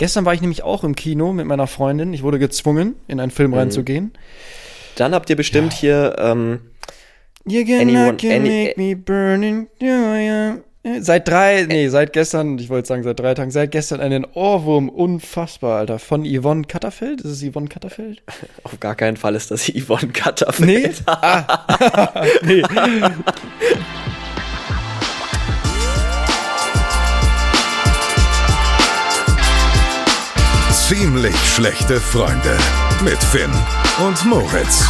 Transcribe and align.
Gestern 0.00 0.24
war 0.24 0.32
ich 0.32 0.40
nämlich 0.40 0.62
auch 0.62 0.82
im 0.82 0.96
Kino 0.96 1.34
mit 1.34 1.44
meiner 1.44 1.66
Freundin. 1.66 2.14
Ich 2.14 2.22
wurde 2.22 2.38
gezwungen, 2.38 2.94
in 3.06 3.20
einen 3.20 3.30
Film 3.30 3.50
mhm. 3.50 3.58
reinzugehen. 3.58 4.12
Dann 4.96 5.12
habt 5.12 5.28
ihr 5.28 5.36
bestimmt 5.36 5.74
ja. 5.74 5.78
hier 5.78 6.16
ähm, 6.18 6.60
You 7.46 7.66
can 7.66 7.80
anyone, 7.82 8.16
any, 8.22 8.68
make 8.68 8.74
me 8.78 8.96
burning. 8.96 9.68
Seit 11.00 11.28
drei, 11.28 11.66
nee, 11.68 11.88
seit 11.88 12.14
gestern, 12.14 12.58
ich 12.58 12.70
wollte 12.70 12.88
sagen 12.88 13.02
seit 13.02 13.20
drei 13.20 13.34
Tagen, 13.34 13.50
seit 13.50 13.72
gestern 13.72 14.00
einen 14.00 14.24
Ohrwurm, 14.24 14.88
unfassbar, 14.88 15.80
Alter, 15.80 15.98
von 15.98 16.24
Yvonne 16.24 16.64
Katterfeld. 16.64 17.20
Ist 17.20 17.32
es 17.32 17.52
Yvonne 17.52 17.68
Katterfeld? 17.68 18.22
Auf 18.62 18.80
gar 18.80 18.94
keinen 18.94 19.18
Fall 19.18 19.34
ist 19.34 19.50
das 19.50 19.68
Yvonne 19.68 20.12
Katterfeld. 20.14 20.66
Nee? 20.66 21.12
Ah. 21.12 22.24
nee. 22.42 22.62
Ziemlich 30.92 31.36
schlechte 31.36 32.00
Freunde 32.00 32.58
mit 33.04 33.22
Finn 33.22 33.52
und 34.04 34.26
Moritz. 34.26 34.88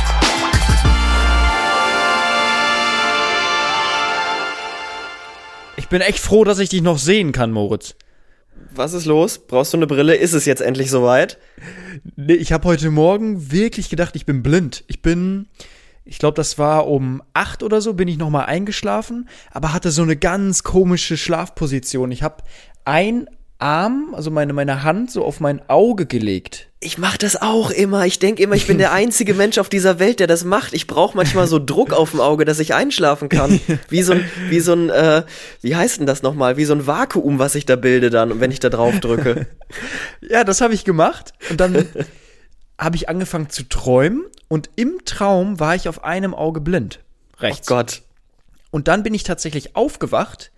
Ich 5.77 5.89
bin 5.91 6.01
echt 6.01 6.21
froh, 6.21 6.45
dass 6.45 6.59
ich 6.59 6.71
dich 6.71 6.81
noch 6.81 6.97
sehen 6.97 7.33
kann, 7.33 7.53
Moritz. 7.53 7.97
Was 8.75 8.95
ist 8.95 9.05
los? 9.05 9.41
Brauchst 9.47 9.75
du 9.75 9.77
eine 9.77 9.87
Brille? 9.87 10.15
Ist 10.15 10.33
es 10.33 10.47
jetzt 10.47 10.63
endlich 10.63 10.89
soweit? 10.89 11.37
Nee, 12.17 12.33
ich 12.33 12.55
habe 12.55 12.65
heute 12.65 12.91
Morgen 12.91 13.53
wirklich 13.53 13.91
gedacht, 13.91 14.17
ich 14.17 14.25
bin 14.25 14.43
blind. 14.43 14.85
Ich 14.87 15.03
bin, 15.03 15.49
ich 16.07 16.19
glaube, 16.19 16.37
das 16.37 16.57
war 16.57 16.87
um 16.87 17.23
acht 17.35 17.63
oder 17.63 17.83
so, 17.83 17.93
bin 17.93 18.09
ich 18.09 18.17
noch 18.17 18.31
mal 18.31 18.47
eingeschlafen, 18.47 19.29
aber 19.51 19.75
hatte 19.75 19.91
so 19.91 20.01
eine 20.01 20.17
ganz 20.17 20.63
komische 20.63 21.19
Schlafposition. 21.19 22.11
Ich 22.11 22.23
habe 22.23 22.43
ein 22.87 23.29
Arm, 23.61 24.15
also 24.15 24.31
meine, 24.31 24.53
meine 24.53 24.83
Hand 24.83 25.11
so 25.11 25.25
auf 25.25 25.41
mein 25.41 25.61
Auge 25.69 26.07
gelegt. 26.07 26.69
Ich 26.81 26.97
mach 26.97 27.17
das 27.19 27.41
auch 27.41 27.71
immer. 27.71 28.07
Ich 28.07 28.19
denke 28.19 28.43
immer, 28.43 28.55
ich 28.55 28.67
bin 28.67 28.79
der 28.79 28.93
einzige 28.95 29.35
Mensch 29.35 29.59
auf 29.59 29.69
dieser 29.69 29.99
Welt, 29.99 30.19
der 30.19 30.27
das 30.27 30.45
macht. 30.45 30.73
Ich 30.73 30.87
brauche 30.87 31.17
manchmal 31.17 31.47
so 31.47 31.59
Druck 31.59 31.93
auf 31.93 32.13
dem 32.13 32.21
Auge, 32.21 32.45
dass 32.45 32.59
ich 32.59 32.75
einschlafen 32.75 33.29
kann. 33.29 33.61
Wie 33.89 34.03
so 34.03 34.15
ein, 34.15 34.25
wie 34.49 34.61
so 34.61 34.73
ein, 34.73 34.89
äh, 34.89 35.25
wie 35.61 35.77
heißt 35.77 35.99
denn 35.99 36.07
das 36.07 36.23
nochmal? 36.23 36.57
Wie 36.57 36.65
so 36.65 36.75
ein 36.75 36.87
Vakuum, 36.87 37.39
was 37.39 37.55
ich 37.55 37.67
da 37.67 37.77
bilde 37.77 38.11
dann, 38.11 38.41
wenn 38.41 38.51
ich 38.51 38.61
da 38.61 38.71
drauf 38.71 38.99
drücke. 39.01 39.47
ja, 40.21 40.45
das 40.45 40.61
habe 40.61 40.75
ich 40.75 40.85
gemacht. 40.85 41.33
Und 41.51 41.61
dann 41.61 41.87
habe 42.79 42.97
ich 42.97 43.09
angefangen 43.09 43.51
zu 43.51 43.65
träumen. 43.65 44.25
Und 44.49 44.71
im 44.77 45.05
Traum 45.05 45.61
war 45.61 45.75
ich 45.75 45.89
auf 45.89 46.03
einem 46.03 46.35
Auge 46.35 46.61
blind. 46.61 47.01
Rechts. 47.39 47.71
Oh 47.71 47.75
Gott. 47.75 48.03
Und 48.71 48.89
dann 48.89 49.03
bin 49.03 49.15
ich 49.15 49.23
tatsächlich 49.23 49.77
aufgewacht. 49.77 50.51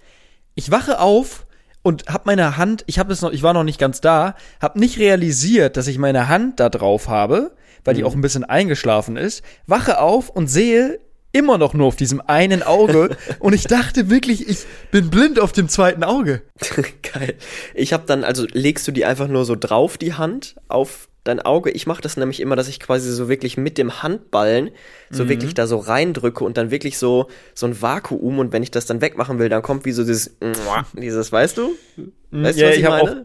Ich 0.55 0.71
wache 0.71 1.01
auf 1.01 1.47
und 1.83 2.07
habe 2.07 2.25
meine 2.27 2.57
Hand, 2.57 2.85
ich 2.87 2.99
habe 2.99 3.13
es 3.13 3.23
noch, 3.23 3.33
ich 3.33 3.43
war 3.43 3.53
noch 3.53 3.65
nicht 3.65 3.79
ganz 3.79 4.01
da, 4.01 4.35
habe 4.61 4.79
nicht 4.79 4.99
realisiert, 4.99 5.77
dass 5.77 5.89
ich 5.89 5.99
meine 5.99 6.29
Hand 6.29 6.61
da 6.61 6.69
drauf 6.69 7.09
habe, 7.09 7.53
weil 7.85 7.95
mhm. 7.95 7.99
die 7.99 8.05
auch 8.05 8.15
ein 8.15 8.21
bisschen 8.21 8.45
eingeschlafen 8.45 9.17
ist, 9.17 9.43
wache 9.67 10.01
auf 10.01 10.31
und 10.31 10.49
sehe 10.49 11.01
immer 11.33 11.59
noch 11.59 11.75
nur 11.75 11.87
auf 11.87 11.97
diesem 11.97 12.21
einen 12.21 12.63
Auge 12.63 13.17
und 13.41 13.55
ich 13.55 13.65
dachte 13.65 14.11
wirklich, 14.11 14.49
ich 14.49 14.65
bin 14.91 15.11
blind 15.11 15.41
auf 15.41 15.53
dem 15.53 15.69
zweiten 15.69 16.05
Auge. 16.05 16.43
Geil. 17.13 17.35
Ich 17.75 17.93
habe 17.93 18.05
dann 18.07 18.23
also 18.23 18.47
legst 18.53 18.87
du 18.87 18.93
die 18.93 19.05
einfach 19.05 19.29
nur 19.29 19.45
so 19.45 19.57
drauf 19.57 19.99
die 19.99 20.15
Hand 20.15 20.57
auf 20.69 21.09
dein 21.25 21.41
Auge. 21.41 21.71
Ich 21.71 21.87
mache 21.87 22.03
das 22.03 22.17
nämlich 22.17 22.41
immer, 22.41 22.57
dass 22.57 22.69
ich 22.69 22.81
quasi 22.81 23.11
so 23.13 23.29
wirklich 23.29 23.57
mit 23.57 23.79
dem 23.79 24.03
Handballen 24.03 24.71
so 25.11 25.25
mhm. 25.25 25.29
wirklich 25.29 25.55
da 25.55 25.67
so 25.67 25.79
reindrücke 25.79 26.45
und 26.45 26.57
dann 26.57 26.71
wirklich 26.71 26.99
so 26.99 27.29
so 27.55 27.67
ein 27.67 27.81
Vakuum 27.81 28.39
und 28.39 28.53
wenn 28.53 28.63
ich 28.63 28.71
das 28.71 28.87
dann 28.87 29.01
wegmachen 29.01 29.39
will, 29.39 29.49
dann 29.49 29.63
kommt 29.63 29.85
wie 29.85 29.93
so 29.93 30.05
dieses 30.05 30.37
dieses, 30.95 31.33
weißt 31.33 31.59
du? 31.59 31.75
Mhm. 31.97 32.45
Weißt 32.45 32.59
ja, 32.59 32.67
du, 32.67 32.71
was 32.71 32.77
ich, 32.77 32.83
ich 32.83 32.89
meine? 32.89 33.03
Auch, 33.03 33.17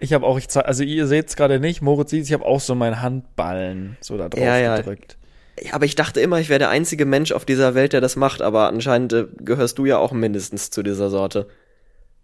ich 0.00 0.12
habe 0.12 0.26
auch, 0.26 0.38
ich 0.38 0.54
also 0.56 0.84
ihr 0.84 1.06
seht 1.06 1.28
es 1.28 1.36
gerade 1.36 1.58
nicht, 1.58 1.82
Moritz 1.82 2.10
sieht 2.10 2.24
ich 2.24 2.32
habe 2.32 2.44
auch 2.44 2.60
so 2.60 2.74
meinen 2.74 3.00
Handballen 3.00 3.96
so 4.00 4.16
da 4.16 4.28
drauf 4.28 4.40
ja, 4.40 4.58
ja. 4.58 4.76
gedrückt. 4.76 5.16
Ja, 5.60 5.74
aber 5.74 5.86
ich 5.86 5.96
dachte 5.96 6.20
immer, 6.20 6.38
ich 6.38 6.48
wäre 6.48 6.60
der 6.60 6.70
einzige 6.70 7.04
Mensch 7.04 7.32
auf 7.32 7.44
dieser 7.44 7.74
Welt, 7.74 7.92
der 7.92 8.00
das 8.00 8.14
macht, 8.14 8.42
aber 8.42 8.68
anscheinend 8.68 9.12
äh, 9.12 9.26
gehörst 9.38 9.78
du 9.78 9.86
ja 9.86 9.98
auch 9.98 10.12
mindestens 10.12 10.70
zu 10.70 10.82
dieser 10.82 11.10
Sorte. 11.10 11.48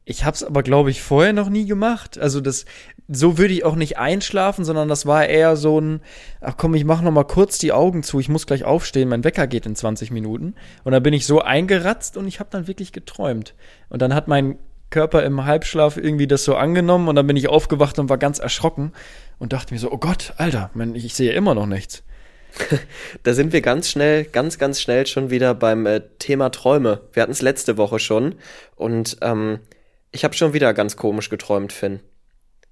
Ich 0.06 0.24
hab's 0.24 0.42
aber, 0.42 0.62
glaube 0.62 0.90
ich, 0.90 1.00
vorher 1.00 1.32
noch 1.32 1.48
nie 1.48 1.64
gemacht. 1.64 2.18
Also 2.18 2.42
das, 2.42 2.66
so 3.08 3.38
würde 3.38 3.54
ich 3.54 3.64
auch 3.64 3.74
nicht 3.74 3.96
einschlafen, 3.96 4.64
sondern 4.64 4.88
das 4.88 5.06
war 5.06 5.26
eher 5.26 5.56
so 5.56 5.80
ein, 5.80 6.00
ach 6.42 6.56
komm, 6.58 6.74
ich 6.74 6.84
mach 6.84 7.00
noch 7.00 7.10
mal 7.10 7.24
kurz 7.24 7.58
die 7.58 7.72
Augen 7.72 8.02
zu, 8.02 8.20
ich 8.20 8.28
muss 8.28 8.46
gleich 8.46 8.64
aufstehen, 8.64 9.08
mein 9.08 9.24
Wecker 9.24 9.46
geht 9.46 9.64
in 9.64 9.76
20 9.76 10.10
Minuten. 10.10 10.54
Und 10.84 10.92
dann 10.92 11.02
bin 11.02 11.14
ich 11.14 11.26
so 11.26 11.40
eingeratzt 11.40 12.18
und 12.18 12.28
ich 12.28 12.38
habe 12.38 12.50
dann 12.52 12.66
wirklich 12.66 12.92
geträumt. 12.92 13.54
Und 13.88 14.02
dann 14.02 14.14
hat 14.14 14.28
mein 14.28 14.58
Körper 14.90 15.24
im 15.24 15.44
Halbschlaf 15.44 15.96
irgendwie 15.96 16.26
das 16.26 16.44
so 16.44 16.54
angenommen 16.54 17.08
und 17.08 17.16
dann 17.16 17.26
bin 17.26 17.36
ich 17.36 17.48
aufgewacht 17.48 17.98
und 17.98 18.10
war 18.10 18.18
ganz 18.18 18.38
erschrocken 18.38 18.92
und 19.38 19.52
dachte 19.52 19.72
mir 19.72 19.80
so, 19.80 19.90
oh 19.90 19.98
Gott, 19.98 20.34
Alter, 20.36 20.70
ich 20.92 21.14
sehe 21.14 21.32
immer 21.32 21.54
noch 21.54 21.66
nichts. 21.66 22.04
da 23.22 23.34
sind 23.34 23.52
wir 23.52 23.60
ganz 23.60 23.88
schnell, 23.88 24.24
ganz, 24.24 24.58
ganz 24.58 24.80
schnell 24.80 25.06
schon 25.06 25.30
wieder 25.30 25.54
beim 25.54 25.86
äh, 25.86 26.02
Thema 26.18 26.50
Träume. 26.50 27.00
Wir 27.12 27.22
hatten 27.22 27.32
es 27.32 27.42
letzte 27.42 27.76
Woche 27.76 27.98
schon 27.98 28.36
und 28.76 29.16
ähm, 29.22 29.58
ich 30.14 30.24
habe 30.24 30.34
schon 30.34 30.52
wieder 30.52 30.72
ganz 30.72 30.96
komisch 30.96 31.28
geträumt, 31.28 31.72
Finn. 31.72 32.00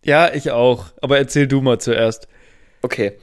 Ja, 0.05 0.33
ich 0.33 0.51
auch. 0.53 0.87
Aber 1.01 1.19
erzähl 1.19 1.47
du 1.47 1.61
mal 1.61 1.79
zuerst. 1.79 2.29
Okay. 2.83 3.19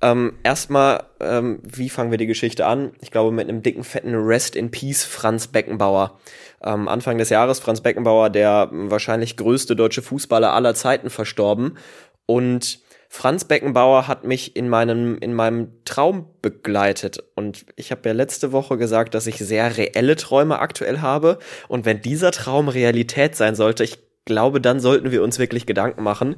Ähm, 0.00 0.34
erstmal, 0.42 1.04
ähm, 1.20 1.60
wie 1.62 1.88
fangen 1.88 2.10
wir 2.10 2.18
die 2.18 2.26
Geschichte 2.26 2.66
an? 2.66 2.92
Ich 3.00 3.10
glaube, 3.10 3.32
mit 3.32 3.48
einem 3.48 3.62
dicken, 3.62 3.84
fetten 3.84 4.14
Rest 4.14 4.54
in 4.54 4.70
Peace 4.70 5.04
Franz 5.04 5.48
Beckenbauer. 5.48 6.18
Ähm, 6.62 6.88
Anfang 6.88 7.18
des 7.18 7.30
Jahres 7.30 7.58
Franz 7.58 7.80
Beckenbauer, 7.80 8.30
der 8.30 8.68
wahrscheinlich 8.70 9.36
größte 9.36 9.76
deutsche 9.76 10.02
Fußballer 10.02 10.52
aller 10.52 10.74
Zeiten, 10.74 11.10
verstorben. 11.10 11.78
Und 12.26 12.80
Franz 13.16 13.44
Beckenbauer 13.44 14.08
hat 14.08 14.24
mich 14.24 14.56
in 14.56 14.68
meinem, 14.68 15.16
in 15.18 15.34
meinem 15.34 15.68
Traum 15.84 16.26
begleitet. 16.42 17.22
Und 17.36 17.64
ich 17.76 17.92
habe 17.92 18.08
ja 18.08 18.12
letzte 18.12 18.50
Woche 18.50 18.76
gesagt, 18.76 19.14
dass 19.14 19.28
ich 19.28 19.36
sehr 19.36 19.76
reelle 19.76 20.16
Träume 20.16 20.58
aktuell 20.58 21.00
habe. 21.00 21.38
Und 21.68 21.84
wenn 21.84 22.00
dieser 22.00 22.32
Traum 22.32 22.66
Realität 22.66 23.36
sein 23.36 23.54
sollte, 23.54 23.84
ich 23.84 23.98
glaube, 24.24 24.60
dann 24.60 24.80
sollten 24.80 25.12
wir 25.12 25.22
uns 25.22 25.38
wirklich 25.38 25.64
Gedanken 25.64 26.02
machen. 26.02 26.34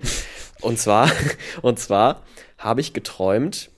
Und 0.60 0.78
zwar, 0.78 1.10
und 1.62 1.78
zwar 1.78 2.22
habe 2.58 2.82
ich 2.82 2.92
geträumt, 2.92 3.70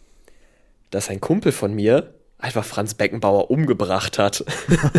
dass 0.91 1.08
ein 1.08 1.20
Kumpel 1.20 1.53
von 1.53 1.72
mir 1.72 2.14
einfach 2.38 2.65
Franz 2.65 2.94
Beckenbauer 2.94 3.50
umgebracht 3.50 4.19
hat. 4.19 4.44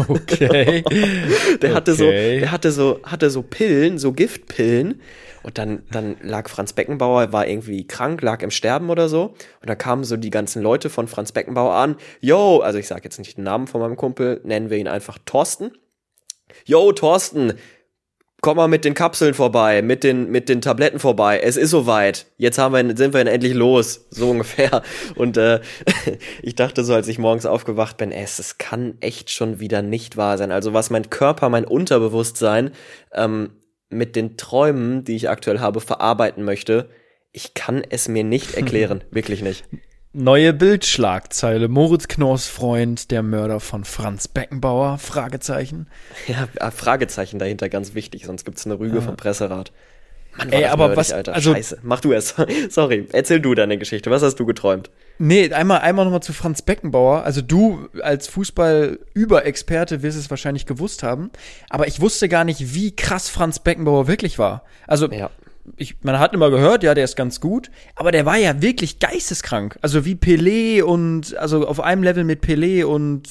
Okay. 0.08 0.84
der 1.62 1.74
hatte 1.74 1.94
okay. 1.94 2.00
so, 2.36 2.40
der 2.40 2.52
hatte 2.52 2.72
so, 2.72 3.00
hatte 3.04 3.30
so 3.30 3.42
Pillen, 3.44 3.98
so 3.98 4.12
Giftpillen 4.12 5.02
und 5.44 5.58
dann, 5.58 5.84
dann 5.92 6.18
lag 6.22 6.50
Franz 6.50 6.74
Beckenbauer, 6.74 7.32
war 7.32 7.48
irgendwie 7.48 7.86
krank, 7.86 8.22
lag 8.22 8.42
im 8.42 8.52
Sterben 8.52 8.90
oder 8.90 9.08
so. 9.08 9.36
Und 9.62 9.70
da 9.70 9.76
kamen 9.76 10.04
so 10.04 10.18
die 10.18 10.30
ganzen 10.30 10.62
Leute 10.62 10.90
von 10.90 11.08
Franz 11.08 11.32
Beckenbauer 11.32 11.76
an. 11.76 11.96
Yo, 12.22 12.60
also 12.60 12.80
ich 12.80 12.88
sage 12.88 13.04
jetzt 13.04 13.20
nicht 13.20 13.38
den 13.38 13.44
Namen 13.44 13.68
von 13.68 13.82
meinem 13.82 13.96
Kumpel, 13.96 14.42
nennen 14.44 14.70
wir 14.70 14.78
ihn 14.78 14.88
einfach 14.88 15.18
Thorsten. 15.26 15.72
Yo, 16.66 16.92
Thorsten, 16.92 17.54
komm 18.42 18.58
mal 18.58 18.68
mit 18.68 18.86
den 18.86 18.94
Kapseln 18.94 19.34
vorbei, 19.34 19.82
mit 19.82 20.04
den, 20.04 20.30
mit 20.30 20.50
den 20.50 20.62
Tabletten 20.62 21.00
vorbei. 21.00 21.40
Es 21.40 21.58
ist 21.58 21.72
soweit. 21.72 22.28
Jetzt 22.38 22.58
haben 22.58 22.74
wir, 22.74 22.98
sind 22.98 23.14
wir 23.14 23.26
endlich 23.26 23.54
los. 23.54 24.08
So 24.10 24.30
ungefähr. 24.30 24.82
Und 25.16 25.38
äh, 25.38 25.60
ich 26.42 26.56
dachte 26.56 26.84
so, 26.84 26.94
als 26.94 27.08
ich 27.08 27.20
morgens 27.20 27.46
aufgewacht 27.46 27.98
bin, 27.98 28.12
es, 28.12 28.40
es 28.40 28.58
kann 28.58 28.98
echt 29.02 29.30
schon 29.30 29.60
wieder 29.60 29.82
nicht 29.82 30.18
wahr 30.18 30.38
sein. 30.38 30.52
Also 30.52 30.74
was 30.74 30.90
mein 30.90 31.10
Körper, 31.10 31.50
mein 31.50 31.66
Unterbewusstsein 31.66 32.72
ähm, 33.14 33.52
mit 33.90 34.16
den 34.16 34.38
Träumen, 34.38 35.04
die 35.04 35.16
ich 35.16 35.30
aktuell 35.30 35.60
habe, 35.60 35.82
verarbeiten 35.82 36.44
möchte, 36.44 36.90
ich 37.32 37.54
kann 37.54 37.84
es 37.90 38.08
mir 38.08 38.24
nicht 38.24 38.54
erklären, 38.56 39.04
wirklich 39.12 39.42
nicht. 39.42 39.66
Neue 40.12 40.54
Bildschlagzeile. 40.54 41.68
Moritz 41.68 42.08
Knorrs 42.08 42.48
Freund, 42.48 43.12
der 43.12 43.22
Mörder 43.22 43.60
von 43.60 43.84
Franz 43.84 44.28
Beckenbauer? 44.28 44.98
Fragezeichen. 44.98 45.88
Ja, 46.28 46.48
äh, 46.56 46.72
Fragezeichen 46.72 47.38
dahinter, 47.38 47.70
ganz 47.70 47.94
wichtig, 47.94 48.26
sonst 48.26 48.44
gibt's 48.44 48.66
eine 48.66 48.80
Rüge 48.80 48.96
ja. 48.96 49.02
vom 49.02 49.18
Presserat. 49.18 49.72
Mann, 50.36 50.52
Ey, 50.52 50.66
aber 50.66 50.86
nerdig, 50.86 50.98
was, 50.98 51.14
Alter. 51.14 51.36
Also, 51.36 51.54
Scheiße. 51.54 51.80
Mach 51.84 52.02
du 52.02 52.14
es. 52.14 52.34
Sorry. 52.70 53.08
Erzähl 53.12 53.40
du 53.40 53.54
deine 53.54 53.78
Geschichte. 53.78 54.10
Was 54.10 54.24
hast 54.24 54.40
du 54.40 54.48
geträumt? 54.48 54.90
Nee, 55.20 55.54
einmal, 55.54 55.82
einmal 55.82 56.06
nochmal 56.06 56.24
zu 56.24 56.34
Franz 56.34 56.64
Beckenbauer. 56.64 57.24
Also 57.24 57.42
du 57.42 57.90
als 58.02 58.28
Fußball-Überexperte 58.28 60.02
wirst 60.02 60.18
es 60.18 60.30
wahrscheinlich 60.32 60.66
gewusst 60.66 61.04
haben. 61.04 61.30
Aber 61.70 61.88
ich 61.88 62.02
wusste 62.02 62.30
gar 62.30 62.46
nicht, 62.46 62.74
wie 62.74 62.96
krass 62.96 63.30
Franz 63.30 63.60
Beckenbauer 63.60 64.08
wirklich 64.08 64.40
war. 64.40 64.64
Also 64.88 65.08
ja 65.12 65.30
ich, 65.78 65.96
man 66.04 66.20
hat 66.20 66.34
immer 66.34 66.50
gehört, 66.50 66.84
ja, 66.84 66.94
der 66.94 67.04
ist 67.04 67.16
ganz 67.16 67.40
gut, 67.40 67.70
aber 67.96 68.12
der 68.12 68.26
war 68.26 68.38
ja 68.38 68.62
wirklich 68.62 69.00
geisteskrank. 69.00 69.78
Also 69.82 70.06
wie 70.06 70.16
Pelé 70.16 70.84
und 70.84 71.38
also 71.38 71.68
auf 71.68 71.80
einem 71.80 72.04
Level 72.04 72.24
mit 72.24 72.44
Pelé 72.44 72.84
und 72.84 73.24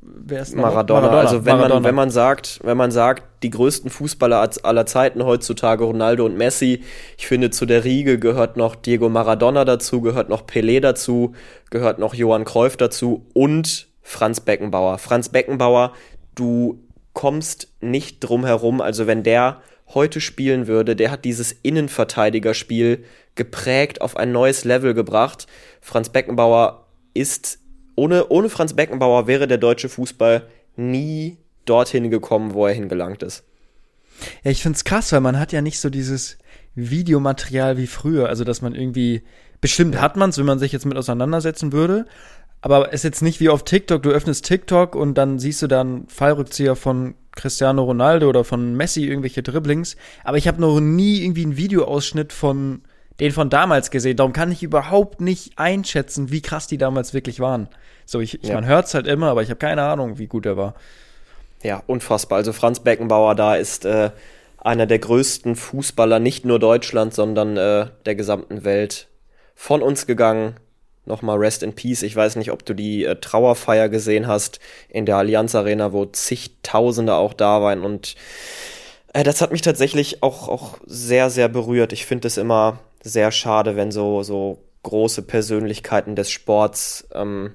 wer 0.00 0.42
ist 0.42 0.54
Maradona. 0.54 1.02
Maradona. 1.02 1.22
Also 1.22 1.44
wenn 1.44 1.56
Maradona. 1.56 1.80
man 1.80 1.84
wenn 1.84 1.94
man 1.94 2.10
sagt, 2.10 2.60
wenn 2.62 2.76
man 2.76 2.90
sagt, 2.90 3.24
die 3.42 3.50
größten 3.50 3.90
Fußballer 3.90 4.48
aller 4.62 4.86
Zeiten 4.86 5.24
heutzutage 5.24 5.84
Ronaldo 5.84 6.24
und 6.24 6.36
Messi, 6.36 6.82
ich 7.18 7.26
finde 7.26 7.50
zu 7.50 7.66
der 7.66 7.84
Riege 7.84 8.18
gehört 8.18 8.56
noch 8.56 8.74
Diego 8.74 9.08
Maradona 9.08 9.64
dazu, 9.64 10.00
gehört 10.00 10.28
noch 10.28 10.46
Pelé 10.46 10.80
dazu, 10.80 11.34
gehört 11.70 11.98
noch 11.98 12.14
Johann 12.14 12.44
Cruyff 12.44 12.76
dazu 12.76 13.26
und 13.34 13.88
Franz 14.02 14.40
Beckenbauer. 14.40 14.98
Franz 14.98 15.28
Beckenbauer, 15.28 15.92
du 16.34 16.84
kommst 17.12 17.68
nicht 17.80 18.20
drum 18.20 18.44
herum, 18.44 18.80
also 18.80 19.06
wenn 19.06 19.22
der 19.22 19.60
heute 19.94 20.20
spielen 20.20 20.66
würde, 20.66 20.96
der 20.96 21.10
hat 21.10 21.24
dieses 21.24 21.52
Innenverteidigerspiel 21.52 23.04
geprägt, 23.34 24.00
auf 24.00 24.16
ein 24.16 24.32
neues 24.32 24.64
Level 24.64 24.94
gebracht. 24.94 25.46
Franz 25.80 26.08
Beckenbauer 26.08 26.86
ist, 27.14 27.58
ohne, 27.96 28.28
ohne 28.28 28.48
Franz 28.48 28.74
Beckenbauer 28.74 29.26
wäre 29.26 29.46
der 29.46 29.58
deutsche 29.58 29.88
Fußball 29.88 30.46
nie 30.76 31.38
dorthin 31.64 32.10
gekommen, 32.10 32.54
wo 32.54 32.66
er 32.66 32.74
hingelangt 32.74 33.22
ist. 33.22 33.44
Ja, 34.42 34.50
ich 34.50 34.62
find's 34.62 34.84
krass, 34.84 35.12
weil 35.12 35.20
man 35.20 35.38
hat 35.38 35.52
ja 35.52 35.60
nicht 35.60 35.80
so 35.80 35.90
dieses 35.90 36.38
Videomaterial 36.74 37.76
wie 37.76 37.86
früher. 37.86 38.28
Also, 38.28 38.44
dass 38.44 38.62
man 38.62 38.74
irgendwie, 38.74 39.22
bestimmt 39.60 40.00
hat 40.00 40.16
man's, 40.16 40.38
wenn 40.38 40.46
man 40.46 40.58
sich 40.58 40.72
jetzt 40.72 40.86
mit 40.86 40.96
auseinandersetzen 40.96 41.72
würde. 41.72 42.06
Aber 42.64 42.88
es 42.88 43.00
ist 43.00 43.02
jetzt 43.02 43.20
nicht 43.20 43.40
wie 43.40 43.50
auf 43.50 43.62
TikTok, 43.62 44.02
du 44.02 44.08
öffnest 44.08 44.46
TikTok 44.46 44.96
und 44.96 45.18
dann 45.18 45.38
siehst 45.38 45.60
du 45.60 45.66
dann 45.66 46.06
Fallrückzieher 46.08 46.76
von 46.76 47.14
Cristiano 47.32 47.84
Ronaldo 47.84 48.26
oder 48.26 48.42
von 48.42 48.74
Messi, 48.74 49.04
irgendwelche 49.04 49.42
Dribblings. 49.42 49.98
Aber 50.24 50.38
ich 50.38 50.48
habe 50.48 50.62
noch 50.62 50.80
nie 50.80 51.22
irgendwie 51.22 51.42
einen 51.42 51.58
Videoausschnitt 51.58 52.32
von 52.32 52.80
den 53.20 53.32
von 53.32 53.50
damals 53.50 53.90
gesehen. 53.90 54.16
Darum 54.16 54.32
kann 54.32 54.50
ich 54.50 54.62
überhaupt 54.62 55.20
nicht 55.20 55.58
einschätzen, 55.58 56.30
wie 56.30 56.40
krass 56.40 56.66
die 56.66 56.78
damals 56.78 57.12
wirklich 57.12 57.38
waren. 57.38 57.68
So, 58.06 58.20
ich, 58.20 58.42
ich 58.42 58.48
ja. 58.48 58.54
man 58.54 58.64
hört's 58.64 58.94
halt 58.94 59.08
immer, 59.08 59.26
aber 59.26 59.42
ich 59.42 59.50
habe 59.50 59.58
keine 59.58 59.82
Ahnung, 59.82 60.16
wie 60.16 60.26
gut 60.26 60.46
er 60.46 60.56
war. 60.56 60.74
Ja, 61.62 61.82
unfassbar. 61.86 62.38
Also 62.38 62.54
Franz 62.54 62.80
Beckenbauer 62.80 63.34
da 63.34 63.56
ist 63.56 63.84
äh, 63.84 64.10
einer 64.56 64.86
der 64.86 65.00
größten 65.00 65.54
Fußballer, 65.54 66.18
nicht 66.18 66.46
nur 66.46 66.58
Deutschland, 66.58 67.12
sondern 67.12 67.58
äh, 67.58 67.88
der 68.06 68.14
gesamten 68.14 68.64
Welt 68.64 69.08
von 69.54 69.82
uns 69.82 70.06
gegangen. 70.06 70.54
Nochmal 71.06 71.36
Rest 71.36 71.62
in 71.62 71.74
Peace. 71.74 72.02
Ich 72.02 72.16
weiß 72.16 72.36
nicht, 72.36 72.50
ob 72.50 72.64
du 72.64 72.74
die 72.74 73.04
äh, 73.04 73.16
Trauerfeier 73.16 73.88
gesehen 73.88 74.26
hast 74.26 74.58
in 74.88 75.06
der 75.06 75.16
Allianz 75.16 75.54
Arena, 75.54 75.92
wo 75.92 76.06
zigtausende 76.06 77.14
auch 77.14 77.34
da 77.34 77.60
waren. 77.60 77.84
Und 77.84 78.14
äh, 79.12 79.22
das 79.22 79.40
hat 79.40 79.52
mich 79.52 79.62
tatsächlich 79.62 80.22
auch, 80.22 80.48
auch 80.48 80.78
sehr, 80.86 81.30
sehr 81.30 81.48
berührt. 81.48 81.92
Ich 81.92 82.06
finde 82.06 82.28
es 82.28 82.36
immer 82.38 82.78
sehr 83.02 83.30
schade, 83.32 83.76
wenn 83.76 83.90
so, 83.90 84.22
so 84.22 84.58
große 84.82 85.22
Persönlichkeiten 85.22 86.16
des 86.16 86.30
Sports 86.30 87.06
ähm, 87.12 87.54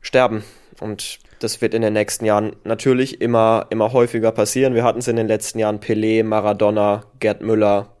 sterben. 0.00 0.44
Und 0.80 1.18
das 1.40 1.60
wird 1.60 1.74
in 1.74 1.82
den 1.82 1.92
nächsten 1.92 2.24
Jahren 2.24 2.56
natürlich 2.64 3.20
immer, 3.20 3.66
immer 3.70 3.92
häufiger 3.92 4.32
passieren. 4.32 4.74
Wir 4.74 4.84
hatten 4.84 5.00
es 5.00 5.08
in 5.08 5.16
den 5.16 5.28
letzten 5.28 5.58
Jahren 5.58 5.80
Pelé, 5.80 6.24
Maradona, 6.24 7.04
Gerd 7.20 7.42
Müller, 7.42 7.94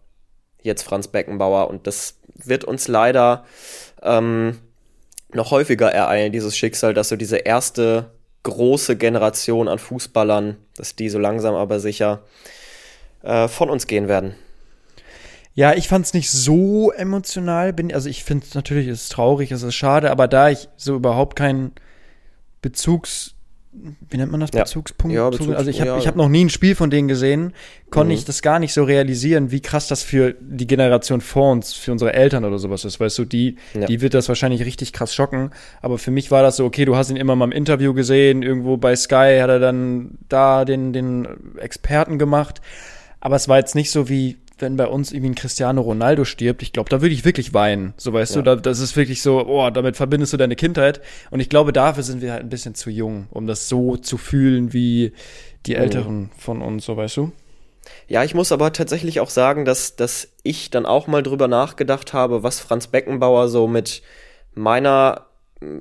jetzt 0.62 0.82
Franz 0.82 1.08
Beckenbauer 1.08 1.68
und 1.68 1.86
das 1.86 2.18
wird 2.34 2.64
uns 2.64 2.88
leider 2.88 3.44
ähm, 4.02 4.58
noch 5.32 5.50
häufiger 5.50 5.90
ereilen, 5.90 6.32
dieses 6.32 6.56
Schicksal, 6.56 6.94
dass 6.94 7.08
so 7.08 7.16
diese 7.16 7.38
erste 7.38 8.10
große 8.44 8.96
Generation 8.96 9.68
an 9.68 9.78
Fußballern, 9.78 10.56
dass 10.76 10.96
die 10.96 11.08
so 11.08 11.18
langsam 11.18 11.54
aber 11.54 11.80
sicher 11.80 12.22
äh, 13.22 13.48
von 13.48 13.70
uns 13.70 13.86
gehen 13.86 14.08
werden. 14.08 14.34
Ja, 15.54 15.74
ich 15.74 15.86
fand 15.88 16.04
es 16.04 16.14
nicht 16.14 16.30
so 16.30 16.90
emotional. 16.92 17.72
Bin, 17.72 17.92
also 17.94 18.08
ich 18.08 18.24
finde 18.24 18.44
es 18.46 18.54
natürlich, 18.54 18.88
ist 18.88 19.12
traurig, 19.12 19.52
es 19.52 19.62
ist 19.62 19.74
schade, 19.74 20.10
aber 20.10 20.28
da 20.28 20.50
ich 20.50 20.68
so 20.76 20.96
überhaupt 20.96 21.36
keinen 21.36 21.72
Bezugs 22.60 23.33
wie 24.08 24.16
nennt 24.16 24.30
man 24.30 24.40
das, 24.40 24.50
Bezugspunkt? 24.50 25.14
Ja, 25.14 25.28
Bezugs 25.28 25.54
also 25.54 25.68
ich 25.68 25.80
habe 25.80 25.90
ja. 25.90 25.98
ich 25.98 26.06
hab 26.06 26.16
noch 26.16 26.28
nie 26.28 26.44
ein 26.44 26.50
Spiel 26.50 26.74
von 26.74 26.90
denen 26.90 27.08
gesehen, 27.08 27.52
konnte 27.90 28.12
mhm. 28.12 28.18
ich 28.18 28.24
das 28.24 28.40
gar 28.40 28.58
nicht 28.58 28.72
so 28.72 28.84
realisieren, 28.84 29.50
wie 29.50 29.60
krass 29.60 29.88
das 29.88 30.02
für 30.02 30.34
die 30.40 30.66
Generation 30.66 31.20
vor 31.20 31.52
uns, 31.52 31.74
für 31.74 31.92
unsere 31.92 32.12
Eltern 32.12 32.44
oder 32.44 32.58
sowas 32.58 32.84
ist. 32.84 33.00
Weißt 33.00 33.18
du, 33.18 33.24
die, 33.24 33.56
ja. 33.74 33.86
die 33.86 34.00
wird 34.00 34.14
das 34.14 34.28
wahrscheinlich 34.28 34.64
richtig 34.64 34.92
krass 34.92 35.14
schocken. 35.14 35.50
Aber 35.82 35.98
für 35.98 36.10
mich 36.10 36.30
war 36.30 36.42
das 36.42 36.56
so, 36.56 36.64
okay, 36.64 36.84
du 36.84 36.96
hast 36.96 37.10
ihn 37.10 37.16
immer 37.16 37.36
mal 37.36 37.46
im 37.46 37.52
Interview 37.52 37.94
gesehen, 37.94 38.42
irgendwo 38.42 38.76
bei 38.76 38.96
Sky 38.96 39.38
hat 39.40 39.50
er 39.50 39.58
dann 39.58 40.18
da 40.28 40.64
den, 40.64 40.92
den 40.92 41.26
Experten 41.58 42.18
gemacht. 42.18 42.60
Aber 43.20 43.36
es 43.36 43.48
war 43.48 43.58
jetzt 43.58 43.74
nicht 43.74 43.90
so 43.90 44.08
wie, 44.08 44.36
wenn 44.58 44.76
bei 44.76 44.86
uns 44.86 45.12
irgendwie 45.12 45.30
ein 45.30 45.34
Cristiano 45.34 45.80
Ronaldo 45.80 46.24
stirbt, 46.24 46.62
ich 46.62 46.72
glaube, 46.72 46.90
da 46.90 47.00
würde 47.00 47.14
ich 47.14 47.24
wirklich 47.24 47.54
weinen. 47.54 47.94
So 47.96 48.12
weißt 48.12 48.36
ja. 48.36 48.42
du, 48.42 48.44
da, 48.44 48.56
das 48.56 48.80
ist 48.80 48.96
wirklich 48.96 49.22
so, 49.22 49.46
oh, 49.46 49.70
damit 49.70 49.96
verbindest 49.96 50.32
du 50.32 50.36
deine 50.36 50.56
Kindheit. 50.56 51.00
Und 51.30 51.40
ich 51.40 51.48
glaube, 51.48 51.72
dafür 51.72 52.02
sind 52.02 52.22
wir 52.22 52.32
halt 52.32 52.42
ein 52.42 52.48
bisschen 52.48 52.74
zu 52.74 52.90
jung, 52.90 53.26
um 53.30 53.46
das 53.46 53.68
so 53.68 53.96
zu 53.96 54.18
fühlen 54.18 54.72
wie 54.72 55.12
die 55.66 55.74
mhm. 55.74 55.80
Älteren 55.80 56.20
mhm. 56.20 56.30
von 56.36 56.62
uns, 56.62 56.84
so 56.84 56.96
weißt 56.96 57.16
du. 57.16 57.32
Ja, 58.08 58.24
ich 58.24 58.34
muss 58.34 58.52
aber 58.52 58.72
tatsächlich 58.72 59.20
auch 59.20 59.30
sagen, 59.30 59.64
dass, 59.64 59.96
dass 59.96 60.28
ich 60.42 60.70
dann 60.70 60.86
auch 60.86 61.06
mal 61.06 61.22
drüber 61.22 61.48
nachgedacht 61.48 62.12
habe, 62.12 62.42
was 62.42 62.60
Franz 62.60 62.86
Beckenbauer 62.86 63.48
so 63.48 63.66
mit 63.66 64.02
meiner 64.54 65.26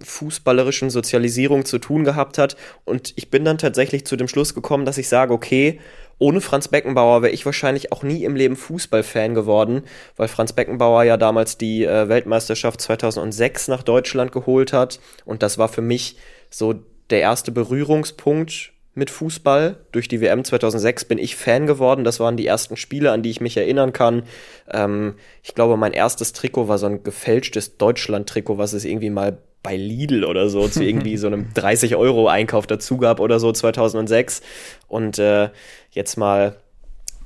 fußballerischen 0.03 0.89
Sozialisierung 0.89 1.65
zu 1.65 1.79
tun 1.79 2.03
gehabt 2.03 2.37
hat. 2.37 2.55
Und 2.85 3.13
ich 3.15 3.29
bin 3.29 3.45
dann 3.45 3.57
tatsächlich 3.57 4.05
zu 4.05 4.15
dem 4.15 4.27
Schluss 4.27 4.53
gekommen, 4.53 4.85
dass 4.85 4.97
ich 4.97 5.07
sage, 5.07 5.33
okay, 5.33 5.79
ohne 6.19 6.41
Franz 6.41 6.67
Beckenbauer 6.67 7.21
wäre 7.21 7.33
ich 7.33 7.45
wahrscheinlich 7.45 7.91
auch 7.91 8.03
nie 8.03 8.23
im 8.23 8.35
Leben 8.35 8.55
Fußballfan 8.55 9.33
geworden, 9.33 9.83
weil 10.15 10.27
Franz 10.27 10.53
Beckenbauer 10.53 11.03
ja 11.03 11.17
damals 11.17 11.57
die 11.57 11.83
äh, 11.83 12.07
Weltmeisterschaft 12.07 12.79
2006 12.81 13.67
nach 13.67 13.83
Deutschland 13.83 14.31
geholt 14.31 14.73
hat. 14.73 14.99
Und 15.25 15.43
das 15.43 15.57
war 15.57 15.67
für 15.67 15.81
mich 15.81 16.17
so 16.49 16.75
der 17.09 17.21
erste 17.21 17.51
Berührungspunkt 17.51 18.73
mit 18.95 19.09
Fußball. 19.09 19.77
Durch 19.91 20.07
die 20.07 20.21
WM 20.21 20.43
2006 20.43 21.05
bin 21.05 21.17
ich 21.17 21.35
Fan 21.35 21.65
geworden. 21.65 22.03
Das 22.03 22.19
waren 22.19 22.37
die 22.37 22.47
ersten 22.47 22.77
Spiele, 22.77 23.11
an 23.11 23.23
die 23.23 23.31
ich 23.31 23.41
mich 23.41 23.57
erinnern 23.57 23.91
kann. 23.91 24.23
Ähm, 24.71 25.15
ich 25.41 25.55
glaube, 25.55 25.77
mein 25.77 25.93
erstes 25.93 26.33
Trikot 26.33 26.67
war 26.67 26.77
so 26.77 26.85
ein 26.85 27.03
gefälschtes 27.03 27.77
Deutschland-Trikot, 27.77 28.57
was 28.57 28.73
es 28.73 28.85
irgendwie 28.85 29.09
mal 29.09 29.39
bei 29.63 29.77
Lidl 29.77 30.25
oder 30.25 30.49
so 30.49 30.67
zu 30.67 30.83
irgendwie 30.83 31.17
so 31.17 31.27
einem 31.27 31.47
30 31.53 31.95
Euro 31.95 32.27
Einkauf 32.27 32.67
dazu 32.67 32.97
gab 32.97 33.19
oder 33.19 33.39
so 33.39 33.51
2006 33.51 34.41
und 34.87 35.17
äh, 35.17 35.49
jetzt 35.91 36.17
mal 36.17 36.57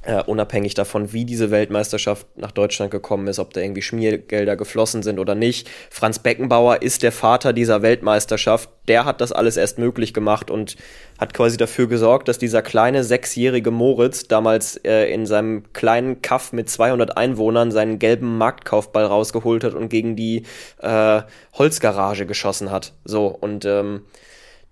äh, 0.07 0.23
unabhängig 0.23 0.73
davon, 0.73 1.11
wie 1.11 1.25
diese 1.25 1.51
Weltmeisterschaft 1.51 2.25
nach 2.37 2.51
Deutschland 2.51 2.91
gekommen 2.91 3.27
ist, 3.27 3.39
ob 3.39 3.53
da 3.53 3.59
irgendwie 3.59 3.81
Schmiergelder 3.81 4.55
geflossen 4.55 5.03
sind 5.03 5.19
oder 5.19 5.35
nicht. 5.35 5.69
Franz 5.89 6.19
Beckenbauer 6.19 6.81
ist 6.81 7.03
der 7.03 7.11
Vater 7.11 7.51
dieser 7.51 7.81
Weltmeisterschaft. 7.81 8.69
Der 8.87 9.03
hat 9.03 9.19
das 9.19 9.33
alles 9.33 9.57
erst 9.57 9.79
möglich 9.79 10.13
gemacht 10.13 10.49
und 10.49 10.77
hat 11.19 11.33
quasi 11.33 11.57
dafür 11.57 11.87
gesorgt, 11.87 12.29
dass 12.29 12.37
dieser 12.37 12.61
kleine 12.61 13.03
sechsjährige 13.03 13.69
Moritz 13.69 14.29
damals 14.29 14.77
äh, 14.77 15.11
in 15.11 15.25
seinem 15.25 15.73
kleinen 15.73 16.21
Kaff 16.21 16.53
mit 16.53 16.69
200 16.69 17.17
Einwohnern 17.17 17.71
seinen 17.71 17.99
gelben 17.99 18.37
Marktkaufball 18.37 19.03
rausgeholt 19.03 19.65
hat 19.65 19.73
und 19.73 19.89
gegen 19.89 20.15
die 20.15 20.43
äh, 20.79 21.21
Holzgarage 21.53 22.25
geschossen 22.25 22.71
hat. 22.71 22.93
So 23.03 23.27
und 23.27 23.65
ähm, 23.65 24.03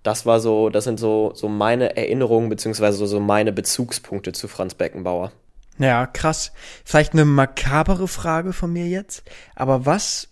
das 0.06 0.24
war 0.24 0.38
so, 0.38 0.68
das 0.68 0.84
sind 0.84 1.00
so, 1.00 1.32
so 1.34 1.48
meine 1.48 1.96
Erinnerungen, 1.96 2.48
beziehungsweise 2.48 2.96
so, 2.96 3.06
so 3.06 3.18
meine 3.18 3.52
Bezugspunkte 3.52 4.32
zu 4.32 4.46
Franz 4.46 4.74
Beckenbauer. 4.74 5.32
Ja, 5.78 6.06
krass. 6.06 6.52
Vielleicht 6.84 7.12
eine 7.12 7.24
makabere 7.24 8.06
Frage 8.06 8.52
von 8.52 8.72
mir 8.72 8.86
jetzt. 8.86 9.24
Aber 9.56 9.84
was 9.84 10.28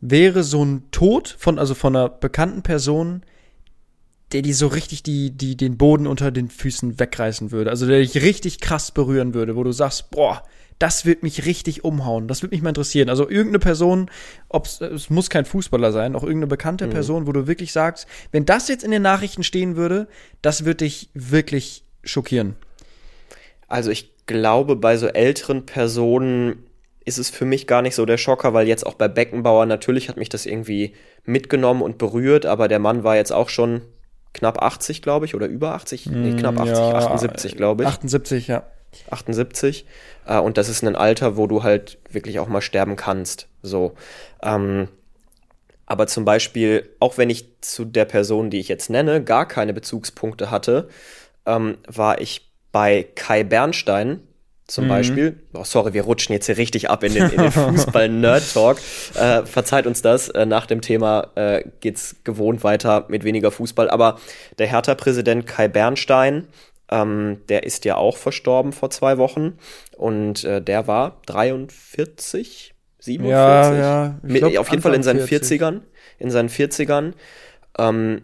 wäre 0.00 0.42
so 0.42 0.64
ein 0.64 0.90
Tod 0.90 1.34
von, 1.38 1.58
also 1.60 1.74
von 1.74 1.94
einer 1.94 2.08
bekannten 2.08 2.62
Person, 2.62 3.22
der 4.32 4.42
die 4.42 4.52
so 4.52 4.66
richtig 4.66 5.04
die, 5.04 5.30
die, 5.30 5.56
den 5.56 5.78
Boden 5.78 6.08
unter 6.08 6.32
den 6.32 6.50
Füßen 6.50 6.98
wegreißen 6.98 7.52
würde? 7.52 7.70
Also 7.70 7.86
der 7.86 8.00
dich 8.00 8.20
richtig 8.20 8.60
krass 8.60 8.90
berühren 8.90 9.32
würde, 9.32 9.54
wo 9.54 9.62
du 9.62 9.72
sagst, 9.72 10.10
boah, 10.10 10.42
das 10.78 11.06
wird 11.06 11.22
mich 11.22 11.46
richtig 11.46 11.84
umhauen. 11.84 12.28
Das 12.28 12.42
würde 12.42 12.54
mich 12.54 12.62
mal 12.62 12.70
interessieren. 12.70 13.08
Also 13.08 13.28
irgendeine 13.28 13.58
Person, 13.58 14.10
ob's, 14.48 14.80
es 14.80 15.10
muss 15.10 15.30
kein 15.30 15.44
Fußballer 15.44 15.92
sein, 15.92 16.16
auch 16.16 16.22
irgendeine 16.22 16.48
bekannte 16.48 16.86
mhm. 16.86 16.90
Person, 16.90 17.26
wo 17.26 17.32
du 17.32 17.46
wirklich 17.46 17.72
sagst, 17.72 18.06
wenn 18.32 18.44
das 18.44 18.68
jetzt 18.68 18.84
in 18.84 18.90
den 18.90 19.02
Nachrichten 19.02 19.42
stehen 19.42 19.76
würde, 19.76 20.08
das 20.42 20.64
würde 20.64 20.84
dich 20.84 21.10
wirklich 21.14 21.84
schockieren. 22.02 22.56
Also 23.68 23.90
ich 23.90 24.26
glaube, 24.26 24.76
bei 24.76 24.96
so 24.96 25.06
älteren 25.06 25.66
Personen 25.66 26.64
ist 27.04 27.18
es 27.18 27.30
für 27.30 27.44
mich 27.44 27.66
gar 27.66 27.82
nicht 27.82 27.94
so 27.94 28.06
der 28.06 28.16
Schocker, 28.16 28.54
weil 28.54 28.66
jetzt 28.66 28.86
auch 28.86 28.94
bei 28.94 29.08
Beckenbauer 29.08 29.66
natürlich 29.66 30.08
hat 30.08 30.16
mich 30.16 30.30
das 30.30 30.46
irgendwie 30.46 30.94
mitgenommen 31.24 31.82
und 31.82 31.98
berührt, 31.98 32.46
aber 32.46 32.66
der 32.66 32.78
Mann 32.78 33.04
war 33.04 33.16
jetzt 33.16 33.32
auch 33.32 33.50
schon 33.50 33.82
knapp 34.32 34.62
80, 34.62 35.02
glaube 35.02 35.26
ich, 35.26 35.34
oder 35.34 35.46
über 35.46 35.74
80, 35.74 36.06
nee, 36.06 36.34
knapp 36.36 36.58
80, 36.58 36.76
ja, 36.76 36.94
78, 36.94 37.56
glaube 37.56 37.84
ich. 37.84 37.88
78, 37.88 38.48
ja. 38.48 38.64
78. 39.10 39.86
Äh, 40.26 40.38
und 40.38 40.58
das 40.58 40.68
ist 40.68 40.82
ein 40.82 40.96
Alter, 40.96 41.36
wo 41.36 41.46
du 41.46 41.62
halt 41.62 41.98
wirklich 42.10 42.38
auch 42.38 42.48
mal 42.48 42.60
sterben 42.60 42.96
kannst. 42.96 43.48
So. 43.62 43.94
Ähm, 44.42 44.88
aber 45.86 46.06
zum 46.06 46.24
Beispiel, 46.24 46.90
auch 47.00 47.18
wenn 47.18 47.30
ich 47.30 47.60
zu 47.60 47.84
der 47.84 48.04
Person, 48.04 48.50
die 48.50 48.60
ich 48.60 48.68
jetzt 48.68 48.90
nenne, 48.90 49.22
gar 49.22 49.46
keine 49.46 49.74
Bezugspunkte 49.74 50.50
hatte, 50.50 50.88
ähm, 51.46 51.78
war 51.86 52.20
ich 52.20 52.50
bei 52.72 53.06
Kai 53.14 53.44
Bernstein 53.44 54.20
zum 54.66 54.84
mhm. 54.84 54.88
Beispiel. 54.88 55.40
Oh, 55.52 55.64
sorry, 55.64 55.92
wir 55.92 56.02
rutschen 56.02 56.32
jetzt 56.32 56.46
hier 56.46 56.56
richtig 56.56 56.88
ab 56.88 57.04
in 57.04 57.12
den, 57.12 57.30
in 57.30 57.38
den 57.38 57.52
Fußball-Nerd-Talk. 57.52 58.78
Äh, 59.14 59.42
verzeiht 59.44 59.86
uns 59.86 60.00
das. 60.00 60.30
Äh, 60.30 60.46
nach 60.46 60.66
dem 60.66 60.80
Thema 60.80 61.28
äh, 61.34 61.64
geht's 61.80 62.16
gewohnt 62.24 62.64
weiter 62.64 63.04
mit 63.08 63.24
weniger 63.24 63.50
Fußball. 63.50 63.90
Aber 63.90 64.18
der 64.58 64.66
Hertha-Präsident 64.68 65.46
Kai 65.46 65.68
Bernstein 65.68 66.48
ähm, 66.90 67.40
der 67.48 67.64
ist 67.64 67.84
ja 67.84 67.96
auch 67.96 68.16
verstorben 68.16 68.72
vor 68.72 68.90
zwei 68.90 69.18
Wochen 69.18 69.58
und 69.96 70.44
äh, 70.44 70.60
der 70.60 70.86
war 70.86 71.20
43, 71.26 72.74
47, 72.98 73.30
ja, 73.30 73.74
ja. 73.74 74.18
Mit, 74.22 74.44
auf 74.58 74.70
jeden 74.70 74.82
Fall 74.82 74.94
in 74.94 75.02
seinen 75.02 75.20
40. 75.20 75.60
40ern, 75.60 75.80
in 76.18 76.30
seinen 76.30 76.48
40ern. 76.48 77.12
Ähm, 77.78 78.22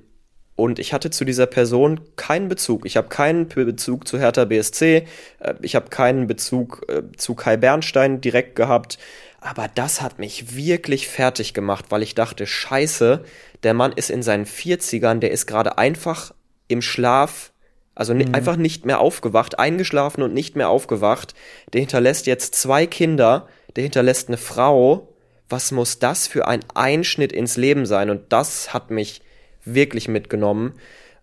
und 0.57 0.79
ich 0.79 0.93
hatte 0.93 1.11
zu 1.11 1.25
dieser 1.25 1.47
Person 1.47 2.01
keinen 2.17 2.49
Bezug. 2.49 2.85
Ich 2.85 2.99
habe 2.99 3.09
keinen 3.09 3.49
Bezug 3.49 4.07
zu 4.07 4.19
Hertha 4.19 4.45
BSC, 4.45 5.07
äh, 5.39 5.55
ich 5.63 5.75
habe 5.75 5.89
keinen 5.89 6.27
Bezug 6.27 6.85
äh, 6.89 7.03
zu 7.17 7.35
Kai 7.35 7.57
Bernstein 7.57 8.21
direkt 8.21 8.57
gehabt. 8.57 8.99
Aber 9.41 9.69
das 9.75 10.03
hat 10.03 10.19
mich 10.19 10.55
wirklich 10.55 11.09
fertig 11.09 11.55
gemacht, 11.55 11.87
weil 11.89 12.03
ich 12.03 12.15
dachte, 12.15 12.47
scheiße, 12.47 13.25
der 13.63 13.75
Mann 13.75 13.93
ist 13.93 14.11
in 14.11 14.23
seinen 14.23 14.45
40ern, 14.45 15.19
der 15.19 15.31
ist 15.31 15.47
gerade 15.47 15.79
einfach 15.79 16.35
im 16.69 16.83
Schlaf, 16.83 17.53
also 17.95 18.15
mhm. 18.15 18.35
einfach 18.35 18.57
nicht 18.57 18.87
mehr 18.87 19.01
aufgewacht, 19.01 19.59
eingeschlafen 19.59 20.23
und 20.23 20.33
nicht 20.33 20.57
mehr 20.57 20.69
aufgewacht. 20.69 21.35
Der 21.73 21.81
hinterlässt 21.81 22.27
jetzt 22.27 22.55
zwei 22.55 22.87
Kinder, 22.87 23.49
der 23.77 23.83
hinterlässt 23.83 24.29
eine 24.29 24.37
Frau. 24.37 25.09
Was 25.49 25.73
muss 25.73 25.99
das 25.99 26.27
für 26.29 26.47
ein 26.47 26.61
Einschnitt 26.75 27.33
ins 27.33 27.57
Leben 27.57 27.87
sein? 27.87 28.11
Und 28.11 28.33
das 28.33 28.73
hat 28.73 28.91
mich 28.91 29.23
wirklich 29.65 30.09
mitgenommen. 30.09 30.75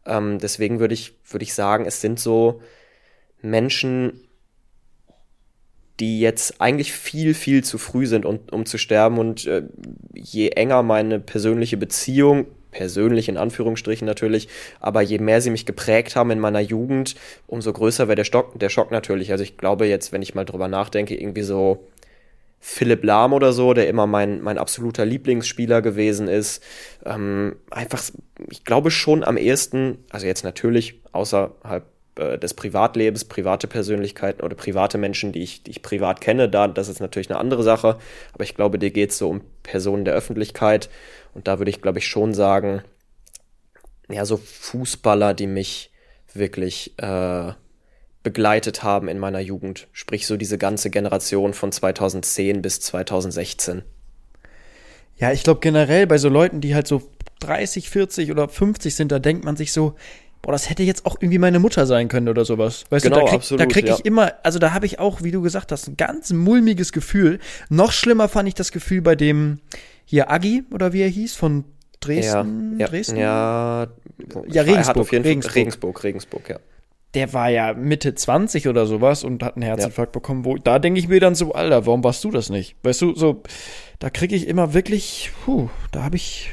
Ähm, 0.05 0.39
deswegen 0.39 0.79
würde 0.79 0.93
ich, 0.93 1.15
würde 1.29 1.43
ich 1.43 1.53
sagen, 1.53 1.85
es 1.85 2.01
sind 2.01 2.19
so 2.19 2.61
Menschen, 3.41 4.27
die 5.99 6.19
jetzt 6.19 6.61
eigentlich 6.61 6.93
viel, 6.93 7.33
viel 7.33 7.63
zu 7.63 7.77
früh 7.77 8.05
sind, 8.05 8.25
um, 8.25 8.39
um 8.51 8.65
zu 8.65 8.77
sterben. 8.77 9.17
Und 9.17 9.47
äh, 9.47 9.63
je 10.13 10.49
enger 10.49 10.83
meine 10.83 11.19
persönliche 11.19 11.77
Beziehung, 11.77 12.47
persönlich 12.77 13.27
in 13.27 13.37
Anführungsstrichen 13.37 14.05
natürlich, 14.05 14.49
aber 14.79 15.01
je 15.01 15.17
mehr 15.17 15.41
sie 15.41 15.49
mich 15.49 15.65
geprägt 15.65 16.15
haben 16.15 16.29
in 16.29 16.39
meiner 16.39 16.59
Jugend, 16.59 17.15
umso 17.47 17.73
größer 17.73 18.07
wäre 18.07 18.15
der, 18.15 18.23
Stock, 18.23 18.59
der 18.59 18.69
Schock 18.69 18.91
natürlich. 18.91 19.31
Also 19.31 19.43
ich 19.43 19.57
glaube 19.57 19.87
jetzt, 19.87 20.11
wenn 20.11 20.21
ich 20.21 20.35
mal 20.35 20.45
drüber 20.45 20.67
nachdenke, 20.67 21.19
irgendwie 21.19 21.41
so 21.41 21.87
Philipp 22.59 23.03
Lahm 23.03 23.33
oder 23.33 23.51
so, 23.51 23.73
der 23.73 23.89
immer 23.89 24.05
mein, 24.05 24.41
mein 24.41 24.59
absoluter 24.59 25.05
Lieblingsspieler 25.05 25.81
gewesen 25.81 26.27
ist. 26.27 26.61
Ähm, 27.03 27.55
einfach, 27.71 28.03
ich 28.51 28.63
glaube 28.63 28.91
schon 28.91 29.23
am 29.23 29.37
ehesten, 29.37 29.97
also 30.11 30.27
jetzt 30.27 30.43
natürlich 30.43 31.01
außerhalb 31.13 31.83
äh, 32.15 32.37
des 32.37 32.53
Privatlebens, 32.53 33.25
private 33.25 33.67
Persönlichkeiten 33.67 34.43
oder 34.43 34.55
private 34.55 34.99
Menschen, 34.99 35.31
die 35.31 35.41
ich, 35.41 35.63
die 35.63 35.71
ich 35.71 35.81
privat 35.81 36.21
kenne, 36.21 36.47
da, 36.47 36.67
das 36.67 36.89
ist 36.89 36.99
natürlich 36.99 37.31
eine 37.31 37.39
andere 37.39 37.63
Sache. 37.63 37.97
Aber 38.33 38.43
ich 38.43 38.53
glaube, 38.53 38.77
dir 38.77 38.91
geht 38.91 39.09
es 39.09 39.17
so 39.17 39.29
um 39.29 39.41
Personen 39.67 40.05
der 40.05 40.15
Öffentlichkeit. 40.15 40.89
Und 41.33 41.47
da 41.47 41.59
würde 41.59 41.69
ich, 41.69 41.81
glaube 41.81 41.99
ich, 41.99 42.07
schon 42.07 42.33
sagen, 42.33 42.81
ja, 44.09 44.25
so 44.25 44.37
Fußballer, 44.37 45.33
die 45.33 45.47
mich 45.47 45.91
wirklich 46.33 46.97
äh, 46.97 47.51
begleitet 48.23 48.83
haben 48.83 49.09
in 49.09 49.19
meiner 49.19 49.39
Jugend. 49.39 49.87
Sprich, 49.91 50.25
so 50.25 50.37
diese 50.37 50.57
ganze 50.57 50.89
Generation 50.89 51.53
von 51.53 51.71
2010 51.71 52.61
bis 52.61 52.79
2016. 52.79 53.83
Ja, 55.17 55.31
ich 55.31 55.43
glaube 55.43 55.59
generell 55.59 56.07
bei 56.07 56.17
so 56.17 56.29
Leuten, 56.29 56.61
die 56.61 56.73
halt 56.73 56.87
so 56.87 57.01
30, 57.41 57.89
40 57.89 58.31
oder 58.31 58.47
50 58.47 58.95
sind, 58.95 59.11
da 59.11 59.19
denkt 59.19 59.43
man 59.43 59.57
sich 59.57 59.71
so, 59.71 59.95
boah, 60.41 60.51
das 60.51 60.69
hätte 60.69 60.83
jetzt 60.83 61.05
auch 61.05 61.17
irgendwie 61.19 61.39
meine 61.39 61.59
Mutter 61.59 61.85
sein 61.85 62.07
können 62.07 62.29
oder 62.29 62.45
sowas. 62.45 62.85
Weißt 62.89 63.03
genau, 63.03 63.17
du, 63.17 63.21
da 63.21 63.27
krieg, 63.29 63.39
absolut, 63.39 63.61
da 63.61 63.65
krieg 63.65 63.83
ich 63.85 63.99
ja. 63.99 64.05
immer, 64.05 64.33
also 64.43 64.59
da 64.59 64.73
habe 64.73 64.85
ich 64.85 64.99
auch, 64.99 65.23
wie 65.23 65.31
du 65.31 65.41
gesagt 65.41 65.71
hast, 65.71 65.87
ein 65.87 65.97
ganz 65.97 66.31
mulmiges 66.31 66.91
Gefühl. 66.91 67.39
Noch 67.69 67.91
schlimmer 67.91 68.29
fand 68.29 68.47
ich 68.47 68.55
das 68.55 68.71
Gefühl 68.71 69.01
bei 69.01 69.15
dem 69.15 69.59
hier 70.05 70.31
Agi 70.31 70.63
oder 70.71 70.93
wie 70.93 71.01
er 71.01 71.09
hieß 71.09 71.35
von 71.35 71.65
Dresden, 71.99 72.73
ja, 72.73 72.79
ja, 72.79 72.87
Dresden? 72.87 73.17
Ja, 73.17 73.87
ja 74.47 74.61
Regensburg, 74.61 75.11
Regensburg, 75.11 75.55
Regensburg, 75.55 76.03
Regensburg, 76.03 76.49
ja. 76.49 76.59
Der 77.13 77.33
war 77.33 77.49
ja 77.49 77.73
Mitte 77.73 78.13
20 78.13 78.67
oder 78.67 78.85
sowas 78.85 79.23
und 79.23 79.41
hat 79.41 79.55
einen 79.55 79.63
Herzinfarkt 79.63 80.13
ja. 80.13 80.19
bekommen. 80.19 80.45
Wo, 80.45 80.57
da 80.57 80.77
denke 80.77 80.99
ich 80.99 81.07
mir 81.07 81.19
dann 81.19 81.35
so, 81.35 81.53
Alter, 81.53 81.85
warum 81.85 82.03
warst 82.03 82.23
du 82.23 82.31
das 82.31 82.49
nicht? 82.49 82.75
Weißt 82.83 83.01
du, 83.01 83.15
so, 83.15 83.41
da 83.99 84.09
kriege 84.09 84.35
ich 84.35 84.47
immer 84.47 84.73
wirklich, 84.73 85.31
puh, 85.43 85.69
da 85.91 86.03
habe 86.03 86.17
ich 86.17 86.51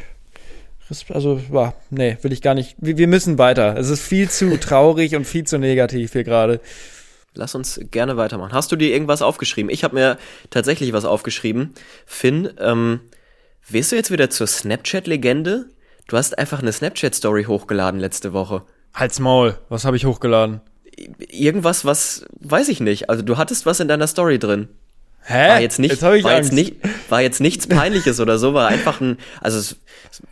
also, 1.10 1.40
ja, 1.52 1.74
nee, 1.90 2.18
will 2.22 2.32
ich 2.32 2.42
gar 2.42 2.54
nicht. 2.54 2.76
Wir, 2.78 2.96
wir 2.98 3.08
müssen 3.08 3.38
weiter. 3.38 3.76
Es 3.76 3.90
ist 3.90 4.02
viel 4.02 4.28
zu 4.30 4.58
traurig 4.58 5.16
und 5.16 5.24
viel 5.24 5.44
zu 5.44 5.58
negativ 5.58 6.12
hier 6.12 6.24
gerade. 6.24 6.60
Lass 7.34 7.54
uns 7.54 7.80
gerne 7.90 8.16
weitermachen. 8.16 8.52
Hast 8.52 8.70
du 8.70 8.76
dir 8.76 8.90
irgendwas 8.90 9.22
aufgeschrieben? 9.22 9.70
Ich 9.70 9.82
habe 9.82 9.94
mir 9.94 10.18
tatsächlich 10.50 10.92
was 10.92 11.04
aufgeschrieben. 11.04 11.74
Finn, 12.06 12.50
ähm, 12.58 13.00
wirst 13.68 13.92
du 13.92 13.96
jetzt 13.96 14.10
wieder 14.10 14.30
zur 14.30 14.46
Snapchat-Legende? 14.46 15.66
Du 16.06 16.16
hast 16.16 16.38
einfach 16.38 16.60
eine 16.60 16.72
Snapchat-Story 16.72 17.44
hochgeladen 17.44 17.98
letzte 17.98 18.32
Woche. 18.32 18.62
Halt's 18.92 19.18
Maul, 19.18 19.58
was 19.68 19.84
habe 19.84 19.96
ich 19.96 20.04
hochgeladen? 20.04 20.60
Irgendwas, 21.18 21.84
was, 21.84 22.24
weiß 22.38 22.68
ich 22.68 22.78
nicht. 22.78 23.10
Also 23.10 23.22
du 23.22 23.36
hattest 23.36 23.66
was 23.66 23.80
in 23.80 23.88
deiner 23.88 24.06
Story 24.06 24.38
drin. 24.38 24.68
Hä? 25.26 25.48
War 25.48 25.60
jetzt 25.60 25.78
nicht, 25.78 25.90
jetzt 25.90 26.02
war 26.02 26.14
jetzt 26.14 26.52
nicht, 26.52 26.76
war 27.08 27.22
jetzt 27.22 27.40
nichts 27.40 27.66
Peinliches 27.66 28.20
oder 28.20 28.38
so, 28.38 28.52
war 28.52 28.68
einfach 28.68 29.00
ein, 29.00 29.16
also 29.40 29.58
es, 29.58 29.76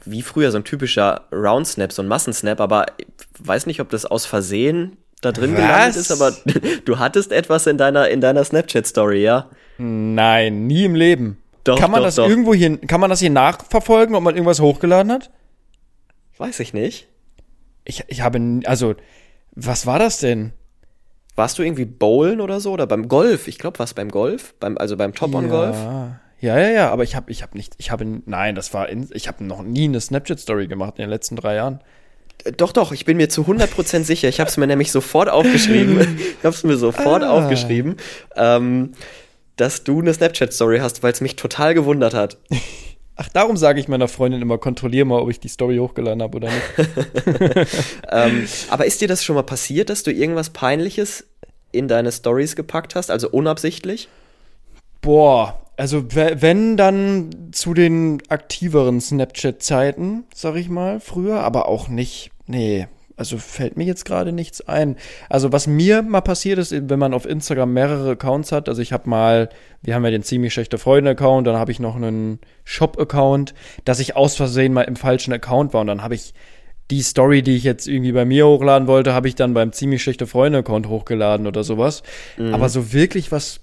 wie 0.05 0.23
früher 0.23 0.51
so 0.51 0.59
ein 0.59 0.65
typischer 0.65 1.23
Round 1.33 1.67
Snap, 1.67 1.93
so 1.93 2.03
ein 2.03 2.09
Massensnap, 2.09 2.61
aber 2.61 2.87
ich 2.99 3.07
weiß 3.39 3.67
nicht, 3.67 3.81
ob 3.81 3.91
das 3.91 4.05
aus 4.05 4.27
Versehen 4.27 4.97
da 5.21 5.33
drin 5.33 5.53
Was? 5.53 5.61
gelandet 5.61 5.97
ist, 5.97 6.11
aber 6.13 6.37
du 6.85 6.99
hattest 6.99 7.33
etwas 7.33 7.67
in 7.67 7.79
deiner, 7.79 8.09
in 8.09 8.21
deiner 8.21 8.45
Snapchat-Story, 8.45 9.23
ja? 9.23 9.49
Nein, 9.79 10.67
nie 10.67 10.85
im 10.85 10.95
Leben. 10.95 11.39
Doch, 11.65 11.79
kann 11.79 11.91
man 11.91 12.01
doch, 12.01 12.07
das 12.07 12.17
doch. 12.17 12.29
irgendwo 12.29 12.55
hier, 12.55 12.77
kann 12.79 13.01
man 13.01 13.09
das 13.09 13.21
hier 13.21 13.31
nachverfolgen, 13.31 14.15
ob 14.15 14.23
man 14.23 14.35
irgendwas 14.35 14.61
hochgeladen 14.61 15.13
hat? 15.13 15.31
Weiß 16.39 16.59
ich 16.61 16.75
nicht. 16.75 17.09
Ich, 17.85 18.05
ich 18.09 18.23
habe, 18.23 18.61
also, 18.65 18.95
was 19.55 19.87
war 19.87 19.99
das 19.99 20.19
denn? 20.19 20.53
Warst 21.35 21.59
du 21.59 21.63
irgendwie 21.63 21.85
bowlen 21.85 22.41
oder 22.41 22.61
so 22.61 22.73
oder 22.73 22.87
beim 22.87 23.09
Golf? 23.09 23.49
Ich 23.49 23.59
glaube, 23.59 23.79
was 23.79 23.95
beim 23.95 24.11
Golf, 24.11 24.55
beim 24.61 24.77
also 24.77 24.97
beim 24.97 25.15
Top 25.15 25.35
on 25.35 25.49
Golf. 25.49 25.77
Ja, 26.43 26.59
ja, 26.59 26.71
ja, 26.71 26.91
aber 26.91 27.05
ich 27.05 27.15
habe 27.15 27.31
ich 27.31 27.41
habe 27.43 27.57
nicht 27.57 27.75
ich 27.79 27.93
habe 27.93 28.05
nein, 28.27 28.57
das 28.57 28.75
war 28.75 28.89
in, 28.89 29.09
ich 29.13 29.29
habe 29.29 29.45
noch 29.45 29.63
nie 29.63 29.85
eine 29.85 30.01
Snapchat 30.01 30.41
Story 30.41 30.67
gemacht 30.67 30.95
in 30.97 31.03
den 31.03 31.11
letzten 31.11 31.37
drei 31.37 31.55
Jahren. 31.55 31.81
Äh, 32.43 32.51
doch, 32.51 32.73
doch, 32.73 32.91
ich 32.91 33.05
bin 33.05 33.17
mir 33.17 33.29
zu 33.29 33.43
100% 33.43 34.03
sicher. 34.03 34.29
Ich 34.29 34.41
habe 34.41 34.51
es 34.51 34.57
mir 34.57 34.67
nämlich 34.67 34.91
sofort 34.91 35.29
aufgeschrieben. 35.29 36.01
ich 36.19 36.45
habe 36.45 36.55
es 36.55 36.65
mir 36.65 36.77
sofort 36.77 37.23
ah. 37.23 37.31
aufgeschrieben, 37.31 37.95
ähm, 38.35 38.91
dass 39.55 39.85
du 39.85 40.01
eine 40.01 40.13
Snapchat-Story 40.13 40.81
hast, 40.81 41.05
weil 41.05 41.13
es 41.13 41.21
mich 41.21 41.37
total 41.37 41.75
gewundert 41.75 42.13
hat. 42.13 42.39
Ach, 43.15 43.29
darum 43.29 43.57
sage 43.57 43.79
ich 43.79 43.87
meiner 43.87 44.09
Freundin 44.09 44.43
immer, 44.43 44.59
kontrollier 44.59 45.05
mal, 45.05 45.21
ob 45.21 45.31
ich 45.31 45.39
die 45.39 45.49
Story 45.49 45.77
hochgeladen 45.77 46.23
habe 46.23 46.39
oder 46.39 46.49
nicht. 46.49 47.69
ähm, 48.11 48.49
aber 48.69 48.87
ist 48.87 49.01
dir 49.01 49.07
das 49.07 49.23
schon 49.23 49.37
mal 49.37 49.43
passiert, 49.45 49.91
dass 49.91 50.03
du 50.03 50.11
irgendwas 50.11 50.51
Peinliches 50.51 51.25
in 51.71 51.87
deine 51.87 52.11
Stories 52.11 52.57
gepackt 52.57 52.97
hast, 52.97 53.13
also 53.13 53.29
unabsichtlich? 53.31 54.09
Boah, 55.03 55.62
also 55.77 56.05
wenn 56.13 56.77
dann 56.77 57.51
zu 57.53 57.75
den 57.75 58.23
aktiveren 58.29 59.01
Snapchat-Zeiten, 59.01 60.25
sag 60.35 60.57
ich 60.57 60.69
mal, 60.69 61.01
früher, 61.01 61.41
aber 61.41 61.69
auch 61.69 61.89
nicht, 61.89 62.31
nee, 62.47 62.87
also 63.17 63.39
fällt 63.39 63.77
mir 63.77 63.85
jetzt 63.85 64.05
gerade 64.05 64.33
nichts 64.33 64.67
ein. 64.67 64.97
Also 65.29 65.53
was 65.53 65.67
mir 65.67 66.03
mal 66.03 66.21
passiert 66.23 66.59
ist, 66.59 66.73
wenn 66.73 66.99
man 66.99 67.15
auf 67.15 67.27
Instagram 67.27 67.73
mehrere 67.73 68.13
Accounts 68.13 68.53
hat, 68.53 68.69
also 68.69 68.83
ich 68.83 68.93
habe 68.93 69.09
mal, 69.09 69.49
wir 69.83 69.95
haben 69.95 70.05
ja 70.05 70.11
den 70.11 70.23
ziemlich 70.23 70.53
schlechte 70.53 70.79
Freunde-Account, 70.79 71.47
dann 71.47 71.57
habe 71.57 71.73
ich 71.73 71.81
noch 71.81 71.97
einen 71.97 72.41
Shop-Account, 72.65 73.55
dass 73.85 74.01
ich 74.01 74.17
aus 74.17 74.37
Versehen 74.37 74.73
mal 74.73 74.83
im 74.83 74.97
falschen 74.97 75.33
Account 75.33 75.73
war 75.73 75.83
und 75.83 75.87
dann 75.87 76.03
habe 76.03 76.15
ich 76.15 76.35
die 76.91 77.03
Story, 77.03 77.43
die 77.43 77.57
ich 77.57 77.65
jetzt 77.65 77.87
irgendwie 77.87 78.13
bei 78.13 78.25
mir 78.25 78.47
hochladen 78.47 78.89
wollte, 78.89 79.15
habe 79.15 79.29
ich 79.29 79.35
dann 79.35 79.55
beim 79.55 79.73
ziemlich 79.73 80.03
schlechte 80.03 80.27
Freunde-Account 80.27 80.89
hochgeladen 80.89 81.47
oder 81.47 81.65
sowas. 81.65 82.03
Mhm. 82.37 82.53
Aber 82.53 82.69
so 82.69 82.93
wirklich 82.93 83.33
was 83.33 83.61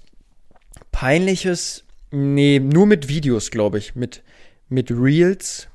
Peinliches, 0.90 1.84
nee, 2.10 2.58
nur 2.58 2.86
mit 2.86 3.08
Videos, 3.08 3.50
glaube 3.50 3.78
ich, 3.78 3.94
mit 3.94 4.22
mit 4.70 4.90
Reels 4.90 5.68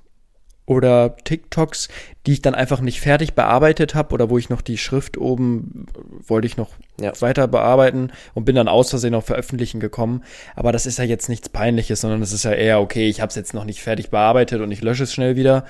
oder 0.65 1.15
TikToks, 1.17 1.89
die 2.25 2.33
ich 2.33 2.41
dann 2.41 2.55
einfach 2.55 2.81
nicht 2.81 2.99
fertig 2.99 3.33
bearbeitet 3.35 3.93
habe 3.93 4.13
oder 4.15 4.31
wo 4.31 4.37
ich 4.39 4.49
noch 4.49 4.61
die 4.61 4.79
Schrift 4.79 5.15
oben 5.17 5.85
wollte 6.25 6.47
ich 6.47 6.57
noch 6.57 6.71
ja. 6.99 7.13
weiter 7.21 7.47
bearbeiten 7.47 8.11
und 8.33 8.45
bin 8.45 8.55
dann 8.55 8.67
aus 8.67 8.89
Versehen 8.89 9.13
auf 9.13 9.25
Veröffentlichen 9.25 9.79
gekommen. 9.79 10.23
Aber 10.55 10.71
das 10.71 10.87
ist 10.87 10.97
ja 10.97 11.03
jetzt 11.03 11.29
nichts 11.29 11.49
Peinliches, 11.49 12.01
sondern 12.01 12.21
es 12.23 12.33
ist 12.33 12.45
ja 12.45 12.51
eher, 12.51 12.81
okay, 12.81 13.07
ich 13.07 13.21
habe 13.21 13.29
es 13.29 13.35
jetzt 13.35 13.53
noch 13.53 13.65
nicht 13.65 13.81
fertig 13.81 14.09
bearbeitet 14.09 14.61
und 14.61 14.71
ich 14.71 14.81
lösche 14.81 15.03
es 15.03 15.13
schnell 15.13 15.35
wieder. 15.35 15.65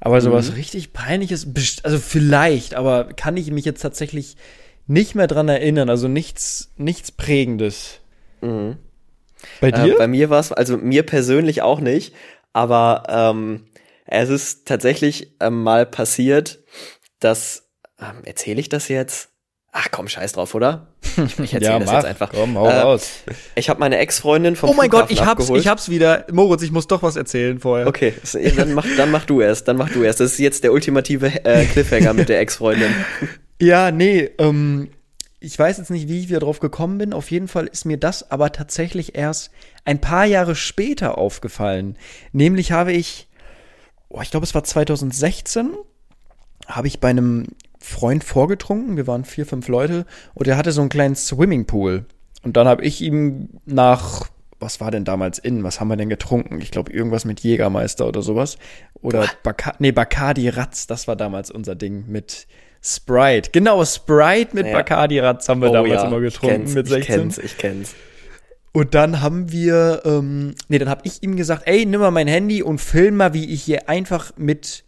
Aber 0.00 0.16
mhm. 0.16 0.22
sowas 0.22 0.56
richtig 0.56 0.92
Peinliches, 0.92 1.46
also 1.84 1.98
vielleicht, 1.98 2.74
aber 2.74 3.12
kann 3.12 3.36
ich 3.36 3.52
mich 3.52 3.64
jetzt 3.64 3.82
tatsächlich 3.82 4.36
nicht 4.88 5.14
mehr 5.14 5.28
dran 5.28 5.48
erinnern. 5.48 5.90
Also 5.90 6.08
nichts, 6.08 6.72
nichts 6.76 7.12
Prägendes. 7.12 8.00
Mhm. 8.40 8.78
Bei 9.60 9.70
dir? 9.70 9.94
Äh, 9.94 9.98
bei 9.98 10.08
mir 10.08 10.30
war 10.30 10.40
es, 10.40 10.52
also 10.52 10.76
mir 10.76 11.04
persönlich 11.04 11.62
auch 11.62 11.80
nicht, 11.80 12.14
aber 12.52 13.04
ähm, 13.08 13.66
es 14.06 14.28
ist 14.28 14.66
tatsächlich 14.66 15.34
ähm, 15.40 15.62
mal 15.62 15.86
passiert, 15.86 16.60
dass, 17.20 17.70
ähm, 18.00 18.24
erzähle 18.24 18.60
ich 18.60 18.68
das 18.68 18.88
jetzt? 18.88 19.28
Ach 19.72 19.88
komm, 19.92 20.08
scheiß 20.08 20.32
drauf, 20.32 20.56
oder? 20.56 20.88
Ich, 21.16 21.38
ich 21.38 21.54
erzähle 21.54 21.60
ja, 21.60 21.78
das 21.78 21.86
mach, 21.86 21.94
jetzt 21.94 22.04
einfach. 22.04 22.30
Komm, 22.32 22.58
hau 22.58 22.66
äh, 22.66 22.80
raus. 22.80 23.10
Ich 23.54 23.68
habe 23.68 23.78
meine 23.78 23.98
Ex-Freundin 23.98 24.56
vom 24.56 24.70
Oh 24.70 24.72
mein 24.72 24.90
Flughafen 24.90 25.16
Gott, 25.16 25.16
ich 25.16 25.24
hab's, 25.24 25.48
ich 25.50 25.68
hab's 25.68 25.88
wieder. 25.90 26.26
Moritz, 26.32 26.62
ich 26.62 26.72
muss 26.72 26.88
doch 26.88 27.04
was 27.04 27.14
erzählen 27.14 27.60
vorher. 27.60 27.86
Okay, 27.86 28.14
dann 28.56 28.74
mach, 28.74 28.86
dann 28.96 29.12
mach 29.12 29.26
du 29.26 29.40
erst, 29.40 29.68
dann 29.68 29.76
mach 29.76 29.90
du 29.90 30.02
erst. 30.02 30.18
Das 30.18 30.32
ist 30.32 30.38
jetzt 30.38 30.64
der 30.64 30.72
ultimative 30.72 31.44
äh, 31.44 31.66
Cliffhanger 31.66 32.14
mit 32.14 32.28
der 32.28 32.40
Ex-Freundin. 32.40 32.92
Ja, 33.62 33.90
nee, 33.90 34.30
ähm, 34.38 34.88
ich 35.40 35.58
weiß 35.58 35.78
jetzt 35.78 35.90
nicht, 35.90 36.08
wie 36.08 36.20
ich 36.20 36.28
wieder 36.28 36.40
drauf 36.40 36.60
gekommen 36.60 36.98
bin. 36.98 37.12
Auf 37.12 37.30
jeden 37.30 37.48
Fall 37.48 37.66
ist 37.66 37.86
mir 37.86 37.96
das 37.96 38.30
aber 38.30 38.52
tatsächlich 38.52 39.16
erst 39.16 39.50
ein 39.84 40.00
paar 40.00 40.26
Jahre 40.26 40.54
später 40.54 41.18
aufgefallen. 41.18 41.96
Nämlich 42.32 42.72
habe 42.72 42.92
ich 42.92 43.28
oh, 44.10 44.20
ich 44.20 44.30
glaube, 44.30 44.44
es 44.44 44.54
war 44.54 44.64
2016, 44.64 45.70
habe 46.66 46.86
ich 46.86 47.00
bei 47.00 47.08
einem 47.08 47.46
Freund 47.78 48.22
vorgetrunken. 48.22 48.96
Wir 48.96 49.06
waren 49.06 49.24
vier, 49.24 49.46
fünf 49.46 49.68
Leute 49.68 50.04
und 50.34 50.46
er 50.46 50.58
hatte 50.58 50.72
so 50.72 50.82
einen 50.82 50.90
kleinen 50.90 51.16
Swimmingpool. 51.16 52.04
Und 52.42 52.56
dann 52.56 52.68
habe 52.68 52.84
ich 52.84 53.00
ihm 53.00 53.48
nach, 53.64 54.28
was 54.58 54.80
war 54.80 54.90
denn 54.90 55.04
damals 55.04 55.38
in? 55.38 55.64
Was 55.64 55.80
haben 55.80 55.88
wir 55.88 55.96
denn 55.96 56.08
getrunken? 56.08 56.60
Ich 56.60 56.70
glaube, 56.70 56.92
irgendwas 56.92 57.24
mit 57.24 57.40
Jägermeister 57.40 58.06
oder 58.06 58.22
sowas. 58.22 58.58
Oder 59.00 59.26
Baca 59.42 59.74
nee, 59.78 59.92
Bacardi 59.92 60.48
Ratz, 60.50 60.86
das 60.86 61.08
war 61.08 61.16
damals 61.16 61.50
unser 61.50 61.74
Ding 61.74 62.06
mit 62.08 62.46
Sprite. 62.82 63.50
Genau, 63.52 63.84
Sprite 63.84 64.54
mit 64.54 64.66
ja. 64.66 64.72
Bacardi 64.72 65.18
Ratz 65.18 65.48
haben 65.48 65.60
wir 65.60 65.70
oh, 65.70 65.74
damals 65.74 66.02
ja. 66.02 66.06
immer 66.06 66.20
getrunken 66.20 66.72
mit 66.72 66.86
16. 66.86 66.98
Ich 67.00 67.06
kenn's, 67.06 67.38
ich 67.38 67.58
kenn's. 67.58 67.94
Und 68.72 68.94
dann 68.94 69.20
haben 69.20 69.50
wir, 69.50 70.02
ähm, 70.04 70.54
nee, 70.68 70.78
dann 70.78 70.88
habe 70.88 71.02
ich 71.04 71.22
ihm 71.22 71.36
gesagt, 71.36 71.62
ey, 71.66 71.84
nimm 71.84 72.00
mal 72.00 72.12
mein 72.12 72.28
Handy 72.28 72.62
und 72.62 72.80
film 72.80 73.16
mal, 73.16 73.34
wie 73.34 73.52
ich 73.52 73.62
hier 73.62 73.88
einfach 73.88 74.32
mit 74.36 74.84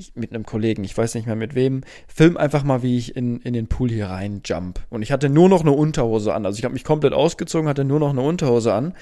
ich, 0.00 0.12
mit 0.16 0.32
einem 0.32 0.44
Kollegen, 0.44 0.82
ich 0.82 0.96
weiß 0.96 1.14
nicht 1.14 1.26
mehr 1.26 1.36
mit 1.36 1.54
wem, 1.54 1.82
film 2.08 2.36
einfach 2.36 2.64
mal, 2.64 2.82
wie 2.82 2.98
ich 2.98 3.16
in, 3.16 3.40
in 3.40 3.52
den 3.52 3.68
Pool 3.68 3.90
hier 3.90 4.06
rein 4.06 4.40
jump. 4.44 4.80
Und 4.88 5.02
ich 5.02 5.12
hatte 5.12 5.28
nur 5.28 5.48
noch 5.48 5.60
eine 5.60 5.72
Unterhose 5.72 6.34
an. 6.34 6.46
Also 6.46 6.58
ich 6.58 6.64
habe 6.64 6.74
mich 6.74 6.84
komplett 6.84 7.12
ausgezogen, 7.12 7.68
hatte 7.68 7.84
nur 7.84 8.00
noch 8.00 8.10
eine 8.10 8.22
Unterhose 8.22 8.72
an. 8.72 8.94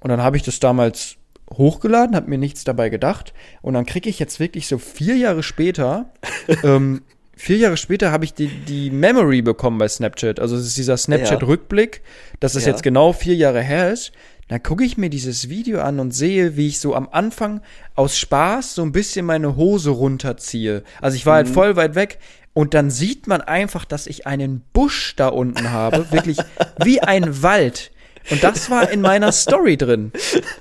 Und 0.00 0.10
dann 0.10 0.22
habe 0.22 0.36
ich 0.36 0.42
das 0.42 0.60
damals 0.60 1.16
hochgeladen, 1.52 2.14
habe 2.14 2.30
mir 2.30 2.38
nichts 2.38 2.64
dabei 2.64 2.88
gedacht. 2.88 3.34
Und 3.62 3.74
dann 3.74 3.86
kriege 3.86 4.08
ich 4.08 4.18
jetzt 4.18 4.38
wirklich 4.38 4.68
so 4.68 4.78
vier 4.78 5.16
Jahre 5.16 5.42
später, 5.42 6.10
ähm, 6.62 7.02
vier 7.38 7.56
Jahre 7.56 7.76
später 7.76 8.12
habe 8.12 8.24
ich 8.24 8.34
die, 8.34 8.48
die 8.48 8.90
Memory 8.90 9.42
bekommen 9.42 9.78
bei 9.78 9.88
Snapchat. 9.88 10.40
Also 10.40 10.56
es 10.56 10.66
ist 10.66 10.76
dieser 10.76 10.96
Snapchat-Rückblick, 10.96 12.02
dass 12.40 12.54
es 12.54 12.64
ja. 12.64 12.72
jetzt 12.72 12.82
genau 12.82 13.12
vier 13.12 13.34
Jahre 13.34 13.62
her 13.62 13.92
ist. 13.92 14.12
Dann 14.48 14.62
gucke 14.62 14.84
ich 14.84 14.96
mir 14.96 15.10
dieses 15.10 15.48
Video 15.48 15.80
an 15.80 16.00
und 16.00 16.12
sehe, 16.12 16.56
wie 16.56 16.68
ich 16.68 16.80
so 16.80 16.94
am 16.94 17.08
Anfang 17.10 17.60
aus 17.94 18.16
Spaß 18.18 18.74
so 18.74 18.82
ein 18.82 18.92
bisschen 18.92 19.26
meine 19.26 19.56
Hose 19.56 19.90
runterziehe. 19.90 20.82
Also 21.00 21.16
ich 21.16 21.26
war 21.26 21.36
halt 21.36 21.46
mhm. 21.46 21.50
halt 21.50 21.54
voll 21.54 21.76
weit 21.76 21.94
weg 21.94 22.18
und 22.54 22.74
dann 22.74 22.90
sieht 22.90 23.26
man 23.26 23.40
einfach, 23.40 23.84
dass 23.84 24.06
ich 24.06 24.26
einen 24.26 24.62
Busch 24.72 25.14
da 25.16 25.28
unten 25.28 25.70
habe, 25.70 26.10
wirklich 26.10 26.38
wie 26.82 27.00
ein 27.00 27.42
Wald. 27.42 27.92
Und 28.30 28.42
das 28.42 28.68
war 28.70 28.90
in 28.90 29.00
meiner 29.00 29.32
Story 29.32 29.76
drin. 29.76 30.12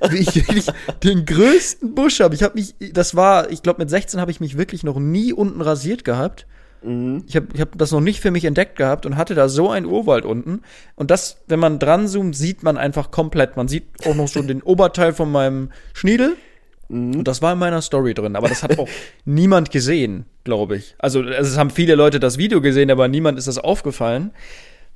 Wie 0.09 0.17
ich 0.17 0.35
wirklich 0.35 0.67
den 1.03 1.25
größten 1.25 1.95
Busch 1.95 2.19
habe. 2.19 2.35
Ich 2.35 2.43
habe 2.43 2.55
mich, 2.55 2.75
das 2.93 3.15
war, 3.15 3.49
ich 3.51 3.63
glaube 3.63 3.81
mit 3.81 3.89
16 3.89 4.21
habe 4.21 4.31
ich 4.31 4.39
mich 4.39 4.57
wirklich 4.57 4.83
noch 4.83 4.99
nie 4.99 5.33
unten 5.33 5.61
rasiert 5.61 6.05
gehabt. 6.05 6.45
Mhm. 6.83 7.23
Ich 7.27 7.35
habe 7.35 7.47
ich 7.53 7.61
hab 7.61 7.77
das 7.77 7.91
noch 7.91 8.01
nicht 8.01 8.19
für 8.19 8.31
mich 8.31 8.45
entdeckt 8.45 8.75
gehabt 8.75 9.05
und 9.05 9.17
hatte 9.17 9.35
da 9.35 9.49
so 9.49 9.69
einen 9.69 9.85
Urwald 9.85 10.25
unten. 10.25 10.61
Und 10.95 11.11
das, 11.11 11.43
wenn 11.47 11.59
man 11.59 11.79
dran 11.79 12.07
zoomt, 12.07 12.35
sieht 12.35 12.63
man 12.63 12.77
einfach 12.77 13.11
komplett. 13.11 13.57
Man 13.57 13.67
sieht 13.67 13.85
auch 14.05 14.15
noch 14.15 14.27
so 14.27 14.41
den 14.41 14.61
Oberteil 14.61 15.13
von 15.13 15.31
meinem 15.31 15.71
Schniedel. 15.93 16.35
Mhm. 16.89 17.17
Und 17.17 17.27
das 17.27 17.41
war 17.41 17.53
in 17.53 17.59
meiner 17.59 17.81
Story 17.81 18.13
drin. 18.13 18.35
Aber 18.35 18.49
das 18.49 18.63
hat 18.63 18.77
auch 18.79 18.89
niemand 19.25 19.71
gesehen, 19.71 20.25
glaube 20.43 20.77
ich. 20.77 20.95
Also, 20.99 21.23
es 21.23 21.57
haben 21.57 21.69
viele 21.69 21.95
Leute 21.95 22.19
das 22.19 22.37
Video 22.37 22.61
gesehen, 22.61 22.91
aber 22.91 23.07
niemand 23.07 23.37
ist 23.37 23.47
das 23.47 23.57
aufgefallen. 23.57 24.31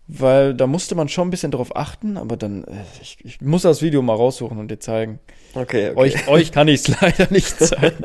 Weil 0.07 0.53
da 0.53 0.67
musste 0.67 0.95
man 0.95 1.07
schon 1.07 1.27
ein 1.27 1.31
bisschen 1.31 1.51
drauf 1.51 1.75
achten, 1.75 2.17
aber 2.17 2.35
dann, 2.35 2.65
äh, 2.65 2.83
ich, 3.01 3.17
ich 3.23 3.39
muss 3.39 3.61
das 3.61 3.81
Video 3.81 4.01
mal 4.01 4.15
raussuchen 4.15 4.57
und 4.57 4.69
dir 4.69 4.79
zeigen. 4.79 5.19
Okay, 5.53 5.91
okay. 5.91 5.95
Euch, 5.95 6.27
euch 6.27 6.51
kann 6.51 6.67
ich 6.67 6.81
es 6.81 6.87
leider 7.01 7.31
nicht 7.31 7.57
zeigen. 7.57 8.03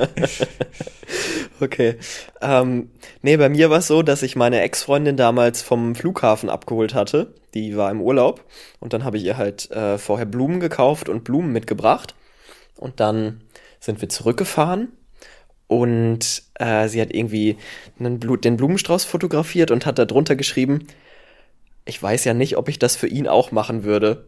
okay. 1.60 1.96
Ähm, 2.40 2.90
nee, 3.22 3.36
bei 3.36 3.48
mir 3.48 3.70
war 3.70 3.78
es 3.78 3.88
so, 3.88 4.02
dass 4.02 4.22
ich 4.22 4.36
meine 4.36 4.60
Ex-Freundin 4.60 5.16
damals 5.16 5.62
vom 5.62 5.94
Flughafen 5.94 6.48
abgeholt 6.48 6.94
hatte. 6.94 7.34
Die 7.54 7.76
war 7.76 7.90
im 7.90 8.00
Urlaub. 8.00 8.44
Und 8.78 8.92
dann 8.92 9.04
habe 9.04 9.16
ich 9.16 9.24
ihr 9.24 9.36
halt 9.36 9.70
äh, 9.72 9.98
vorher 9.98 10.26
Blumen 10.26 10.60
gekauft 10.60 11.08
und 11.08 11.24
Blumen 11.24 11.50
mitgebracht. 11.52 12.14
Und 12.76 13.00
dann 13.00 13.40
sind 13.80 14.00
wir 14.00 14.08
zurückgefahren 14.08 14.92
und 15.68 16.42
äh, 16.54 16.88
sie 16.88 17.00
hat 17.00 17.12
irgendwie 17.12 17.56
einen 17.98 18.20
Blut, 18.20 18.44
den 18.44 18.56
Blumenstrauß 18.56 19.04
fotografiert 19.04 19.70
und 19.70 19.86
hat 19.86 19.98
da 19.98 20.04
drunter 20.04 20.36
geschrieben, 20.36 20.86
ich 21.86 22.02
weiß 22.02 22.24
ja 22.24 22.34
nicht, 22.34 22.56
ob 22.56 22.68
ich 22.68 22.78
das 22.78 22.96
für 22.96 23.06
ihn 23.06 23.26
auch 23.26 23.52
machen 23.52 23.84
würde. 23.84 24.26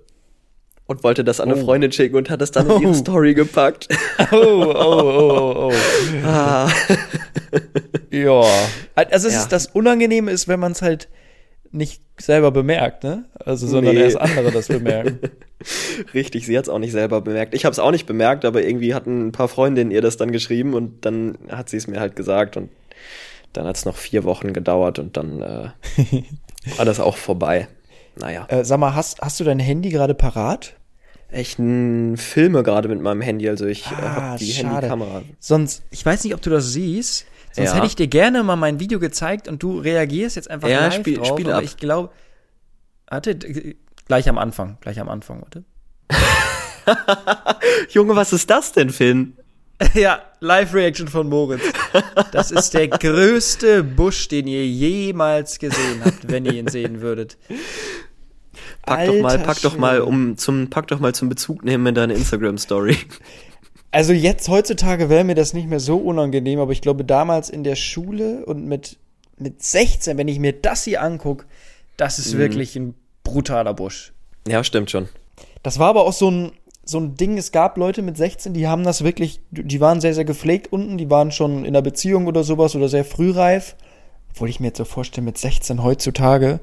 Und 0.87 1.05
wollte 1.05 1.23
das 1.23 1.39
an 1.39 1.51
eine 1.51 1.61
oh. 1.61 1.65
Freundin 1.67 1.93
schicken 1.93 2.17
und 2.17 2.31
hat 2.31 2.41
das 2.41 2.51
dann 2.51 2.71
oh. 2.71 2.77
in 2.77 2.83
ihre 2.83 2.93
oh. 2.93 2.95
Story 2.95 3.35
gepackt. 3.35 3.89
Oh, 4.33 4.37
oh, 4.37 4.73
oh, 4.75 5.69
oh, 5.69 5.71
oh. 5.71 6.27
ah. 6.27 6.71
ja. 8.11 8.43
Also 8.95 9.29
es 9.29 9.35
ja. 9.35 9.41
ist, 9.41 9.53
das 9.53 9.67
Unangenehme 9.67 10.31
ist, 10.31 10.49
wenn 10.49 10.59
man 10.59 10.73
es 10.73 10.81
halt 10.81 11.11
nicht 11.71 12.03
selber 12.19 12.51
bemerkt, 12.51 13.05
ne? 13.05 13.27
Also, 13.35 13.67
sondern 13.67 13.97
nee. 13.97 14.01
erst 14.01 14.19
andere 14.19 14.51
das 14.51 14.69
bemerken. 14.69 15.19
Richtig, 16.15 16.47
sie 16.47 16.57
hat 16.57 16.65
es 16.65 16.69
auch 16.71 16.79
nicht 16.79 16.93
selber 16.93 17.21
bemerkt. 17.21 17.53
Ich 17.53 17.67
habe 17.67 17.73
es 17.73 17.79
auch 17.79 17.91
nicht 17.91 18.07
bemerkt, 18.07 18.47
aber 18.47 18.63
irgendwie 18.63 18.95
hatten 18.95 19.29
ein 19.29 19.33
paar 19.33 19.49
Freundinnen 19.49 19.91
ihr 19.91 20.01
das 20.01 20.17
dann 20.17 20.33
geschrieben 20.33 20.73
und 20.73 21.05
dann 21.05 21.37
hat 21.51 21.69
sie 21.69 21.77
es 21.77 21.87
mir 21.87 22.01
halt 22.01 22.17
gesagt 22.17 22.57
und 22.57 22.71
dann 23.53 23.67
hat 23.67 23.77
es 23.77 23.85
noch 23.85 23.97
vier 23.97 24.25
Wochen 24.25 24.55
gedauert 24.55 24.99
und 24.99 25.17
dann 25.17 25.43
äh, 25.43 25.69
war 26.77 26.85
das 26.85 27.01
auch 27.01 27.17
vorbei. 27.17 27.69
Naja. 28.17 28.47
Äh, 28.49 28.65
sag 28.65 28.79
mal, 28.79 28.95
hast, 28.95 29.21
hast 29.21 29.41
du 29.41 29.45
dein 29.45 29.59
Handy 29.59 29.91
gerade 29.91 30.15
parat? 30.15 30.75
Ich 31.31 31.57
filme 31.57 32.63
gerade 32.63 32.89
mit 32.89 33.01
meinem 33.03 33.21
Handy, 33.21 33.49
also 33.49 33.67
ich 33.67 33.85
äh, 33.87 33.95
ah, 33.95 34.15
habe 34.15 34.39
die 34.39 34.47
Handykamera. 34.47 35.23
Sonst, 35.39 35.83
ich 35.91 36.05
weiß 36.05 36.25
nicht, 36.25 36.35
ob 36.35 36.41
du 36.41 36.51
das 36.51 36.73
siehst. 36.73 37.27
Sonst 37.53 37.71
ja. 37.71 37.77
hätte 37.77 37.87
ich 37.87 37.97
dir 37.97 38.07
gerne 38.07 38.43
mal 38.43 38.57
mein 38.57 38.81
Video 38.81 38.99
gezeigt 38.99 39.49
und 39.49 39.63
du 39.63 39.79
reagierst 39.79 40.37
jetzt 40.37 40.51
einfach 40.51 40.69
ja, 40.69 40.87
live 40.87 40.95
spiel, 40.95 41.17
drauf. 41.17 41.29
Spiel 41.29 41.47
aber 41.49 41.59
ab. 41.59 41.65
ich 41.65 41.77
glaube, 41.77 42.11
warte, 43.09 43.37
gleich 44.07 44.29
am 44.29 44.39
Anfang, 44.39 44.79
gleich 44.81 45.01
am 45.01 45.09
Anfang, 45.09 45.43
warte. 45.43 45.65
Junge, 47.91 48.17
was 48.17 48.33
ist 48.33 48.49
das 48.49 48.73
denn, 48.73 48.91
Finn? 48.91 49.37
ja, 49.95 50.23
Live-Reaction 50.41 51.09
von 51.09 51.29
Moritz. 51.29 51.63
Das 52.33 52.51
ist 52.51 52.75
der 52.75 52.89
größte 52.89 53.85
Busch, 53.85 54.29
den 54.29 54.47
ihr 54.47 54.67
jemals 54.67 55.59
gesehen 55.59 56.03
habt, 56.05 56.31
wenn 56.31 56.45
ihr 56.45 56.55
ihn 56.55 56.69
sehen 56.69 57.01
würdet. 57.01 57.37
Pack 58.83 58.99
Alter 58.99 59.13
doch 59.13 59.23
mal, 59.23 59.39
pack 59.39 59.63
doch 59.63 59.77
mal 59.77 60.01
um 60.01 60.37
zum, 60.37 60.71
pack 60.71 60.89
doch 60.89 60.99
mal 60.99 61.15
zum 61.15 61.29
Bezug 61.29 61.65
nehmen 61.65 61.87
in 61.87 61.95
deine 61.95 62.15
Instagram-Story. 62.15 62.97
Also 63.91 64.13
jetzt 64.13 64.49
heutzutage 64.49 65.09
wäre 65.09 65.25
mir 65.25 65.35
das 65.35 65.55
nicht 65.55 65.69
mehr 65.69 65.81
so 65.81 65.97
unangenehm, 65.97 66.59
aber 66.59 66.73
ich 66.73 66.81
glaube 66.81 67.05
damals 67.05 67.49
in 67.49 67.65
der 67.65 67.77
Schule 67.77 68.45
und 68.45 68.67
mit, 68.67 68.99
mit 69.39 69.63
16, 69.63 70.19
wenn 70.19 70.29
ich 70.29 70.39
mir 70.39 70.53
das 70.53 70.85
hier 70.85 71.03
angucke, 71.03 71.47
das 71.97 72.19
ist 72.19 72.35
mhm. 72.35 72.39
wirklich 72.39 72.77
ein 72.77 72.95
brutaler 73.25 73.75
Busch. 73.75 74.13
Ja, 74.47 74.63
stimmt 74.65 74.91
schon. 74.91 75.09
Das 75.63 75.79
war 75.79 75.89
aber 75.89 76.05
auch 76.05 76.13
so 76.13 76.31
ein, 76.31 76.53
so 76.89 76.99
ein 76.99 77.17
Ding, 77.17 77.37
es 77.37 77.53
gab 77.53 77.77
Leute 77.77 78.01
mit 78.01 78.17
16, 78.17 78.55
die 78.55 78.67
haben 78.67 78.83
das 78.83 79.05
wirklich, 79.05 79.41
die 79.51 79.81
waren 79.81 80.01
sehr, 80.01 80.15
sehr 80.15 80.25
gepflegt 80.25 80.73
unten, 80.73 80.97
die 80.97 81.11
waren 81.11 81.31
schon 81.31 81.61
in 81.61 81.67
einer 81.67 81.83
Beziehung 81.83 82.27
oder 82.27 82.45
sowas 82.45 82.75
oder 82.75 82.89
sehr 82.89 83.05
frühreif. 83.05 83.77
Obwohl 84.31 84.49
ich 84.49 84.59
mir 84.59 84.69
jetzt 84.69 84.79
so 84.79 84.87
vorstelle, 84.87 85.25
mit 85.25 85.37
16 85.37 85.83
heutzutage 85.83 86.61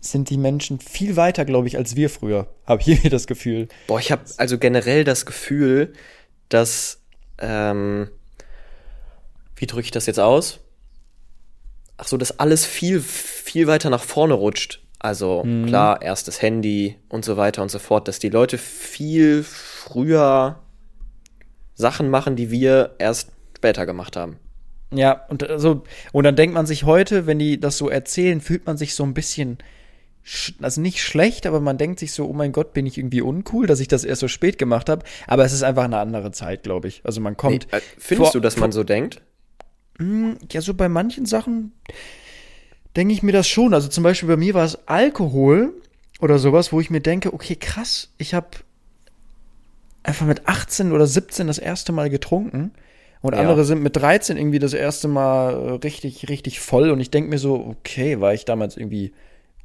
sind 0.00 0.28
die 0.28 0.36
Menschen 0.36 0.78
viel 0.78 1.16
weiter, 1.16 1.46
glaube 1.46 1.68
ich, 1.68 1.78
als 1.78 1.96
wir 1.96 2.10
früher. 2.10 2.48
Habe 2.66 2.82
ich 2.82 2.88
irgendwie 2.88 3.08
das 3.08 3.26
Gefühl. 3.26 3.68
Boah, 3.86 3.98
ich 3.98 4.12
habe 4.12 4.24
also 4.36 4.58
generell 4.58 5.04
das 5.04 5.24
Gefühl, 5.24 5.94
dass, 6.50 7.00
ähm, 7.38 8.10
wie 9.56 9.66
drücke 9.66 9.86
ich 9.86 9.90
das 9.90 10.04
jetzt 10.04 10.20
aus? 10.20 10.60
Ach 11.96 12.06
so, 12.06 12.18
dass 12.18 12.38
alles 12.38 12.66
viel, 12.66 13.00
viel 13.00 13.66
weiter 13.66 13.88
nach 13.88 14.02
vorne 14.02 14.34
rutscht. 14.34 14.82
Also 14.98 15.44
mhm. 15.44 15.66
klar, 15.66 16.02
erstes 16.02 16.40
Handy 16.42 16.96
und 17.08 17.24
so 17.24 17.36
weiter 17.36 17.62
und 17.62 17.70
so 17.70 17.78
fort, 17.78 18.08
dass 18.08 18.18
die 18.18 18.30
Leute 18.30 18.58
viel 18.58 19.42
früher 19.42 20.60
Sachen 21.74 22.08
machen, 22.08 22.36
die 22.36 22.50
wir 22.50 22.94
erst 22.98 23.32
später 23.56 23.86
gemacht 23.86 24.16
haben. 24.16 24.38
Ja, 24.92 25.24
und 25.28 25.48
also, 25.48 25.82
und 26.12 26.24
dann 26.24 26.36
denkt 26.36 26.54
man 26.54 26.66
sich 26.66 26.84
heute, 26.84 27.26
wenn 27.26 27.38
die 27.38 27.60
das 27.60 27.76
so 27.76 27.88
erzählen, 27.88 28.40
fühlt 28.40 28.66
man 28.66 28.76
sich 28.76 28.94
so 28.94 29.02
ein 29.02 29.14
bisschen, 29.14 29.58
also 30.60 30.80
nicht 30.80 31.02
schlecht, 31.02 31.46
aber 31.46 31.60
man 31.60 31.76
denkt 31.76 31.98
sich 31.98 32.12
so, 32.12 32.26
oh 32.26 32.32
mein 32.32 32.52
Gott, 32.52 32.72
bin 32.72 32.86
ich 32.86 32.96
irgendwie 32.96 33.20
uncool, 33.20 33.66
dass 33.66 33.80
ich 33.80 33.88
das 33.88 34.04
erst 34.04 34.20
so 34.20 34.28
spät 34.28 34.58
gemacht 34.58 34.88
habe. 34.88 35.04
Aber 35.26 35.44
es 35.44 35.52
ist 35.52 35.62
einfach 35.62 35.84
eine 35.84 35.98
andere 35.98 36.30
Zeit, 36.30 36.62
glaube 36.62 36.88
ich. 36.88 37.02
Also 37.04 37.20
man 37.20 37.36
kommt. 37.36 37.66
Nee, 37.72 37.78
äh, 37.78 37.82
findest 37.98 38.34
du, 38.34 38.40
dass 38.40 38.56
man 38.56 38.72
so 38.72 38.84
denkt? 38.84 39.20
Hm, 39.98 40.38
ja, 40.52 40.60
so 40.60 40.74
bei 40.74 40.88
manchen 40.88 41.26
Sachen 41.26 41.72
denke 42.96 43.12
ich 43.12 43.22
mir 43.22 43.32
das 43.32 43.48
schon. 43.48 43.74
Also 43.74 43.88
zum 43.88 44.02
Beispiel 44.02 44.28
bei 44.28 44.36
mir 44.36 44.54
war 44.54 44.64
es 44.64 44.86
Alkohol 44.86 45.74
oder 46.20 46.38
sowas, 46.38 46.72
wo 46.72 46.80
ich 46.80 46.90
mir 46.90 47.00
denke, 47.00 47.32
okay, 47.32 47.56
krass, 47.56 48.10
ich 48.18 48.34
habe 48.34 48.48
einfach 50.02 50.26
mit 50.26 50.48
18 50.48 50.92
oder 50.92 51.06
17 51.06 51.46
das 51.46 51.58
erste 51.58 51.92
Mal 51.92 52.10
getrunken 52.10 52.72
und 53.20 53.34
ja. 53.34 53.40
andere 53.40 53.64
sind 53.64 53.82
mit 53.82 53.96
13 53.96 54.36
irgendwie 54.36 54.58
das 54.58 54.72
erste 54.72 55.08
Mal 55.08 55.52
äh, 55.52 55.70
richtig, 55.72 56.28
richtig 56.28 56.60
voll 56.60 56.90
und 56.90 57.00
ich 57.00 57.10
denke 57.10 57.28
mir 57.30 57.38
so, 57.38 57.54
okay, 57.54 58.20
war 58.20 58.32
ich 58.32 58.44
damals 58.44 58.76
irgendwie 58.76 59.12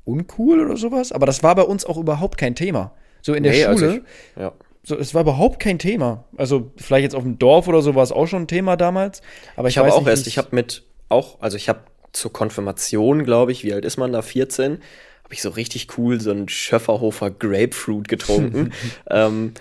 uncool 0.03 0.59
oder 0.59 0.77
sowas? 0.77 1.11
Aber 1.11 1.25
das 1.25 1.43
war 1.43 1.55
bei 1.55 1.63
uns 1.63 1.85
auch 1.85 1.97
überhaupt 1.97 2.37
kein 2.37 2.55
Thema. 2.55 2.93
So 3.21 3.33
in 3.33 3.43
der 3.43 3.53
nee, 3.53 3.65
also 3.65 3.79
Schule. 3.79 3.91
Also 3.91 4.01
ich, 4.35 4.41
ja. 4.41 4.53
So, 4.83 4.97
es 4.97 5.13
war 5.13 5.21
überhaupt 5.21 5.59
kein 5.59 5.77
Thema. 5.77 6.25
Also 6.37 6.71
vielleicht 6.75 7.03
jetzt 7.03 7.15
auf 7.15 7.21
dem 7.21 7.37
Dorf 7.37 7.67
oder 7.67 7.83
so 7.83 7.93
war 7.93 8.01
es 8.01 8.11
auch 8.11 8.25
schon 8.25 8.43
ein 8.43 8.47
Thema 8.47 8.77
damals. 8.77 9.21
Aber 9.55 9.67
ich, 9.67 9.75
ich 9.75 9.77
habe 9.77 9.93
auch 9.93 10.07
erst, 10.07 10.25
ich 10.25 10.39
habe 10.39 10.47
mit 10.53 10.83
auch, 11.07 11.39
also 11.39 11.55
ich 11.55 11.69
habe 11.69 11.81
zur 12.11 12.33
Konfirmation, 12.33 13.23
glaube 13.23 13.51
ich, 13.51 13.63
wie 13.63 13.73
alt 13.73 13.85
ist 13.85 13.97
man 13.97 14.11
da? 14.11 14.21
14? 14.21 14.79
Habe 15.23 15.33
ich 15.33 15.41
so 15.41 15.49
richtig 15.49 15.97
cool 15.97 16.19
so 16.19 16.31
ein 16.31 16.49
Schöfferhofer 16.49 17.31
Grapefruit 17.31 18.07
getrunken. 18.07 18.73
ähm, 19.09 19.53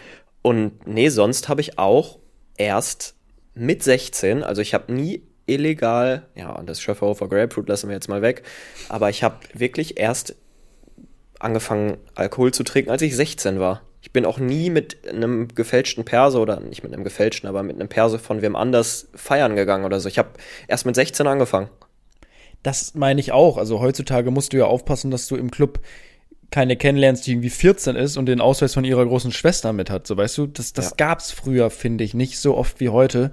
und 0.43 0.87
nee, 0.87 1.09
sonst 1.09 1.49
habe 1.49 1.61
ich 1.61 1.79
auch 1.79 2.19
erst 2.57 3.15
mit 3.55 3.83
16, 3.83 4.43
also 4.43 4.63
ich 4.63 4.75
habe 4.75 4.93
nie 4.93 5.23
illegal, 5.47 6.29
ja, 6.35 6.53
und 6.53 6.69
das 6.69 6.81
Schöfferhofer 6.81 7.29
Grapefruit 7.29 7.69
lassen 7.69 7.89
wir 7.89 7.95
jetzt 7.95 8.09
mal 8.09 8.23
weg, 8.23 8.43
aber 8.89 9.11
ich 9.11 9.23
habe 9.23 9.37
wirklich 9.53 9.99
erst 9.99 10.37
angefangen, 11.39 11.97
Alkohol 12.15 12.53
zu 12.53 12.63
trinken, 12.63 12.91
als 12.91 13.03
ich 13.03 13.17
16 13.17 13.59
war. 13.59 13.83
Ich 14.03 14.13
bin 14.13 14.25
auch 14.25 14.39
nie 14.39 14.71
mit 14.71 15.09
einem 15.09 15.49
gefälschten 15.49 16.05
Perse 16.05 16.39
oder 16.39 16.61
nicht 16.61 16.83
mit 16.83 16.93
einem 16.93 17.05
gefälschten, 17.05 17.49
aber 17.49 17.63
mit 17.63 17.77
einem 17.77 17.89
Perse 17.89 18.19
von 18.19 18.41
wem 18.41 18.57
anders 18.57 19.09
feiern 19.15 19.57
gegangen 19.57 19.85
oder 19.85 20.01
so. 20.01 20.09
Ich 20.09 20.19
habe 20.19 20.31
erst 20.69 20.87
mit 20.87 20.95
16 20.95 21.27
angefangen. 21.27 21.69
Das 22.63 22.95
meine 22.95 23.21
ich 23.21 23.33
auch. 23.33 23.57
Also 23.57 23.81
heutzutage 23.81 24.31
musst 24.31 24.53
du 24.53 24.59
ja 24.59 24.67
aufpassen, 24.67 25.11
dass 25.11 25.29
du 25.29 25.37
im 25.37 25.51
Club 25.51 25.81
keine 26.51 26.77
kennenlernst, 26.77 27.27
die 27.27 27.33
irgendwie 27.33 27.51
14 27.51 27.97
ist 27.97 28.17
und 28.17 28.27
den 28.27 28.41
Ausweis 28.41 28.75
von 28.75 28.85
ihrer 28.85 29.07
großen 29.07 29.33
Schwester 29.33 29.73
mit 29.73 29.89
hat. 29.89 30.07
So 30.07 30.17
weißt 30.17 30.39
du, 30.39 30.47
das, 30.47 30.73
das 30.73 30.91
ja. 30.91 30.95
gab's 30.97 31.31
früher, 31.31 31.71
finde 31.71 32.05
ich, 32.05 32.13
nicht 32.13 32.39
so 32.39 32.57
oft 32.57 32.81
wie 32.81 32.89
heute, 32.89 33.33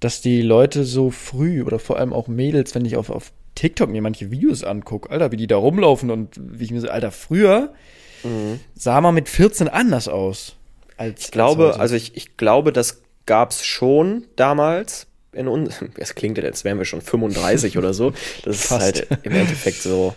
dass 0.00 0.22
die 0.22 0.40
Leute 0.40 0.84
so 0.84 1.10
früh 1.10 1.62
oder 1.62 1.78
vor 1.78 1.98
allem 1.98 2.12
auch 2.12 2.28
Mädels, 2.28 2.74
wenn 2.74 2.86
ich 2.86 2.96
auf, 2.96 3.10
auf 3.10 3.32
TikTok 3.54 3.90
mir 3.90 4.00
manche 4.00 4.30
Videos 4.30 4.64
angucke, 4.64 5.10
Alter, 5.10 5.32
wie 5.32 5.36
die 5.36 5.46
da 5.46 5.56
rumlaufen 5.56 6.10
und 6.10 6.40
wie 6.40 6.64
ich 6.64 6.70
mir 6.70 6.80
so, 6.80 6.88
Alter, 6.88 7.10
früher 7.10 7.74
mhm. 8.22 8.60
sah 8.74 9.00
man 9.02 9.14
mit 9.14 9.28
14 9.28 9.68
anders 9.68 10.08
aus. 10.08 10.56
Als, 10.96 11.26
ich 11.26 11.30
glaube, 11.30 11.68
als 11.68 11.78
also 11.78 11.94
ich, 11.94 12.16
ich 12.16 12.38
glaube, 12.38 12.72
das 12.72 13.02
gab's 13.26 13.64
schon 13.64 14.24
damals 14.36 15.06
in 15.32 15.48
uns. 15.48 15.82
Es 15.96 16.14
klingt, 16.14 16.38
als 16.42 16.64
wären 16.64 16.78
wir 16.78 16.84
schon 16.84 17.00
35 17.00 17.78
oder 17.78 17.94
so. 17.94 18.12
Das 18.44 18.56
ist 18.56 18.66
Fast. 18.66 18.82
halt 18.82 19.08
im 19.22 19.32
Endeffekt 19.32 19.82
so. 19.82 20.14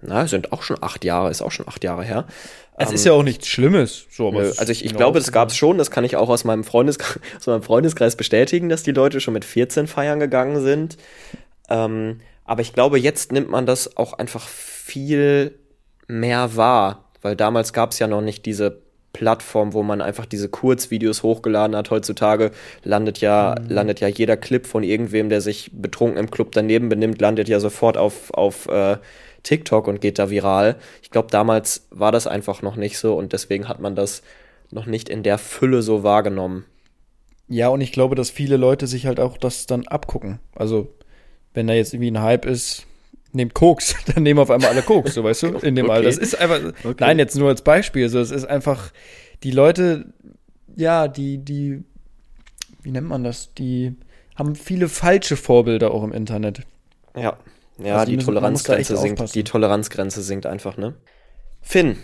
Na, 0.00 0.26
sind 0.26 0.52
auch 0.52 0.62
schon 0.62 0.78
acht 0.80 1.04
Jahre, 1.04 1.30
ist 1.30 1.42
auch 1.42 1.52
schon 1.52 1.68
acht 1.68 1.84
Jahre 1.84 2.02
her. 2.02 2.26
Es 2.76 2.88
ähm, 2.88 2.94
ist 2.94 3.04
ja 3.04 3.12
auch 3.12 3.22
nichts 3.22 3.46
Schlimmes. 3.46 4.06
So, 4.10 4.32
nö, 4.32 4.52
also 4.56 4.72
ich, 4.72 4.84
ich 4.84 4.96
glaube, 4.96 5.20
das 5.20 5.30
gab 5.30 5.50
es 5.50 5.56
schon, 5.56 5.78
das 5.78 5.92
kann 5.92 6.02
ich 6.02 6.16
auch 6.16 6.28
aus 6.28 6.44
meinem, 6.44 6.64
Freundeskreis, 6.64 7.20
aus 7.38 7.46
meinem 7.46 7.62
Freundeskreis 7.62 8.16
bestätigen, 8.16 8.68
dass 8.68 8.82
die 8.82 8.92
Leute 8.92 9.20
schon 9.20 9.34
mit 9.34 9.44
14 9.44 9.86
feiern 9.86 10.18
gegangen 10.18 10.60
sind. 10.60 10.96
Ähm, 11.68 12.20
aber 12.44 12.62
ich 12.62 12.72
glaube, 12.72 12.98
jetzt 12.98 13.30
nimmt 13.30 13.48
man 13.48 13.66
das 13.66 13.96
auch 13.96 14.14
einfach 14.14 14.48
viel 14.48 15.58
mehr 16.08 16.56
wahr, 16.56 17.10
weil 17.20 17.36
damals 17.36 17.72
gab 17.72 17.92
es 17.92 17.98
ja 18.00 18.08
noch 18.08 18.22
nicht 18.22 18.44
diese 18.46 18.82
Plattform, 19.12 19.72
wo 19.72 19.82
man 19.82 20.00
einfach 20.00 20.26
diese 20.26 20.48
Kurzvideos 20.48 21.22
hochgeladen 21.22 21.76
hat. 21.76 21.90
Heutzutage 21.90 22.50
landet 22.82 23.18
ja, 23.18 23.54
mhm. 23.58 23.68
landet 23.68 24.00
ja 24.00 24.08
jeder 24.08 24.36
Clip 24.36 24.66
von 24.66 24.82
irgendwem, 24.82 25.28
der 25.28 25.40
sich 25.40 25.70
betrunken 25.72 26.18
im 26.18 26.30
Club 26.30 26.52
daneben 26.52 26.88
benimmt, 26.88 27.20
landet 27.20 27.48
ja 27.48 27.60
sofort 27.60 27.96
auf, 27.96 28.32
auf 28.32 28.68
äh, 28.68 28.96
TikTok 29.42 29.88
und 29.88 30.00
geht 30.00 30.18
da 30.18 30.30
viral. 30.30 30.76
Ich 31.02 31.10
glaube, 31.10 31.28
damals 31.30 31.86
war 31.90 32.12
das 32.12 32.26
einfach 32.26 32.62
noch 32.62 32.76
nicht 32.76 32.98
so 32.98 33.14
und 33.14 33.32
deswegen 33.32 33.68
hat 33.68 33.80
man 33.80 33.94
das 33.94 34.22
noch 34.70 34.86
nicht 34.86 35.08
in 35.08 35.22
der 35.22 35.38
Fülle 35.38 35.82
so 35.82 36.02
wahrgenommen. 36.02 36.64
Ja, 37.48 37.68
und 37.68 37.80
ich 37.80 37.92
glaube, 37.92 38.14
dass 38.14 38.30
viele 38.30 38.56
Leute 38.56 38.86
sich 38.86 39.06
halt 39.06 39.20
auch 39.20 39.36
das 39.36 39.66
dann 39.66 39.86
abgucken. 39.86 40.38
Also, 40.54 40.94
wenn 41.52 41.66
da 41.66 41.74
jetzt 41.74 41.92
irgendwie 41.92 42.10
ein 42.10 42.22
Hype 42.22 42.46
ist, 42.46 42.86
nehmt 43.32 43.54
Koks, 43.54 43.94
dann 44.14 44.22
nehmen 44.22 44.40
auf 44.40 44.50
einmal 44.50 44.70
alle 44.70 44.82
Koks, 44.82 45.14
so 45.14 45.24
weißt 45.24 45.42
du, 45.44 45.46
in 45.58 45.74
dem 45.74 45.86
okay. 45.86 45.94
Alter. 45.94 46.08
Das 46.08 46.18
ist 46.18 46.38
einfach, 46.38 46.60
okay. 46.84 46.96
nein, 47.00 47.18
jetzt 47.18 47.36
nur 47.36 47.48
als 47.48 47.62
Beispiel, 47.62 48.08
so, 48.08 48.20
es 48.20 48.30
ist 48.30 48.44
einfach, 48.44 48.92
die 49.42 49.50
Leute, 49.50 50.12
ja, 50.76 51.08
die, 51.08 51.38
die, 51.38 51.82
wie 52.82 52.90
nennt 52.90 53.08
man 53.08 53.24
das, 53.24 53.54
die 53.54 53.96
haben 54.36 54.54
viele 54.54 54.88
falsche 54.88 55.36
Vorbilder 55.36 55.92
auch 55.92 56.04
im 56.04 56.12
Internet. 56.12 56.62
Ja, 57.16 57.38
ja, 57.78 57.96
also 57.96 58.06
die 58.10 58.16
müssen, 58.16 58.26
Toleranzgrenze 58.26 58.96
sinkt, 58.96 59.20
aufpassen. 59.20 59.32
die 59.32 59.44
Toleranzgrenze 59.44 60.22
sinkt 60.22 60.46
einfach, 60.46 60.76
ne? 60.76 60.94
Finn. 61.60 61.96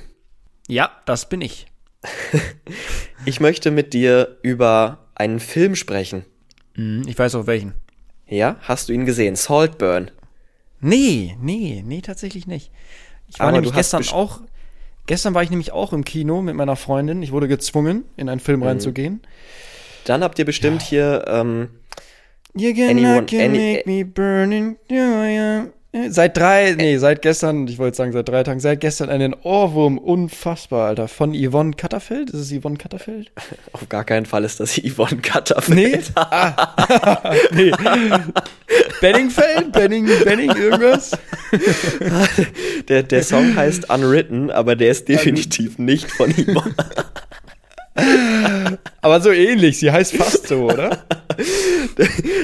Ja, 0.68 0.90
das 1.06 1.28
bin 1.28 1.40
ich. 1.40 1.66
ich 3.24 3.40
möchte 3.40 3.70
mit 3.70 3.92
dir 3.92 4.38
über 4.42 5.08
einen 5.14 5.40
Film 5.40 5.74
sprechen. 5.74 6.24
Mhm, 6.74 7.04
ich 7.06 7.18
weiß 7.18 7.34
auch 7.34 7.46
welchen. 7.46 7.74
Ja, 8.26 8.56
hast 8.60 8.88
du 8.88 8.92
ihn 8.92 9.06
gesehen? 9.06 9.36
Saltburn. 9.36 10.10
Nee, 10.80 11.36
nee, 11.40 11.82
nee, 11.86 12.00
tatsächlich 12.00 12.46
nicht. 12.46 12.70
Ich 13.28 13.38
war 13.38 13.48
Aber 13.48 13.56
nämlich 13.56 13.74
gestern 13.74 14.04
auch, 14.12 14.40
gestern 15.06 15.34
war 15.34 15.42
ich 15.42 15.50
nämlich 15.50 15.72
auch 15.72 15.92
im 15.92 16.04
Kino 16.04 16.40
mit 16.42 16.54
meiner 16.54 16.76
Freundin. 16.76 17.22
Ich 17.22 17.32
wurde 17.32 17.48
gezwungen, 17.48 18.04
in 18.16 18.28
einen 18.28 18.40
Film 18.40 18.60
mhm. 18.60 18.66
reinzugehen. 18.66 19.20
Dann 20.04 20.22
habt 20.22 20.38
ihr 20.38 20.44
bestimmt 20.44 20.82
ja. 20.82 20.88
hier, 20.88 21.24
ähm, 21.28 21.68
You're 22.56 22.74
gonna 22.74 22.90
anyone, 22.90 23.26
any, 23.44 23.74
make 23.76 23.82
me 23.86 24.04
burning. 24.04 24.76
Seit 26.10 26.36
drei, 26.36 26.74
nee, 26.76 26.98
seit 26.98 27.22
gestern, 27.22 27.66
ich 27.66 27.78
wollte 27.78 27.96
sagen 27.96 28.12
seit 28.12 28.28
drei 28.28 28.42
Tagen, 28.42 28.60
seit 28.60 28.80
gestern 28.80 29.08
einen 29.08 29.34
Ohrwurm, 29.34 29.96
unfassbar, 29.96 30.88
Alter, 30.88 31.08
von 31.08 31.34
Yvonne 31.34 31.72
Katterfeld. 31.72 32.28
Ist 32.28 32.40
es 32.40 32.60
Yvonne 32.60 32.76
Katterfeld? 32.76 33.32
Auf 33.72 33.88
gar 33.88 34.04
keinen 34.04 34.26
Fall 34.26 34.44
ist 34.44 34.60
das 34.60 34.78
Yvonne 34.78 35.16
Katterfeld. 35.22 35.76
Nee? 35.76 36.12
Ah. 36.14 37.34
nee. 37.52 37.72
Benningfeld? 39.00 39.72
Benning, 39.72 40.08
Benning, 40.24 40.50
irgendwas? 40.50 41.12
der, 42.88 43.02
der 43.02 43.22
Song 43.22 43.56
heißt 43.56 43.90
Unwritten, 43.90 44.50
aber 44.50 44.76
der 44.76 44.90
ist 44.90 45.08
definitiv 45.08 45.78
nicht 45.78 46.10
von 46.10 46.32
Yvonne. 46.32 46.74
Aber 49.00 49.20
so 49.20 49.30
ähnlich, 49.32 49.78
sie 49.78 49.90
heißt 49.90 50.16
fast 50.16 50.48
so, 50.48 50.70
oder? 50.70 51.04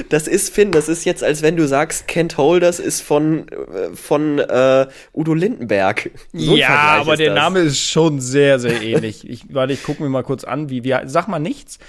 Das 0.09 0.27
ist, 0.27 0.53
Finn, 0.53 0.71
das 0.71 0.89
ist 0.89 1.05
jetzt, 1.05 1.23
als 1.23 1.41
wenn 1.41 1.55
du 1.55 1.67
sagst, 1.67 2.07
Kent 2.07 2.37
Holders 2.37 2.79
ist 2.79 3.01
von, 3.01 3.45
von 3.93 4.39
äh, 4.39 4.87
Udo 5.13 5.33
Lindenberg. 5.33 6.11
So 6.33 6.55
ja, 6.55 6.69
aber 6.99 7.15
der 7.15 7.33
das. 7.33 7.35
Name 7.35 7.59
ist 7.59 7.79
schon 7.79 8.19
sehr, 8.19 8.59
sehr 8.59 8.81
ähnlich. 8.81 9.27
Ich, 9.29 9.53
warte, 9.53 9.73
ich 9.73 9.83
gucke 9.83 10.03
mir 10.03 10.09
mal 10.09 10.23
kurz 10.23 10.43
an, 10.43 10.69
wie 10.69 10.83
wir. 10.83 11.03
Sag 11.05 11.27
mal 11.27 11.39
nichts. 11.39 11.79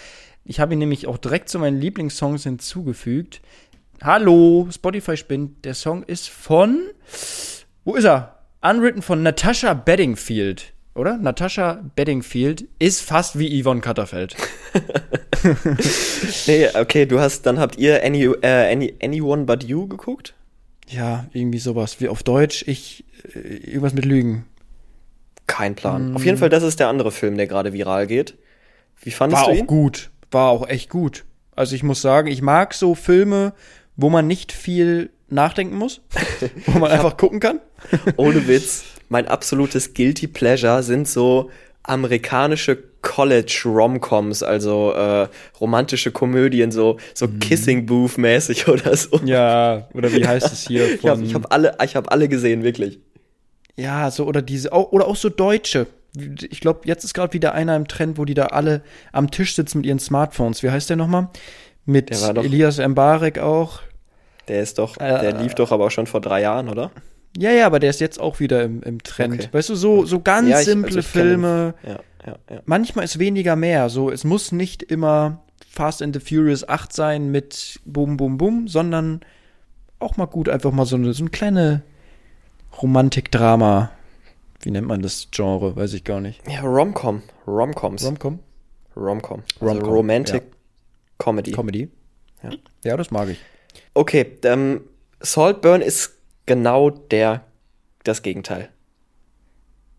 Ich 0.45 0.61
habe 0.61 0.75
ihn 0.75 0.79
nämlich 0.79 1.07
auch 1.09 1.19
direkt 1.19 1.49
zu 1.49 1.59
meinen 1.59 1.81
Lieblingssongs 1.81 2.45
hinzugefügt. 2.45 3.41
Hallo, 4.03 4.69
Spotify 4.71 5.17
spinnt. 5.17 5.65
Der 5.65 5.75
Song 5.75 6.03
ist 6.03 6.29
von. 6.29 6.91
Wo 7.85 7.95
ist 7.95 8.05
er? 8.05 8.39
Unwritten 8.63 9.03
von 9.03 9.23
Natasha 9.23 9.75
Bedingfield 9.75 10.75
oder? 10.97 11.19
Natascha 11.19 11.83
Bedingfield 11.95 12.67
ist 12.79 13.03
fast 13.03 13.39
wie 13.39 13.63
Yvonne 13.63 13.81
Katterfeld. 13.81 14.37
nee, 16.47 16.69
okay, 16.75 17.07
du 17.07 17.21
hast, 17.21 17.43
dann 17.47 17.59
habt 17.59 17.77
ihr 17.77 18.03
Any, 18.03 18.25
äh, 18.25 18.73
Any, 18.73 18.95
Anyone 19.03 19.45
But 19.45 19.65
You 19.65 19.87
geguckt? 19.87 20.35
Ja, 20.89 21.27
irgendwie 21.33 21.59
sowas. 21.59 22.01
Wie 22.01 22.09
auf 22.09 22.23
Deutsch, 22.23 22.65
ich, 22.67 23.05
äh, 23.35 23.39
irgendwas 23.39 23.95
mit 23.95 24.05
Lügen. 24.05 24.47
Kein 25.47 25.75
Plan. 25.75 26.13
Mm. 26.13 26.17
Auf 26.17 26.25
jeden 26.25 26.39
Fall, 26.39 26.49
das 26.49 26.63
ist 26.63 26.81
der 26.81 26.89
andere 26.89 27.13
Film, 27.13 27.37
der 27.37 27.47
gerade 27.47 27.73
viral 27.73 28.07
geht. 28.07 28.37
Wie 29.01 29.11
fandest 29.11 29.43
War 29.43 29.51
du 29.51 29.55
ihn? 29.55 29.59
War 29.59 29.65
auch 29.65 29.69
gut. 29.69 30.11
War 30.31 30.51
auch 30.51 30.69
echt 30.69 30.91
gut. 30.91 31.25
Also 31.55 31.75
ich 31.75 31.83
muss 31.83 32.03
sagen, 32.03 32.29
ich 32.29 32.43
mag 32.43 32.75
so 32.75 32.95
Filme, 32.95 33.55
wo 33.97 34.11
man 34.11 34.27
nicht 34.27 34.53
viel 34.53 35.11
nachdenken 35.29 35.77
muss, 35.77 36.01
wo 36.67 36.79
man 36.79 36.91
einfach 36.91 37.17
gucken 37.17 37.41
kann. 37.41 37.61
Ohne 38.17 38.47
Witz 38.49 38.85
mein 39.09 39.29
absolutes 39.29 39.95
Guilty 39.95 40.27
Pleasure 40.27 40.83
sind 40.83 41.09
so 41.09 41.51
amerikanische 41.83 42.83
College 43.03 43.63
Romcoms, 43.67 44.43
also 44.43 44.93
äh, 44.93 45.29
romantische 45.61 46.11
Komödien, 46.11 46.73
so 46.73 46.99
so 47.15 47.29
mhm. 47.29 47.39
Kissing 47.39 47.87
Booth 47.87 48.19
mäßig 48.19 48.67
oder 48.69 48.97
so. 48.97 49.21
Ja, 49.25 49.89
oder 49.95 50.13
wie 50.13 50.27
heißt 50.27 50.53
es 50.53 50.67
hier? 50.67 50.95
Ich 50.95 51.07
habe 51.07 51.33
hab 51.33 51.53
alle, 51.53 51.77
ich 51.85 51.95
habe 51.95 52.11
alle 52.11 52.29
gesehen, 52.29 52.65
wirklich. 52.65 52.99
Ja, 53.77 54.11
so 54.11 54.25
oder 54.25 54.43
diese 54.43 54.71
oder 54.71 55.07
auch 55.07 55.17
so 55.17 55.29
deutsche. 55.29 55.87
Ich 56.51 56.61
glaube, 56.61 56.81
jetzt 56.85 57.05
ist 57.05 57.13
gerade 57.13 57.35
wieder 57.35 57.53
einer 57.53 57.77
im 57.77 57.87
Trend, 57.87 58.17
wo 58.17 58.25
die 58.25 58.33
da 58.33 58.47
alle 58.47 58.83
am 59.13 59.31
Tisch 59.31 59.55
sitzen 59.55 59.79
mit 59.79 59.87
ihren 59.87 59.99
Smartphones. 59.99 60.63
Wie 60.63 60.71
heißt 60.71 60.89
der 60.89 60.97
nochmal? 60.97 61.29
Mit 61.87 62.11
Elias 62.11 62.79
Mbarek 62.79 63.39
auch. 63.39 63.81
Der 64.49 64.63
ist 64.63 64.79
doch, 64.79 64.97
äh, 64.99 65.21
der 65.21 65.33
lief 65.41 65.55
doch 65.55 65.73
aber 65.73 65.87
auch 65.87 65.91
schon 65.91 66.07
vor 66.07 66.21
drei 66.21 66.43
Jahren, 66.43 66.69
oder? 66.69 66.91
Ja, 67.37 67.51
ja, 67.51 67.67
aber 67.67 67.79
der 67.81 67.91
ist 67.91 68.01
jetzt 68.01 68.21
auch 68.21 68.41
wieder 68.41 68.65
im, 68.65 68.83
im 68.83 69.03
Trend. 69.03 69.35
Okay. 69.35 69.49
Weißt 69.53 69.69
du, 69.69 69.75
so, 69.75 70.05
so 70.05 70.21
ganz 70.21 70.49
ja, 70.49 70.61
ich, 70.61 70.67
simple 70.67 70.97
also 70.97 71.03
Filme. 71.03 71.75
Ja, 71.87 71.99
ja, 72.27 72.37
ja. 72.51 72.63
Manchmal 72.65 73.05
ist 73.05 73.19
weniger 73.19 73.57
mehr. 73.57 73.89
So, 73.89 74.11
es 74.11 74.25
muss 74.25 74.53
nicht 74.53 74.83
immer 74.83 75.43
Fast 75.69 76.03
and 76.03 76.15
the 76.15 76.21
Furious 76.21 76.69
8 76.69 76.93
sein 76.93 77.31
mit 77.31 77.81
Bum, 77.85 78.17
Bum, 78.17 78.39
Bum, 78.39 78.69
sondern 78.69 79.21
auch 79.99 80.17
mal 80.17 80.27
gut 80.27 80.49
einfach 80.49 80.73
mal 80.73 80.87
so 80.87 80.97
eine, 80.97 81.13
so 81.13 81.23
eine 81.23 81.31
kleine 81.31 81.83
Romantik-Drama. 82.81 83.91
Wie 84.61 84.71
nennt 84.71 84.87
man 84.87 85.03
das 85.03 85.29
Genre? 85.31 85.77
Weiß 85.77 85.93
ich 85.93 86.05
gar 86.05 86.21
nicht. 86.21 86.41
Ja, 86.51 86.63
Romcom. 86.63 87.23
Romcoms. 87.47 88.05
Romcom? 88.05 88.39
Romcom. 88.97 89.43
Also 89.61 89.73
Romcom. 89.73 89.93
Romantic. 89.93 90.43
Comedy. 91.19 91.53
Comedy. 91.53 91.91
Ja. 92.43 92.51
ja, 92.85 92.97
das 92.97 93.11
mag 93.11 93.29
ich. 93.29 93.39
Okay, 93.95 94.39
ähm, 94.45 94.83
Saltburn 95.21 95.81
ist 95.81 96.17
genau 96.45 96.91
der, 96.91 97.45
das 98.05 98.23
Gegenteil. 98.23 98.71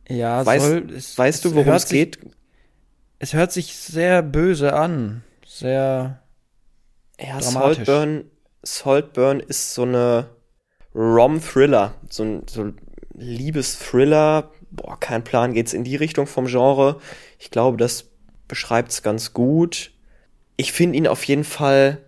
Ja, 0.08 0.46
weißt, 0.46 0.66
soll, 0.66 0.92
es, 0.92 1.18
weißt 1.18 1.46
du, 1.46 1.56
worum 1.56 1.74
es 1.74 1.90
geht? 1.90 2.20
Es 3.20 3.34
hört 3.34 3.52
sich 3.52 3.76
sehr 3.76 4.22
böse 4.22 4.74
an. 4.74 5.24
Sehr. 5.46 6.22
Ja, 7.20 7.40
dramatisch. 7.40 7.86
Saltburn, 7.86 8.32
Saltburn 8.64 9.40
ist 9.40 9.74
so 9.74 9.84
eine 9.84 10.30
Rom-Thriller. 10.94 11.96
So 12.10 12.24
ein 12.24 12.44
so 12.48 12.72
Liebes-Thriller. 13.16 14.52
Boah, 14.70 15.00
kein 15.00 15.24
Plan, 15.24 15.54
geht's 15.54 15.74
in 15.74 15.84
die 15.84 15.96
Richtung 15.96 16.28
vom 16.28 16.46
Genre. 16.46 17.00
Ich 17.40 17.52
glaube, 17.52 17.78
das 17.78 18.06
beschreibt's 18.48 19.02
ganz 19.02 19.34
gut. 19.34 19.92
Ich 20.58 20.72
finde 20.72 20.98
ihn 20.98 21.08
auf 21.08 21.24
jeden 21.24 21.44
Fall 21.44 22.00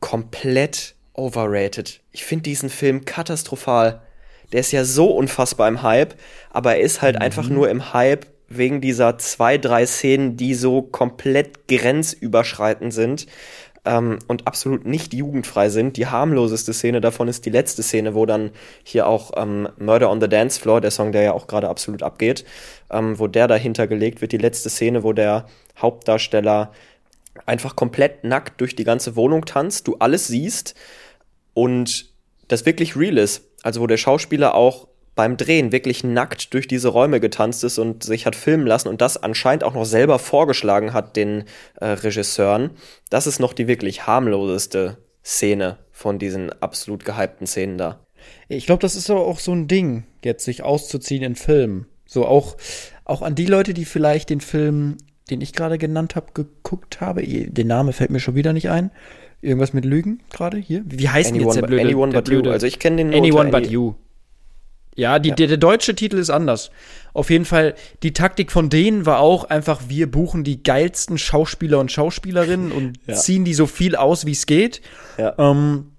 komplett 0.00 0.94
overrated. 1.12 2.00
Ich 2.12 2.24
finde 2.24 2.44
diesen 2.44 2.70
Film 2.70 3.04
katastrophal. 3.04 4.02
Der 4.52 4.60
ist 4.60 4.72
ja 4.72 4.84
so 4.84 5.10
unfassbar 5.10 5.68
im 5.68 5.82
Hype, 5.82 6.14
aber 6.50 6.76
er 6.76 6.80
ist 6.80 7.02
halt 7.02 7.16
mhm. 7.16 7.22
einfach 7.22 7.48
nur 7.48 7.68
im 7.70 7.92
Hype 7.92 8.26
wegen 8.48 8.80
dieser 8.80 9.18
zwei, 9.18 9.58
drei 9.58 9.86
Szenen, 9.86 10.36
die 10.36 10.54
so 10.54 10.82
komplett 10.82 11.66
grenzüberschreitend 11.68 12.92
sind 12.92 13.26
ähm, 13.84 14.18
und 14.28 14.46
absolut 14.46 14.86
nicht 14.86 15.14
jugendfrei 15.14 15.68
sind. 15.68 15.96
Die 15.96 16.06
harmloseste 16.06 16.72
Szene 16.72 17.00
davon 17.00 17.28
ist 17.28 17.46
die 17.46 17.50
letzte 17.50 17.82
Szene, 17.82 18.14
wo 18.14 18.26
dann 18.26 18.50
hier 18.82 19.06
auch 19.06 19.32
ähm, 19.36 19.68
Murder 19.78 20.10
on 20.10 20.20
the 20.20 20.28
Dance 20.28 20.60
Floor, 20.60 20.80
der 20.80 20.90
Song, 20.90 21.12
der 21.12 21.22
ja 21.22 21.32
auch 21.32 21.46
gerade 21.46 21.68
absolut 21.68 22.02
abgeht, 22.02 22.44
ähm, 22.90 23.18
wo 23.18 23.26
der 23.26 23.48
dahinter 23.48 23.86
gelegt 23.86 24.20
wird. 24.20 24.32
Die 24.32 24.38
letzte 24.38 24.70
Szene, 24.70 25.02
wo 25.02 25.12
der 25.12 25.46
Hauptdarsteller 25.80 26.72
einfach 27.46 27.76
komplett 27.76 28.24
nackt 28.24 28.60
durch 28.60 28.76
die 28.76 28.84
ganze 28.84 29.16
Wohnung 29.16 29.44
tanzt, 29.44 29.88
du 29.88 29.96
alles 29.98 30.26
siehst 30.26 30.74
und 31.52 32.12
das 32.48 32.66
wirklich 32.66 32.96
real 32.96 33.18
ist. 33.18 33.42
Also 33.62 33.80
wo 33.80 33.86
der 33.86 33.96
Schauspieler 33.96 34.54
auch 34.54 34.88
beim 35.14 35.36
Drehen 35.36 35.72
wirklich 35.72 36.02
nackt 36.02 36.52
durch 36.54 36.66
diese 36.66 36.88
Räume 36.88 37.20
getanzt 37.20 37.64
ist 37.64 37.78
und 37.78 38.02
sich 38.02 38.26
hat 38.26 38.34
filmen 38.34 38.66
lassen 38.66 38.88
und 38.88 39.00
das 39.00 39.16
anscheinend 39.16 39.64
auch 39.64 39.74
noch 39.74 39.84
selber 39.84 40.18
vorgeschlagen 40.18 40.92
hat 40.92 41.16
den 41.16 41.44
äh, 41.80 41.86
Regisseuren. 41.86 42.70
Das 43.10 43.26
ist 43.26 43.38
noch 43.38 43.52
die 43.52 43.68
wirklich 43.68 44.06
harmloseste 44.06 44.98
Szene 45.24 45.78
von 45.92 46.18
diesen 46.18 46.50
absolut 46.60 47.04
gehypten 47.04 47.46
Szenen 47.46 47.78
da. 47.78 48.00
Ich 48.48 48.66
glaube, 48.66 48.80
das 48.80 48.96
ist 48.96 49.10
aber 49.10 49.24
auch 49.24 49.38
so 49.38 49.52
ein 49.52 49.68
Ding, 49.68 50.04
jetzt 50.24 50.44
sich 50.44 50.62
auszuziehen 50.62 51.22
in 51.22 51.36
Filmen. 51.36 51.86
So 52.06 52.26
auch, 52.26 52.56
auch 53.04 53.22
an 53.22 53.34
die 53.34 53.46
Leute, 53.46 53.74
die 53.74 53.84
vielleicht 53.84 54.30
den 54.30 54.40
Film, 54.40 54.96
den 55.30 55.40
ich 55.40 55.52
gerade 55.52 55.78
genannt 55.78 56.16
habe, 56.16 56.26
geguckt 56.34 57.00
habe. 57.00 57.22
Der 57.22 57.64
Name 57.64 57.92
fällt 57.92 58.10
mir 58.10 58.20
schon 58.20 58.34
wieder 58.34 58.52
nicht 58.52 58.70
ein. 58.70 58.90
Irgendwas 59.40 59.72
mit 59.72 59.84
Lügen 59.84 60.20
gerade 60.30 60.56
hier? 60.56 60.82
Wie 60.86 61.08
heißt 61.08 61.30
anyone, 61.30 61.46
jetzt 61.46 61.56
der 61.56 61.66
blöde? 61.66 61.82
Anyone 61.82 62.12
der 62.12 62.18
but 62.18 62.24
blöde, 62.26 62.48
you. 62.48 62.52
Also 62.52 62.66
ich 62.66 62.78
kenne 62.78 62.96
den 62.96 63.14
Anyone 63.14 63.50
but 63.50 63.66
you. 63.66 63.94
Ja, 64.96 65.18
die, 65.18 65.30
ja. 65.30 65.34
Der, 65.34 65.48
der 65.48 65.56
deutsche 65.56 65.94
Titel 65.94 66.18
ist 66.18 66.30
anders. 66.30 66.70
Auf 67.12 67.30
jeden 67.30 67.44
Fall, 67.44 67.74
die 68.02 68.12
Taktik 68.12 68.52
von 68.52 68.70
denen 68.70 69.06
war 69.06 69.20
auch 69.20 69.44
einfach, 69.44 69.82
wir 69.88 70.10
buchen 70.10 70.44
die 70.44 70.62
geilsten 70.62 71.18
Schauspieler 71.18 71.78
und 71.78 71.90
Schauspielerinnen 71.90 72.72
und 72.72 72.98
ja. 73.06 73.14
ziehen 73.14 73.44
die 73.44 73.54
so 73.54 73.66
viel 73.66 73.96
aus, 73.96 74.24
wie 74.24 74.32
es 74.32 74.46
geht. 74.46 74.82
Ja. 75.18 75.34
Ähm, 75.38 75.92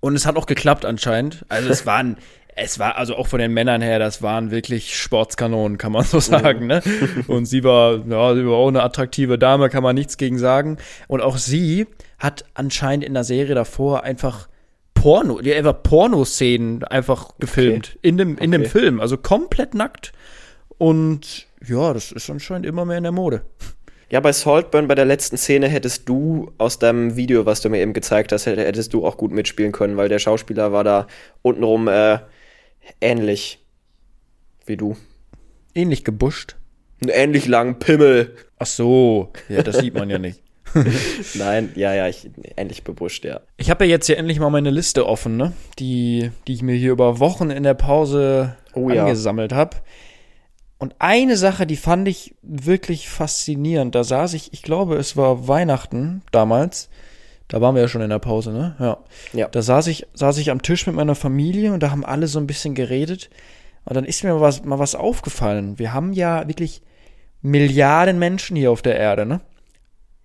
und 0.00 0.16
es 0.16 0.26
hat 0.26 0.36
auch 0.36 0.46
geklappt 0.46 0.84
anscheinend. 0.84 1.44
Also 1.48 1.68
es 1.68 1.86
waren, 1.86 2.16
es 2.56 2.78
war 2.78 2.96
also 2.96 3.16
auch 3.16 3.26
von 3.26 3.38
den 3.38 3.52
Männern 3.52 3.82
her, 3.82 3.98
das 3.98 4.22
waren 4.22 4.50
wirklich 4.50 4.96
Sportskanonen, 4.96 5.78
kann 5.78 5.92
man 5.92 6.04
so 6.04 6.20
sagen. 6.20 6.66
Ne? 6.66 6.82
Und 7.26 7.46
sie 7.46 7.64
war, 7.64 8.04
ja, 8.06 8.34
sie 8.34 8.46
war 8.46 8.56
auch 8.56 8.68
eine 8.68 8.82
attraktive 8.82 9.38
Dame, 9.38 9.68
kann 9.68 9.82
man 9.82 9.94
nichts 9.94 10.16
gegen 10.16 10.38
sagen. 10.38 10.78
Und 11.08 11.20
auch 11.20 11.38
sie 11.38 11.86
hat 12.18 12.44
anscheinend 12.54 13.04
in 13.04 13.14
der 13.14 13.24
Serie 13.24 13.54
davor 13.54 14.04
einfach 14.04 14.48
Porno, 14.94 15.40
die 15.40 15.54
einfach 15.54 15.82
Pornoszenen 15.82 16.84
einfach 16.84 17.30
gefilmt 17.38 17.92
okay. 17.96 17.98
in 18.02 18.18
dem 18.18 18.36
in 18.36 18.50
okay. 18.54 18.62
dem 18.62 18.64
Film, 18.66 19.00
also 19.00 19.16
komplett 19.16 19.74
nackt. 19.74 20.12
Und 20.76 21.46
ja, 21.66 21.94
das 21.94 22.12
ist 22.12 22.28
anscheinend 22.28 22.66
immer 22.66 22.84
mehr 22.84 22.98
in 22.98 23.04
der 23.04 23.12
Mode. 23.12 23.42
Ja, 24.10 24.18
bei 24.18 24.32
Saltburn, 24.32 24.88
bei 24.88 24.96
der 24.96 25.04
letzten 25.04 25.36
Szene, 25.36 25.68
hättest 25.68 26.08
du 26.08 26.50
aus 26.58 26.80
deinem 26.80 27.16
Video, 27.16 27.46
was 27.46 27.60
du 27.60 27.70
mir 27.70 27.80
eben 27.80 27.92
gezeigt 27.92 28.32
hast, 28.32 28.46
hättest 28.46 28.92
du 28.92 29.06
auch 29.06 29.16
gut 29.16 29.30
mitspielen 29.30 29.70
können, 29.70 29.96
weil 29.96 30.08
der 30.08 30.18
Schauspieler 30.18 30.72
war 30.72 30.82
da 30.82 31.06
untenrum 31.42 31.86
äh, 31.86 32.18
ähnlich 33.00 33.64
wie 34.66 34.76
du. 34.76 34.96
Ähnlich 35.74 36.04
gebuscht? 36.04 36.56
Einen 37.00 37.10
ähnlich 37.10 37.46
langen 37.46 37.78
Pimmel. 37.78 38.36
Ach 38.58 38.66
so, 38.66 39.32
ja, 39.48 39.62
das 39.62 39.78
sieht 39.78 39.94
man 39.94 40.10
ja 40.10 40.18
nicht. 40.18 40.42
Nein, 41.34 41.72
ja, 41.74 41.94
ja, 41.94 42.08
ich, 42.08 42.30
ähnlich 42.56 42.84
bebuscht, 42.84 43.24
ja. 43.24 43.40
Ich 43.56 43.70
habe 43.70 43.84
ja 43.84 43.90
jetzt 43.90 44.06
hier 44.06 44.18
endlich 44.18 44.38
mal 44.38 44.50
meine 44.50 44.70
Liste 44.70 45.06
offen, 45.06 45.36
ne? 45.36 45.52
Die, 45.78 46.30
die 46.46 46.52
ich 46.52 46.62
mir 46.62 46.74
hier 46.74 46.92
über 46.92 47.18
Wochen 47.18 47.50
in 47.50 47.62
der 47.62 47.74
Pause 47.74 48.56
oh, 48.74 48.88
angesammelt 48.88 49.52
ja. 49.52 49.58
habe. 49.58 49.78
Und 50.78 50.94
eine 50.98 51.36
Sache, 51.36 51.66
die 51.66 51.76
fand 51.76 52.08
ich 52.08 52.34
wirklich 52.42 53.08
faszinierend. 53.08 53.94
Da 53.94 54.04
saß 54.04 54.34
ich, 54.34 54.52
ich 54.52 54.62
glaube, 54.62 54.96
es 54.96 55.16
war 55.16 55.46
Weihnachten 55.48 56.22
damals. 56.32 56.88
Da 57.50 57.60
waren 57.60 57.74
wir 57.74 57.82
ja 57.82 57.88
schon 57.88 58.00
in 58.00 58.10
der 58.10 58.20
Pause, 58.20 58.52
ne? 58.52 58.76
Ja. 58.78 58.98
ja. 59.32 59.48
Da 59.48 59.60
saß 59.60 59.88
ich, 59.88 60.06
saß 60.14 60.38
ich 60.38 60.50
am 60.50 60.62
Tisch 60.62 60.86
mit 60.86 60.94
meiner 60.94 61.16
Familie 61.16 61.72
und 61.72 61.82
da 61.82 61.90
haben 61.90 62.04
alle 62.04 62.28
so 62.28 62.38
ein 62.38 62.46
bisschen 62.46 62.76
geredet. 62.76 63.28
Und 63.84 63.96
dann 63.96 64.04
ist 64.04 64.22
mir 64.22 64.32
mal 64.32 64.40
was, 64.40 64.64
mal 64.64 64.78
was 64.78 64.94
aufgefallen. 64.94 65.78
Wir 65.78 65.92
haben 65.92 66.12
ja 66.12 66.46
wirklich 66.46 66.82
Milliarden 67.42 68.18
Menschen 68.18 68.56
hier 68.56 68.70
auf 68.70 68.82
der 68.82 68.96
Erde, 68.96 69.26
ne? 69.26 69.40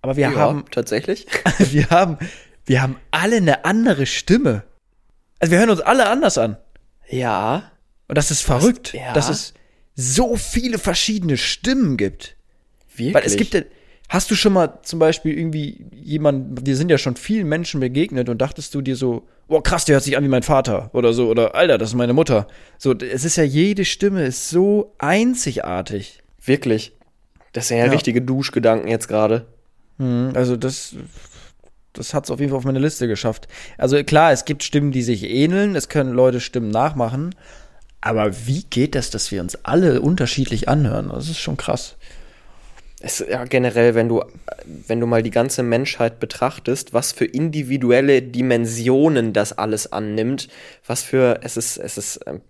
Aber 0.02 0.16
wir 0.16 0.30
ja, 0.30 0.34
haben 0.36 0.66
tatsächlich. 0.70 1.26
Wir 1.58 1.90
haben, 1.90 2.18
wir 2.64 2.82
haben 2.82 2.96
alle 3.10 3.36
eine 3.36 3.64
andere 3.64 4.06
Stimme. 4.06 4.62
Also 5.40 5.50
wir 5.50 5.58
hören 5.58 5.70
uns 5.70 5.80
alle 5.80 6.08
anders 6.08 6.38
an. 6.38 6.56
Ja. 7.08 7.72
Und 8.06 8.16
das 8.16 8.30
ist 8.30 8.42
verrückt, 8.42 8.94
das, 8.94 9.00
ja. 9.00 9.12
dass 9.14 9.28
es 9.28 9.54
so 9.94 10.36
viele 10.36 10.78
verschiedene 10.78 11.36
Stimmen 11.36 11.96
gibt. 11.96 12.36
Wirklich? 12.94 13.14
Weil 13.14 13.24
es 13.24 13.36
gibt 13.36 13.54
ja, 13.54 13.62
hast 14.08 14.30
du 14.30 14.34
schon 14.34 14.52
mal 14.52 14.78
zum 14.82 14.98
Beispiel 14.98 15.36
irgendwie 15.36 15.86
jemand, 15.92 16.66
wir 16.66 16.76
sind 16.76 16.90
ja 16.90 16.98
schon 16.98 17.16
vielen 17.16 17.48
Menschen 17.48 17.80
begegnet 17.80 18.28
und 18.28 18.38
dachtest 18.38 18.74
du 18.74 18.80
dir 18.80 18.96
so, 18.96 19.26
oh 19.48 19.60
krass, 19.60 19.84
der 19.84 19.94
hört 19.94 20.04
sich 20.04 20.16
an 20.16 20.24
wie 20.24 20.28
mein 20.28 20.42
Vater 20.42 20.90
oder 20.92 21.12
so, 21.12 21.28
oder 21.28 21.54
Alter, 21.54 21.78
das 21.78 21.90
ist 21.90 21.94
meine 21.94 22.12
Mutter. 22.12 22.46
So, 22.78 22.94
es 22.94 23.24
ist 23.24 23.36
ja 23.36 23.44
jede 23.44 23.84
Stimme 23.84 24.24
ist 24.24 24.50
so 24.50 24.94
einzigartig. 24.98 26.22
Wirklich. 26.44 26.92
Das 27.52 27.68
sind 27.68 27.78
ja, 27.78 27.86
ja. 27.86 27.92
richtige 27.92 28.22
Duschgedanken 28.22 28.88
jetzt 28.88 29.08
gerade. 29.08 29.46
Mhm, 29.98 30.32
also 30.34 30.56
das, 30.56 30.94
das 31.92 32.14
hat 32.14 32.24
es 32.24 32.30
auf 32.30 32.38
jeden 32.38 32.50
Fall 32.50 32.58
auf 32.58 32.64
meine 32.64 32.78
Liste 32.78 33.08
geschafft. 33.08 33.48
Also 33.78 34.02
klar, 34.04 34.32
es 34.32 34.44
gibt 34.44 34.62
Stimmen, 34.62 34.92
die 34.92 35.02
sich 35.02 35.24
ähneln, 35.24 35.74
es 35.74 35.88
können 35.88 36.12
Leute 36.12 36.40
Stimmen 36.40 36.70
nachmachen, 36.70 37.34
aber 38.00 38.46
wie 38.46 38.62
geht 38.62 38.94
das, 38.94 39.10
dass 39.10 39.32
wir 39.32 39.40
uns 39.40 39.64
alle 39.64 40.00
unterschiedlich 40.00 40.68
anhören? 40.68 41.08
Das 41.08 41.28
ist 41.28 41.40
schon 41.40 41.56
krass. 41.56 41.96
Es, 43.06 43.20
ja, 43.20 43.44
generell, 43.44 43.94
wenn 43.94 44.08
du, 44.08 44.24
wenn 44.64 44.98
du 44.98 45.06
mal 45.06 45.22
die 45.22 45.30
ganze 45.30 45.62
Menschheit 45.62 46.18
betrachtest, 46.18 46.92
was 46.92 47.12
für 47.12 47.24
individuelle 47.24 48.20
Dimensionen 48.20 49.32
das 49.32 49.52
alles 49.52 49.92
annimmt, 49.92 50.48
was 50.84 51.04
für, 51.04 51.38
es 51.44 51.56
ist, 51.56 51.76
es 51.76 51.98
ist, 51.98 52.16
äh, 52.26 52.40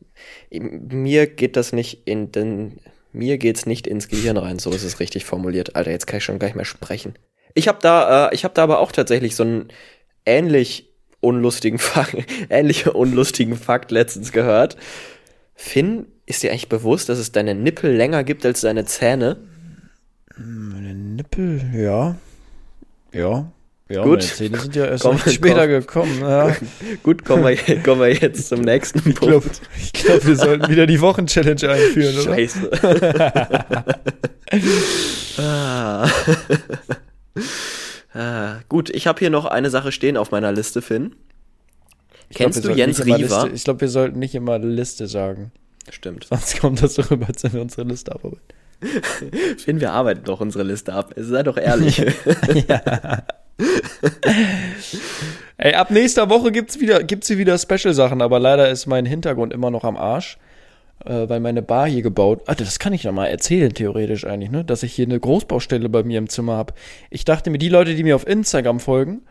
mir 0.58 1.26
geht 1.26 1.56
das 1.56 1.74
nicht 1.74 2.06
in 2.06 2.32
den, 2.32 2.80
mir 3.12 3.36
geht's 3.36 3.66
nicht 3.66 3.86
ins 3.86 4.08
Gehirn 4.08 4.38
rein, 4.38 4.58
so 4.58 4.70
ist 4.70 4.82
es 4.82 4.98
richtig 4.98 5.26
formuliert. 5.26 5.76
Alter, 5.76 5.90
jetzt 5.90 6.06
kann 6.06 6.16
ich 6.18 6.24
schon 6.24 6.38
gar 6.38 6.46
nicht 6.46 6.56
mehr 6.56 6.64
sprechen. 6.64 7.16
Ich 7.52 7.68
habe 7.68 7.80
da, 7.82 8.28
äh, 8.28 8.34
ich 8.34 8.44
habe 8.44 8.54
da 8.54 8.62
aber 8.62 8.78
auch 8.78 8.92
tatsächlich 8.92 9.36
so 9.36 9.42
einen 9.42 9.68
ähnlich 10.24 10.88
unlustigen 11.20 11.78
Fakt, 11.80 12.16
ähnlich 12.48 12.86
unlustigen 12.86 13.56
Fakt 13.56 13.90
letztens 13.90 14.32
gehört. 14.32 14.78
Finn, 15.54 16.06
ist 16.24 16.42
dir 16.42 16.50
eigentlich 16.50 16.70
bewusst, 16.70 17.10
dass 17.10 17.18
es 17.18 17.30
deine 17.30 17.54
Nippel 17.54 17.94
länger 17.94 18.24
gibt 18.24 18.46
als 18.46 18.62
deine 18.62 18.86
Zähne? 18.86 19.36
Meine 20.36 20.94
Nippel, 20.94 21.62
ja. 21.74 22.16
Ja. 23.12 23.50
Ja, 23.88 24.02
Gut. 24.02 24.22
Zähne 24.22 24.58
sind 24.58 24.74
ja 24.74 24.86
erst 24.86 25.04
komm, 25.04 25.16
später 25.18 25.68
komm. 25.68 25.68
gekommen. 25.68 26.20
Ja. 26.20 26.56
Gut, 27.04 27.24
kommen 27.24 27.44
wir, 27.44 27.82
kommen 27.82 28.00
wir 28.00 28.12
jetzt 28.12 28.48
zum 28.48 28.62
nächsten 28.62 29.00
Punkt. 29.14 29.60
Ich 29.76 29.92
glaube, 29.92 30.18
glaub, 30.18 30.26
wir 30.26 30.36
sollten 30.36 30.68
wieder 30.68 30.86
die 30.86 31.00
Wochenchallenge 31.00 31.70
einführen, 31.70 32.18
oder? 32.18 32.34
Scheiße. 32.34 32.70
ah. 35.42 36.08
Ah, 38.14 38.60
gut, 38.70 38.88
ich 38.88 39.06
habe 39.06 39.18
hier 39.18 39.28
noch 39.28 39.44
eine 39.44 39.68
Sache 39.68 39.92
stehen 39.92 40.16
auf 40.16 40.30
meiner 40.30 40.50
Liste, 40.50 40.80
Finn. 40.80 41.14
Ich 42.30 42.38
Kennst 42.38 42.62
glaub, 42.62 42.72
du 42.72 42.78
Jens 42.78 43.04
Riva? 43.04 43.48
Ich 43.52 43.64
glaube, 43.64 43.82
wir 43.82 43.88
sollten 43.88 44.18
nicht 44.18 44.34
immer 44.34 44.58
Liste 44.58 45.06
sagen. 45.06 45.52
Stimmt. 45.90 46.24
Sonst 46.24 46.58
kommt 46.58 46.82
das 46.82 46.94
so 46.94 47.02
rüber, 47.02 47.28
als 47.28 47.44
wenn 47.44 47.52
wir 47.52 47.60
unsere 47.60 47.86
Liste 47.86 48.14
abarbeiten. 48.14 48.42
Finn, 49.58 49.80
wir 49.80 49.92
arbeiten 49.92 50.24
doch 50.24 50.40
unsere 50.40 50.64
Liste 50.64 50.92
ab. 50.92 51.12
Sei 51.16 51.42
doch 51.42 51.56
ehrlich. 51.56 52.00
Ey, 55.56 55.74
ab 55.74 55.90
nächster 55.90 56.28
Woche 56.28 56.52
gibt's 56.52 56.78
wieder, 56.80 57.02
gibt's 57.02 57.28
hier 57.28 57.38
wieder 57.38 57.56
Special-Sachen, 57.58 58.20
aber 58.20 58.38
leider 58.38 58.68
ist 58.68 58.86
mein 58.86 59.06
Hintergrund 59.06 59.52
immer 59.54 59.70
noch 59.70 59.84
am 59.84 59.96
Arsch 59.96 60.38
äh, 61.04 61.28
weil 61.28 61.40
meine 61.40 61.62
Bar 61.62 61.88
hier 61.88 62.02
gebaut. 62.02 62.42
Alter, 62.46 62.64
das 62.64 62.78
kann 62.78 62.92
ich 62.92 63.04
noch 63.04 63.12
mal 63.12 63.26
erzählen, 63.26 63.72
theoretisch 63.72 64.26
eigentlich, 64.26 64.50
ne? 64.50 64.64
Dass 64.64 64.82
ich 64.82 64.92
hier 64.92 65.06
eine 65.06 65.20
Großbaustelle 65.20 65.88
bei 65.88 66.02
mir 66.02 66.18
im 66.18 66.28
Zimmer 66.28 66.56
habe. 66.56 66.74
Ich 67.10 67.24
dachte 67.24 67.50
mir, 67.50 67.58
die 67.58 67.68
Leute, 67.68 67.94
die 67.94 68.02
mir 68.02 68.16
auf 68.16 68.26
Instagram 68.26 68.80
folgen, 68.80 69.22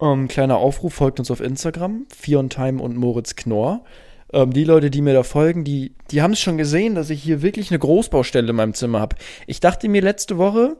ähm, 0.00 0.28
kleiner 0.28 0.58
Aufruf, 0.58 0.94
folgt 0.94 1.18
uns 1.18 1.30
auf 1.30 1.40
Instagram, 1.40 2.06
Fion 2.14 2.50
Time 2.50 2.82
und 2.82 2.96
Moritz 2.96 3.36
Knorr. 3.36 3.84
Ähm, 4.32 4.52
die 4.52 4.64
Leute, 4.64 4.90
die 4.90 5.02
mir 5.02 5.14
da 5.14 5.22
folgen, 5.22 5.64
die, 5.64 5.94
die 6.10 6.22
haben 6.22 6.32
es 6.32 6.40
schon 6.40 6.58
gesehen, 6.58 6.94
dass 6.94 7.10
ich 7.10 7.22
hier 7.22 7.42
wirklich 7.42 7.70
eine 7.70 7.78
Großbaustelle 7.78 8.50
in 8.50 8.56
meinem 8.56 8.74
Zimmer 8.74 9.00
habe. 9.00 9.16
Ich 9.46 9.60
dachte 9.60 9.88
mir 9.88 10.02
letzte 10.02 10.38
Woche, 10.38 10.76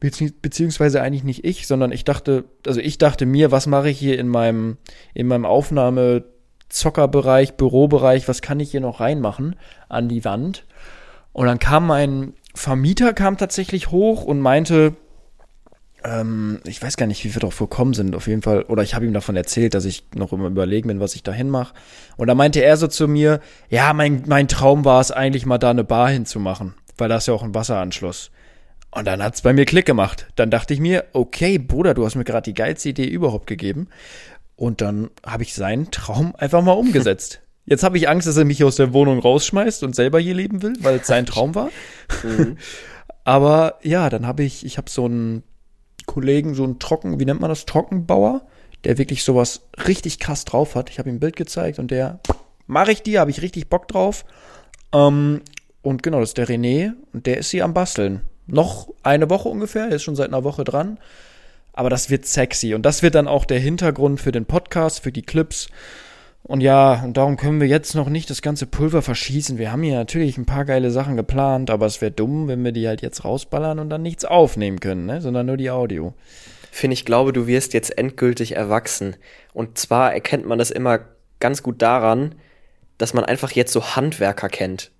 beziehungsweise 0.00 1.02
eigentlich 1.02 1.24
nicht 1.24 1.44
ich, 1.44 1.66
sondern 1.66 1.92
ich 1.92 2.04
dachte, 2.04 2.44
also 2.66 2.80
ich 2.80 2.98
dachte 2.98 3.26
mir, 3.26 3.50
was 3.50 3.66
mache 3.66 3.90
ich 3.90 3.98
hier 3.98 4.18
in 4.18 4.28
meinem, 4.28 4.78
in 5.14 5.26
meinem 5.26 5.44
Aufnahme 5.44 6.24
Zockerbereich, 6.68 7.54
Bürobereich, 7.54 8.28
was 8.28 8.42
kann 8.42 8.60
ich 8.60 8.70
hier 8.70 8.80
noch 8.80 9.00
reinmachen 9.00 9.56
an 9.88 10.08
die 10.08 10.24
Wand? 10.24 10.64
Und 11.32 11.46
dann 11.46 11.58
kam 11.58 11.86
mein 11.86 12.34
Vermieter 12.54 13.12
kam 13.12 13.36
tatsächlich 13.36 13.90
hoch 13.90 14.24
und 14.24 14.40
meinte, 14.40 14.94
ähm, 16.04 16.60
ich 16.64 16.82
weiß 16.82 16.96
gar 16.96 17.06
nicht, 17.06 17.24
wie 17.24 17.34
wir 17.34 17.40
drauf 17.40 17.58
gekommen 17.58 17.94
sind, 17.94 18.14
auf 18.14 18.26
jeden 18.26 18.42
Fall. 18.42 18.62
Oder 18.62 18.82
ich 18.82 18.94
habe 18.94 19.06
ihm 19.06 19.12
davon 19.12 19.36
erzählt, 19.36 19.74
dass 19.74 19.84
ich 19.84 20.04
noch 20.14 20.32
immer 20.32 20.46
überlegen 20.46 20.88
bin, 20.88 21.00
was 21.00 21.14
ich 21.14 21.22
da 21.22 21.32
hinmache. 21.32 21.74
Und 22.16 22.28
da 22.28 22.34
meinte 22.34 22.62
er 22.62 22.76
so 22.76 22.86
zu 22.86 23.08
mir, 23.08 23.40
ja, 23.68 23.92
mein, 23.92 24.24
mein 24.26 24.48
Traum 24.48 24.84
war 24.84 25.00
es 25.00 25.10
eigentlich 25.10 25.46
mal 25.46 25.58
da 25.58 25.70
eine 25.70 25.84
Bar 25.84 26.10
hinzumachen, 26.10 26.74
weil 26.98 27.08
da 27.08 27.16
ist 27.16 27.26
ja 27.26 27.34
auch 27.34 27.42
ein 27.42 27.54
Wasseranschluss. 27.54 28.30
Und 28.90 29.06
dann 29.06 29.22
hat's 29.22 29.42
bei 29.42 29.52
mir 29.52 29.64
Klick 29.64 29.84
gemacht. 29.84 30.26
Dann 30.36 30.50
dachte 30.50 30.72
ich 30.72 30.80
mir, 30.80 31.04
okay, 31.12 31.58
Bruder, 31.58 31.92
du 31.92 32.06
hast 32.06 32.14
mir 32.14 32.24
gerade 32.24 32.50
die 32.50 32.54
geilste 32.54 32.90
Idee 32.90 33.06
überhaupt 33.06 33.46
gegeben. 33.46 33.88
Und 34.54 34.80
dann 34.80 35.10
habe 35.24 35.42
ich 35.42 35.54
seinen 35.54 35.90
Traum 35.90 36.34
einfach 36.36 36.62
mal 36.62 36.72
umgesetzt. 36.72 37.42
Jetzt 37.66 37.82
habe 37.82 37.98
ich 37.98 38.08
Angst, 38.08 38.28
dass 38.28 38.36
er 38.36 38.44
mich 38.44 38.62
aus 38.62 38.76
der 38.76 38.92
Wohnung 38.92 39.18
rausschmeißt 39.18 39.82
und 39.82 39.94
selber 39.94 40.20
hier 40.20 40.34
leben 40.34 40.62
will, 40.62 40.74
weil 40.80 40.96
es 40.96 41.06
sein 41.06 41.26
Traum 41.26 41.54
war. 41.54 41.70
Mhm. 42.22 42.56
Aber 43.24 43.80
ja, 43.82 44.08
dann 44.08 44.24
habe 44.24 44.44
ich, 44.44 44.64
ich 44.64 44.78
habe 44.78 44.88
so 44.88 45.06
einen 45.06 45.42
Kollegen, 46.06 46.54
so 46.54 46.64
einen 46.64 46.78
Trocken, 46.78 47.20
wie 47.20 47.24
nennt 47.24 47.40
man 47.40 47.50
das, 47.50 47.66
Trockenbauer, 47.66 48.42
der 48.84 48.98
wirklich 48.98 49.24
sowas 49.24 49.62
richtig 49.86 50.18
krass 50.18 50.44
drauf 50.44 50.74
hat. 50.74 50.90
Ich 50.90 50.98
habe 50.98 51.08
ihm 51.08 51.16
ein 51.16 51.20
Bild 51.20 51.36
gezeigt 51.36 51.78
und 51.78 51.90
der, 51.90 52.20
mache 52.66 52.92
ich 52.92 53.02
dir, 53.02 53.20
habe 53.20 53.30
ich 53.30 53.42
richtig 53.42 53.68
Bock 53.68 53.88
drauf. 53.88 54.24
Ähm, 54.92 55.42
und 55.82 56.02
genau, 56.02 56.20
das 56.20 56.30
ist 56.30 56.38
der 56.38 56.48
René 56.48 56.92
und 57.12 57.26
der 57.26 57.38
ist 57.38 57.50
hier 57.50 57.64
am 57.64 57.74
Basteln. 57.74 58.22
Noch 58.46 58.88
eine 59.02 59.30
Woche 59.30 59.48
ungefähr, 59.48 59.88
er 59.88 59.96
ist 59.96 60.02
schon 60.02 60.16
seit 60.16 60.28
einer 60.28 60.44
Woche 60.44 60.64
dran. 60.64 60.98
Aber 61.72 61.90
das 61.90 62.08
wird 62.10 62.26
sexy 62.26 62.74
und 62.74 62.82
das 62.82 63.02
wird 63.02 63.14
dann 63.14 63.28
auch 63.28 63.44
der 63.44 63.60
Hintergrund 63.60 64.20
für 64.20 64.32
den 64.32 64.46
Podcast, 64.46 65.00
für 65.00 65.12
die 65.12 65.22
Clips. 65.22 65.68
Und 66.46 66.60
ja, 66.60 67.02
und 67.02 67.16
darum 67.16 67.36
können 67.36 67.60
wir 67.60 67.66
jetzt 67.66 67.96
noch 67.96 68.08
nicht 68.08 68.30
das 68.30 68.40
ganze 68.40 68.66
Pulver 68.66 69.02
verschießen. 69.02 69.58
Wir 69.58 69.72
haben 69.72 69.82
hier 69.82 69.96
natürlich 69.96 70.38
ein 70.38 70.46
paar 70.46 70.64
geile 70.64 70.92
Sachen 70.92 71.16
geplant, 71.16 71.70
aber 71.70 71.86
es 71.86 72.00
wäre 72.00 72.12
dumm, 72.12 72.46
wenn 72.46 72.64
wir 72.64 72.70
die 72.70 72.86
halt 72.86 73.02
jetzt 73.02 73.24
rausballern 73.24 73.80
und 73.80 73.90
dann 73.90 74.02
nichts 74.02 74.24
aufnehmen 74.24 74.78
können, 74.78 75.06
ne? 75.06 75.20
sondern 75.20 75.46
nur 75.46 75.56
die 75.56 75.70
Audio. 75.70 76.14
Finn, 76.70 76.92
ich 76.92 77.04
glaube, 77.04 77.32
du 77.32 77.48
wirst 77.48 77.74
jetzt 77.74 77.98
endgültig 77.98 78.54
erwachsen. 78.54 79.16
Und 79.54 79.76
zwar 79.76 80.14
erkennt 80.14 80.46
man 80.46 80.58
das 80.58 80.70
immer 80.70 81.00
ganz 81.40 81.64
gut 81.64 81.82
daran, 81.82 82.36
dass 82.96 83.12
man 83.12 83.24
einfach 83.24 83.50
jetzt 83.50 83.72
so 83.72 83.96
Handwerker 83.96 84.48
kennt. 84.48 84.92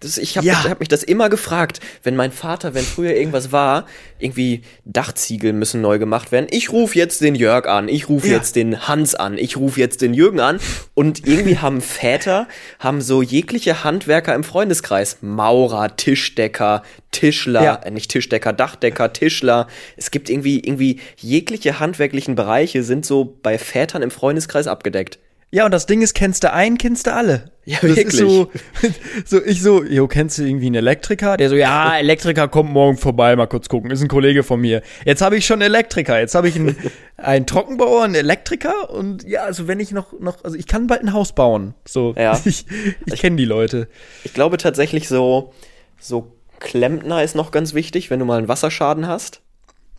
Das, 0.00 0.16
ich 0.16 0.38
habe 0.38 0.46
ja. 0.46 0.64
hab 0.64 0.80
mich 0.80 0.88
das 0.88 1.02
immer 1.02 1.28
gefragt, 1.28 1.80
wenn 2.02 2.16
mein 2.16 2.32
Vater, 2.32 2.72
wenn 2.72 2.84
früher 2.84 3.14
irgendwas 3.14 3.52
war, 3.52 3.86
irgendwie 4.18 4.62
Dachziegel 4.86 5.52
müssen 5.52 5.82
neu 5.82 5.98
gemacht 5.98 6.32
werden. 6.32 6.46
Ich 6.50 6.72
rufe 6.72 6.98
jetzt 6.98 7.20
den 7.20 7.34
Jörg 7.34 7.66
an, 7.66 7.88
ich 7.88 8.08
rufe 8.08 8.28
ja. 8.28 8.34
jetzt 8.34 8.56
den 8.56 8.88
Hans 8.88 9.14
an, 9.14 9.36
ich 9.36 9.58
rufe 9.58 9.78
jetzt 9.78 10.00
den 10.00 10.14
Jürgen 10.14 10.40
an. 10.40 10.58
Und 10.94 11.26
irgendwie 11.26 11.58
haben 11.58 11.82
Väter, 11.82 12.48
haben 12.78 13.02
so 13.02 13.20
jegliche 13.20 13.84
Handwerker 13.84 14.34
im 14.34 14.42
Freundeskreis. 14.42 15.18
Maurer, 15.20 15.94
Tischdecker, 15.96 16.82
Tischler, 17.10 17.62
ja. 17.62 17.74
äh, 17.74 17.90
nicht 17.90 18.10
Tischdecker, 18.10 18.54
Dachdecker, 18.54 19.12
Tischler. 19.12 19.66
Es 19.98 20.10
gibt 20.10 20.30
irgendwie, 20.30 20.60
irgendwie 20.60 20.98
jegliche 21.18 21.78
handwerklichen 21.78 22.36
Bereiche 22.36 22.84
sind 22.84 23.04
so 23.04 23.36
bei 23.42 23.58
Vätern 23.58 24.00
im 24.00 24.10
Freundeskreis 24.10 24.66
abgedeckt. 24.66 25.18
Ja, 25.52 25.64
und 25.64 25.72
das 25.72 25.86
Ding 25.86 26.00
ist, 26.00 26.14
kennst 26.14 26.44
du 26.44 26.52
einen, 26.52 26.78
kennst 26.78 27.08
du 27.08 27.12
alle. 27.14 27.50
Ja, 27.64 27.78
das 27.82 27.96
wirklich. 27.96 28.06
Ist 28.06 28.18
so, 28.18 28.50
so, 29.24 29.44
ich 29.44 29.62
so, 29.62 29.82
jo, 29.82 30.06
kennst 30.06 30.38
du 30.38 30.44
irgendwie 30.44 30.66
einen 30.66 30.76
Elektriker? 30.76 31.36
Der 31.36 31.48
so, 31.48 31.56
ja, 31.56 31.96
Elektriker 31.98 32.46
kommt 32.46 32.70
morgen 32.70 32.96
vorbei, 32.96 33.34
mal 33.34 33.46
kurz 33.46 33.68
gucken, 33.68 33.90
ist 33.90 34.00
ein 34.00 34.08
Kollege 34.08 34.44
von 34.44 34.60
mir. 34.60 34.82
Jetzt 35.04 35.22
habe 35.22 35.36
ich 35.36 35.46
schon 35.46 35.60
Elektriker, 35.60 36.20
jetzt 36.20 36.36
habe 36.36 36.48
ich 36.48 36.54
einen, 36.54 36.76
einen 37.16 37.46
Trockenbauer, 37.46 38.04
einen 38.04 38.14
Elektriker 38.14 38.90
und 38.90 39.24
ja, 39.24 39.42
also 39.42 39.66
wenn 39.66 39.80
ich 39.80 39.90
noch, 39.90 40.12
noch, 40.20 40.44
also 40.44 40.56
ich 40.56 40.68
kann 40.68 40.86
bald 40.86 41.02
ein 41.02 41.12
Haus 41.12 41.34
bauen. 41.34 41.74
So, 41.84 42.14
ja. 42.16 42.40
ich, 42.44 42.66
ich 43.06 43.20
kenne 43.20 43.36
die 43.36 43.44
Leute. 43.44 43.88
Ich 44.22 44.34
glaube 44.34 44.56
tatsächlich 44.56 45.08
so, 45.08 45.52
so 45.98 46.36
Klempner 46.60 47.24
ist 47.24 47.34
noch 47.34 47.50
ganz 47.50 47.74
wichtig, 47.74 48.08
wenn 48.10 48.20
du 48.20 48.24
mal 48.24 48.38
einen 48.38 48.48
Wasserschaden 48.48 49.08
hast. 49.08 49.40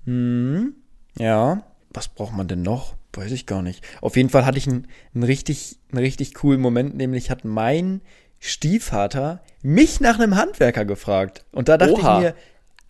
Hm, 0.05 0.75
ja. 1.17 1.63
Was 1.93 2.07
braucht 2.07 2.37
man 2.37 2.47
denn 2.47 2.61
noch? 2.61 2.95
Weiß 3.13 3.31
ich 3.31 3.45
gar 3.45 3.61
nicht. 3.61 3.83
Auf 4.01 4.15
jeden 4.15 4.29
Fall 4.29 4.45
hatte 4.45 4.57
ich 4.57 4.67
einen, 4.67 4.87
einen 5.13 5.23
richtig, 5.23 5.77
einen 5.91 5.99
richtig 5.99 6.33
coolen 6.33 6.61
Moment, 6.61 6.95
nämlich 6.95 7.29
hat 7.29 7.43
mein 7.43 8.01
Stiefvater 8.39 9.43
mich 9.61 9.99
nach 9.99 10.17
einem 10.19 10.35
Handwerker 10.35 10.85
gefragt. 10.85 11.45
Und 11.51 11.69
da 11.69 11.77
dachte 11.77 11.93
Oha. 11.93 12.17
ich 12.17 12.23
mir, 12.23 12.35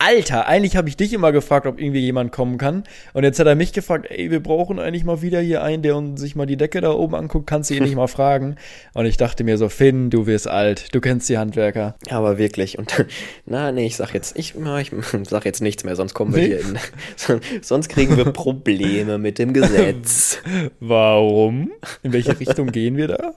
Alter, 0.04 0.48
eigentlich 0.48 0.76
habe 0.76 0.88
ich 0.88 0.96
dich 0.96 1.12
immer 1.12 1.30
gefragt, 1.30 1.64
ob 1.66 1.80
irgendwie 1.80 2.00
jemand 2.00 2.32
kommen 2.32 2.58
kann. 2.58 2.82
Und 3.12 3.22
jetzt 3.22 3.38
hat 3.38 3.46
er 3.46 3.54
mich 3.54 3.72
gefragt, 3.72 4.06
ey, 4.10 4.32
wir 4.32 4.42
brauchen 4.42 4.80
eigentlich 4.80 5.04
mal 5.04 5.22
wieder 5.22 5.40
hier 5.40 5.62
einen, 5.62 5.82
der 5.82 5.94
uns 5.96 6.20
sich 6.20 6.34
mal 6.34 6.46
die 6.46 6.56
Decke 6.56 6.80
da 6.80 6.90
oben 6.90 7.14
anguckt, 7.14 7.46
kannst 7.46 7.70
du 7.70 7.74
ihn 7.74 7.84
nicht 7.84 7.94
mal 7.96 8.08
fragen. 8.08 8.56
Und 8.94 9.06
ich 9.06 9.16
dachte 9.16 9.44
mir 9.44 9.58
so, 9.58 9.68
Finn, 9.68 10.10
du 10.10 10.26
wirst 10.26 10.48
alt, 10.48 10.92
du 10.92 11.00
kennst 11.00 11.28
die 11.28 11.38
Handwerker. 11.38 11.94
Ja, 12.08 12.18
aber 12.18 12.36
wirklich. 12.36 12.78
Und 12.78 13.06
na, 13.46 13.70
nee, 13.70 13.86
ich 13.86 13.96
sag 13.96 14.12
jetzt, 14.12 14.36
ich, 14.36 14.54
ich 14.56 14.92
sag 15.28 15.44
jetzt 15.44 15.62
nichts 15.62 15.84
mehr, 15.84 15.94
sonst 15.94 16.14
kommen 16.14 16.34
wir 16.34 16.42
nee. 16.42 16.48
hier 16.48 16.60
in, 16.60 17.40
sonst 17.62 17.88
kriegen 17.88 18.16
wir 18.16 18.24
Probleme 18.24 19.18
mit 19.18 19.38
dem 19.38 19.52
Gesetz. 19.52 20.38
Warum? 20.80 21.70
In 22.02 22.12
welche 22.12 22.40
Richtung 22.40 22.72
gehen 22.72 22.96
wir 22.96 23.06
da? 23.08 23.34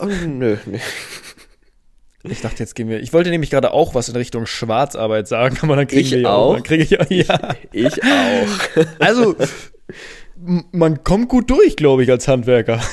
Oh, 0.00 0.06
nö, 0.26 0.58
nö. 0.66 0.78
Ich 2.24 2.40
dachte, 2.40 2.58
jetzt 2.58 2.74
gehen 2.74 2.88
wir. 2.88 3.00
Ich 3.00 3.12
wollte 3.12 3.30
nämlich 3.30 3.50
gerade 3.50 3.72
auch 3.72 3.94
was 3.94 4.08
in 4.08 4.16
Richtung 4.16 4.46
Schwarzarbeit 4.46 5.28
sagen, 5.28 5.58
aber 5.62 5.76
dann 5.76 5.86
kriege 5.86 6.18
ich 6.18 6.26
auch. 6.26 6.54
Dann 6.54 6.62
kriege 6.62 6.82
ich 6.82 7.00
auch. 7.00 7.06
Ja. 7.10 7.54
Ich 7.72 8.02
auch. 8.02 8.86
Also, 8.98 9.36
man 10.72 11.04
kommt 11.04 11.28
gut 11.28 11.50
durch, 11.50 11.76
glaube 11.76 12.02
ich, 12.02 12.10
als 12.10 12.28
Handwerker. 12.28 12.80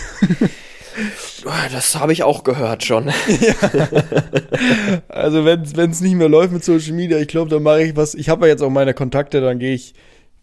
Das 1.72 2.00
habe 2.00 2.14
ich 2.14 2.24
auch 2.24 2.44
gehört 2.44 2.86
schon. 2.86 3.08
Ja. 3.08 3.70
Also 5.10 5.46
wenn 5.46 5.92
es 5.92 6.02
nicht 6.02 6.16
mehr 6.16 6.30
läuft 6.30 6.54
mit 6.54 6.64
Social 6.64 6.94
Media, 6.94 7.18
ich 7.20 7.28
glaube, 7.28 7.50
dann 7.50 7.64
mache 7.64 7.84
ich 7.84 7.96
was. 7.96 8.16
Ich 8.16 8.30
habe 8.30 8.46
ja 8.46 8.54
jetzt 8.54 8.62
auch 8.62 8.70
meine 8.70 8.94
Kontakte, 8.94 9.42
dann 9.42 9.60
gehe 9.60 9.74
ich, 9.74 9.94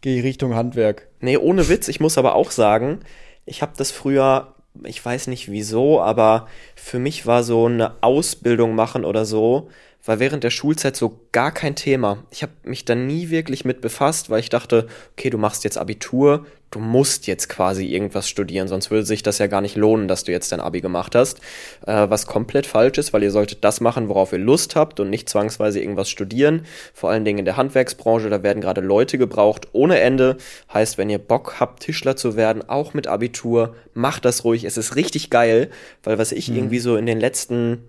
gehe 0.03 0.19
ich 0.19 0.25
Richtung 0.25 0.55
Handwerk. 0.55 1.09
Nee, 1.21 1.39
ohne 1.39 1.69
Witz. 1.69 1.89
Ich 1.89 2.01
muss 2.01 2.19
aber 2.19 2.35
auch 2.35 2.51
sagen, 2.51 3.01
ich 3.47 3.63
habe 3.63 3.73
das 3.77 3.91
früher 3.91 4.55
ich 4.85 5.05
weiß 5.05 5.27
nicht 5.27 5.51
wieso, 5.51 6.01
aber 6.01 6.49
für 6.75 6.99
mich 6.99 7.27
war 7.27 7.43
so 7.43 7.67
eine 7.67 8.03
Ausbildung 8.03 8.75
machen 8.75 9.05
oder 9.05 9.25
so, 9.25 9.71
war 10.05 10.19
während 10.19 10.45
der 10.45 10.51
Schulzeit 10.51 10.97
so 10.97 11.21
gar 11.31 11.53
kein 11.53 11.77
Thema. 11.77 12.25
Ich 12.31 12.43
habe 12.43 12.53
mich 12.65 12.85
da 12.85 12.95
nie 12.95 13.31
wirklich 13.31 13.65
mit 13.65 13.81
befasst, 13.81 14.31
weil 14.31 14.41
ich 14.41 14.49
dachte, 14.49 14.89
okay, 15.13 15.31
du 15.31 15.39
machst 15.39 15.65
jetzt 15.65 15.79
Abitur, 15.79 16.47
du 16.73 16.81
musst 16.81 17.27
jetzt 17.27 17.49
quasi 17.49 17.87
irgendwas 17.87 18.29
studieren, 18.29 18.67
sonst 18.67 18.91
würde 18.91 19.05
sich 19.05 19.23
das 19.23 19.39
ja 19.39 19.47
gar 19.47 19.61
nicht 19.61 19.77
lohnen, 19.77 20.09
dass 20.09 20.25
du 20.25 20.33
jetzt 20.33 20.51
dein 20.51 20.61
Abi 20.61 20.81
gemacht 20.81 21.15
hast. 21.15 21.39
Äh, 21.87 22.09
was 22.09 22.27
komplett 22.27 22.67
falsch 22.67 22.99
ist, 22.99 23.13
weil 23.13 23.23
ihr 23.23 23.31
solltet 23.31 23.63
das 23.63 23.81
machen, 23.81 24.09
worauf 24.09 24.33
ihr 24.33 24.39
Lust 24.39 24.75
habt 24.75 24.99
und 24.99 25.11
nicht 25.11 25.29
zwangsweise 25.29 25.81
irgendwas 25.81 26.11
studieren. 26.11 26.67
Vor 26.95 27.11
allen 27.11 27.25
Dingen 27.25 27.41
in 27.41 27.45
der 27.45 27.57
Handwerksbranche, 27.57 28.31
da 28.31 28.43
werden 28.43 28.61
gerade 28.61 28.81
Leute 28.81 29.19
gebraucht 29.19 29.69
ohne 29.73 30.01
Ende. 30.01 30.39
Heißt, 30.73 30.99
wenn 30.99 31.11
ihr 31.11 31.19
Bock 31.19 31.61
habt, 31.61 31.83
Tischler 31.83 32.17
zu 32.17 32.37
werden, 32.37 32.69
auch 32.69 32.95
mit 32.95 33.07
Abitur, 33.07 33.77
macht 33.95 34.25
das 34.25 34.45
ruhig. 34.45 34.65
Es 34.65 34.79
ist 34.79 34.97
richtig 34.97 35.29
geil, 35.29 35.71
weil 36.03 36.19
was 36.19 36.33
ich 36.33 36.49
mhm. 36.49 36.57
irgendwie 36.57 36.79
so 36.79 36.97
in 36.97 37.07
den 37.07 37.21
letzten 37.21 37.85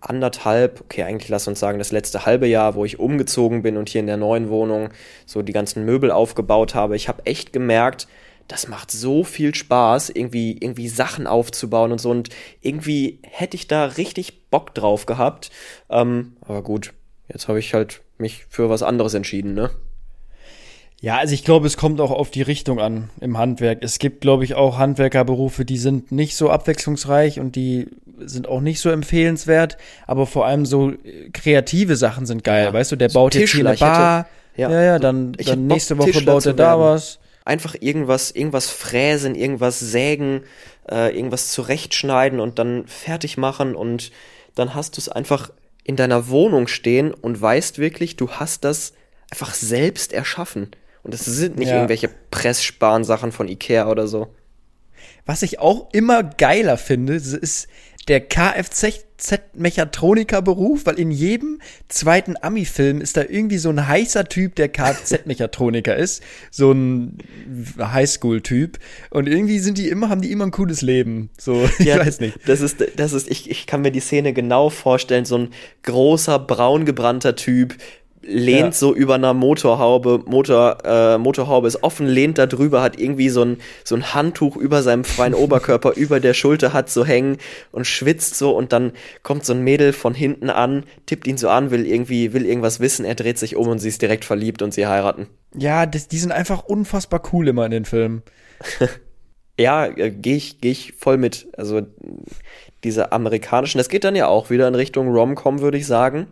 anderthalb, 0.00 0.80
okay, 0.80 1.02
eigentlich 1.02 1.28
lass 1.28 1.48
uns 1.48 1.60
sagen, 1.60 1.78
das 1.78 1.92
letzte 1.92 2.26
halbe 2.26 2.46
Jahr, 2.46 2.74
wo 2.74 2.84
ich 2.84 2.98
umgezogen 2.98 3.62
bin 3.62 3.76
und 3.76 3.88
hier 3.88 4.00
in 4.00 4.06
der 4.06 4.16
neuen 4.16 4.48
Wohnung 4.48 4.90
so 5.26 5.42
die 5.42 5.52
ganzen 5.52 5.84
Möbel 5.84 6.10
aufgebaut 6.10 6.74
habe, 6.74 6.96
ich 6.96 7.08
habe 7.08 7.26
echt 7.26 7.52
gemerkt, 7.52 8.06
das 8.48 8.66
macht 8.66 8.90
so 8.90 9.24
viel 9.24 9.54
Spaß, 9.54 10.08
irgendwie, 10.10 10.56
irgendwie 10.58 10.88
Sachen 10.88 11.26
aufzubauen 11.26 11.92
und 11.92 12.00
so. 12.00 12.10
Und 12.10 12.30
irgendwie 12.62 13.20
hätte 13.22 13.56
ich 13.56 13.68
da 13.68 13.84
richtig 13.84 14.48
Bock 14.50 14.74
drauf 14.74 15.04
gehabt. 15.04 15.50
Ähm, 15.90 16.36
aber 16.40 16.62
gut, 16.62 16.94
jetzt 17.28 17.46
habe 17.48 17.58
ich 17.58 17.74
halt 17.74 18.00
mich 18.16 18.46
für 18.48 18.70
was 18.70 18.82
anderes 18.82 19.12
entschieden, 19.12 19.52
ne? 19.54 19.70
Ja, 21.00 21.18
also 21.18 21.32
ich 21.32 21.44
glaube, 21.44 21.66
es 21.66 21.76
kommt 21.76 22.00
auch 22.00 22.10
auf 22.10 22.30
die 22.30 22.42
Richtung 22.42 22.80
an 22.80 23.10
im 23.20 23.38
Handwerk. 23.38 23.78
Es 23.82 23.98
gibt, 24.00 24.20
glaube 24.20 24.44
ich, 24.44 24.54
auch 24.54 24.78
Handwerkerberufe, 24.78 25.64
die 25.64 25.78
sind 25.78 26.10
nicht 26.10 26.36
so 26.36 26.50
abwechslungsreich 26.50 27.38
und 27.38 27.54
die 27.54 27.86
sind 28.18 28.48
auch 28.48 28.60
nicht 28.60 28.80
so 28.80 28.90
empfehlenswert, 28.90 29.76
aber 30.08 30.26
vor 30.26 30.46
allem 30.46 30.66
so 30.66 30.90
äh, 30.90 31.30
kreative 31.32 31.94
Sachen 31.94 32.26
sind 32.26 32.42
geil. 32.42 32.64
Ja, 32.64 32.72
weißt 32.72 32.90
du, 32.92 32.96
der 32.96 33.10
so 33.10 33.20
baut 33.20 33.36
jetzt 33.36 33.52
hier 33.52 33.66
eine 33.66 33.78
Bar. 33.78 34.18
Hätte, 34.18 34.28
ja, 34.60 34.70
ja, 34.72 34.82
ja, 34.82 34.98
dann, 34.98 35.34
dann 35.34 35.66
nächste 35.68 35.98
Woche 35.98 36.20
baut 36.22 36.46
er 36.46 36.54
da 36.54 36.80
was. 36.80 37.20
Einfach 37.44 37.76
irgendwas, 37.78 38.32
irgendwas 38.32 38.68
fräsen, 38.68 39.36
irgendwas 39.36 39.78
sägen, 39.78 40.42
äh, 40.90 41.16
irgendwas 41.16 41.52
zurechtschneiden 41.52 42.40
und 42.40 42.58
dann 42.58 42.86
fertig 42.88 43.36
machen 43.36 43.76
und 43.76 44.10
dann 44.56 44.74
hast 44.74 44.96
du 44.96 45.00
es 45.00 45.08
einfach 45.08 45.50
in 45.84 45.94
deiner 45.94 46.28
Wohnung 46.28 46.66
stehen 46.66 47.14
und 47.14 47.40
weißt 47.40 47.78
wirklich, 47.78 48.16
du 48.16 48.30
hast 48.32 48.64
das 48.64 48.94
einfach 49.30 49.54
selbst 49.54 50.12
erschaffen. 50.12 50.72
Und 51.08 51.14
es 51.14 51.24
sind 51.24 51.56
nicht 51.56 51.68
ja. 51.68 51.76
irgendwelche 51.76 52.10
Pressspan-Sachen 52.30 53.32
von 53.32 53.48
Ikea 53.48 53.88
oder 53.88 54.06
so. 54.06 54.28
Was 55.24 55.42
ich 55.42 55.58
auch 55.58 55.88
immer 55.94 56.22
geiler 56.22 56.76
finde, 56.76 57.14
ist 57.14 57.66
der 58.08 58.20
Kfz-Mechatroniker-Beruf, 58.20 60.84
weil 60.84 60.98
in 60.98 61.10
jedem 61.10 61.62
zweiten 61.88 62.34
Ami-Film 62.38 63.00
ist 63.00 63.16
da 63.16 63.22
irgendwie 63.22 63.56
so 63.56 63.70
ein 63.70 63.88
heißer 63.88 64.26
Typ, 64.26 64.54
der 64.56 64.68
Kfz-Mechatroniker 64.68 65.96
ist, 65.96 66.22
so 66.50 66.72
ein 66.72 67.16
Highschool-Typ. 67.80 68.78
Und 69.08 69.30
irgendwie 69.30 69.60
sind 69.60 69.78
die 69.78 69.88
immer, 69.88 70.10
haben 70.10 70.20
die 70.20 70.30
immer 70.30 70.44
ein 70.44 70.50
cooles 70.50 70.82
Leben. 70.82 71.30
So, 71.38 71.66
ich 71.78 71.86
ja, 71.86 72.00
weiß 72.00 72.20
nicht. 72.20 72.38
Das 72.44 72.60
ist, 72.60 72.84
das 72.96 73.14
ist, 73.14 73.30
ich, 73.30 73.50
ich 73.50 73.66
kann 73.66 73.80
mir 73.80 73.92
die 73.92 74.00
Szene 74.00 74.34
genau 74.34 74.68
vorstellen, 74.68 75.24
so 75.24 75.38
ein 75.38 75.48
großer, 75.84 76.38
braun 76.38 76.84
gebrannter 76.84 77.34
Typ, 77.34 77.78
lehnt 78.28 78.60
ja. 78.60 78.72
so 78.72 78.94
über 78.94 79.14
einer 79.14 79.32
Motorhaube, 79.32 80.22
Motor, 80.26 80.78
äh, 80.84 81.18
Motorhaube 81.18 81.66
ist 81.66 81.82
offen, 81.82 82.06
lehnt 82.06 82.38
da 82.38 82.46
drüber, 82.46 82.82
hat 82.82 82.98
irgendwie 82.98 83.30
so 83.30 83.42
ein, 83.42 83.56
so 83.84 83.94
ein 83.94 84.14
Handtuch 84.14 84.56
über 84.56 84.82
seinem 84.82 85.04
freien 85.04 85.34
Oberkörper, 85.34 85.92
über 85.96 86.20
der 86.20 86.34
Schulter 86.34 86.72
hat 86.72 86.90
so 86.90 87.04
hängen 87.04 87.38
und 87.72 87.86
schwitzt 87.86 88.36
so 88.36 88.54
und 88.56 88.72
dann 88.72 88.92
kommt 89.22 89.44
so 89.44 89.54
ein 89.54 89.64
Mädel 89.64 89.92
von 89.92 90.14
hinten 90.14 90.50
an, 90.50 90.84
tippt 91.06 91.26
ihn 91.26 91.38
so 91.38 91.48
an, 91.48 91.70
will 91.70 91.86
irgendwie, 91.86 92.32
will 92.32 92.44
irgendwas 92.44 92.80
wissen, 92.80 93.04
er 93.04 93.14
dreht 93.14 93.38
sich 93.38 93.56
um 93.56 93.68
und 93.68 93.78
sie 93.78 93.88
ist 93.88 94.02
direkt 94.02 94.24
verliebt 94.24 94.62
und 94.62 94.74
sie 94.74 94.86
heiraten. 94.86 95.26
Ja, 95.54 95.86
das, 95.86 96.08
die 96.08 96.18
sind 96.18 96.32
einfach 96.32 96.64
unfassbar 96.64 97.22
cool 97.32 97.48
immer 97.48 97.64
in 97.64 97.70
den 97.70 97.84
Filmen. 97.86 98.22
ja, 99.58 99.86
äh, 99.86 100.10
gehe 100.10 100.36
ich, 100.36 100.60
geh 100.60 100.70
ich 100.70 100.94
voll 100.98 101.16
mit. 101.16 101.48
Also 101.56 101.82
diese 102.84 103.12
amerikanischen, 103.12 103.78
das 103.78 103.88
geht 103.88 104.04
dann 104.04 104.14
ja 104.14 104.26
auch 104.28 104.50
wieder 104.50 104.68
in 104.68 104.74
Richtung 104.74 105.08
Rom-Com, 105.08 105.60
würde 105.60 105.78
ich 105.78 105.86
sagen. 105.86 106.26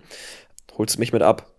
Holst 0.77 0.99
mich 0.99 1.15
mit 1.15 1.23
ab. 1.23 1.51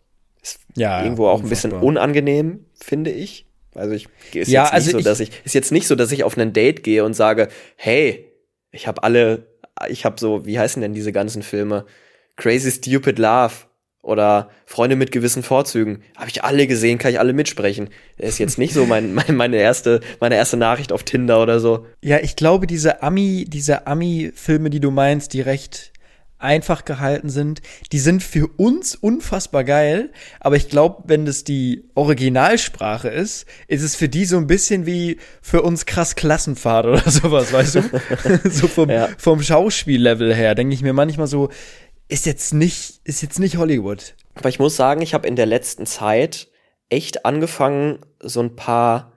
Ist 0.47 0.59
ja, 0.75 1.03
irgendwo 1.03 1.27
auch 1.27 1.41
unfassbar. 1.41 1.47
ein 1.47 1.71
bisschen 1.71 1.87
unangenehm, 1.87 2.65
finde 2.79 3.11
ich. 3.11 3.45
Also 3.75 3.93
ich 3.93 4.07
ist 4.33 4.49
ja, 4.49 4.63
jetzt 4.63 4.73
also 4.73 4.97
nicht 4.97 5.03
so, 5.03 5.09
dass 5.09 5.19
ich 5.19 5.31
ist 5.43 5.53
jetzt 5.53 5.71
nicht 5.71 5.87
so, 5.87 5.95
dass 5.95 6.11
ich 6.11 6.23
auf 6.23 6.37
ein 6.37 6.53
Date 6.53 6.83
gehe 6.83 7.03
und 7.03 7.13
sage, 7.13 7.49
hey, 7.75 8.31
ich 8.71 8.87
habe 8.87 9.03
alle, 9.03 9.47
ich 9.89 10.05
habe 10.05 10.19
so, 10.19 10.45
wie 10.45 10.59
heißen 10.59 10.81
denn 10.81 10.93
diese 10.93 11.11
ganzen 11.11 11.43
Filme? 11.43 11.85
Crazy 12.35 12.71
Stupid 12.71 13.19
Love 13.19 13.53
oder 14.01 14.49
Freunde 14.65 14.95
mit 14.95 15.11
gewissen 15.11 15.43
Vorzügen. 15.43 16.01
Habe 16.15 16.29
ich 16.29 16.43
alle 16.43 16.65
gesehen, 16.65 16.97
kann 16.97 17.11
ich 17.11 17.19
alle 17.19 17.33
mitsprechen. 17.33 17.89
Ist 18.17 18.39
jetzt 18.39 18.57
nicht 18.57 18.73
so 18.73 18.85
mein, 18.85 19.13
mein, 19.13 19.35
meine 19.35 19.57
erste, 19.57 19.99
meine 20.19 20.35
erste 20.35 20.57
Nachricht 20.57 20.91
auf 20.91 21.03
Tinder 21.03 21.41
oder 21.41 21.59
so. 21.59 21.85
Ja, 22.01 22.19
ich 22.19 22.35
glaube, 22.35 22.67
diese 22.67 23.03
Ami, 23.03 23.45
diese 23.47 23.85
Ami-Filme, 23.85 24.69
die 24.69 24.79
du 24.79 24.91
meinst, 24.91 25.33
die 25.33 25.41
recht 25.41 25.91
einfach 26.39 26.85
gehalten 26.85 27.29
sind, 27.29 27.61
die 27.91 27.99
sind 27.99 28.21
für 28.21 28.47
uns 28.57 28.95
unfassbar 28.95 29.63
geil, 29.63 30.11
aber 30.39 30.55
ich 30.55 30.69
glaube, 30.69 31.03
wenn 31.07 31.25
das 31.25 31.43
die 31.43 31.85
Originalsprache 31.95 33.09
ist, 33.09 33.45
ist 33.67 33.83
es 33.83 33.95
für 33.95 34.09
die 34.09 34.25
so 34.25 34.37
ein 34.37 34.47
bisschen 34.47 34.85
wie 34.85 35.17
für 35.41 35.61
uns 35.61 35.85
krass 35.85 36.15
Klassenfahrt 36.15 36.85
oder 36.85 37.11
sowas, 37.11 37.51
weißt 37.51 37.75
du? 37.75 37.81
so 38.49 38.67
vom, 38.67 38.89
ja. 38.89 39.09
vom 39.17 39.41
Schauspiellevel 39.41 40.33
her, 40.33 40.55
denke 40.55 40.73
ich 40.73 40.81
mir 40.81 40.93
manchmal 40.93 41.27
so, 41.27 41.49
ist 42.07 42.25
jetzt 42.25 42.53
nicht, 42.53 43.01
ist 43.03 43.21
jetzt 43.21 43.39
nicht 43.39 43.57
Hollywood. 43.57 44.15
Aber 44.35 44.49
ich 44.49 44.59
muss 44.59 44.75
sagen, 44.75 45.01
ich 45.01 45.13
habe 45.13 45.27
in 45.27 45.35
der 45.35 45.45
letzten 45.45 45.85
Zeit 45.85 46.47
echt 46.89 47.25
angefangen, 47.25 47.99
so 48.21 48.41
ein 48.41 48.55
paar 48.55 49.16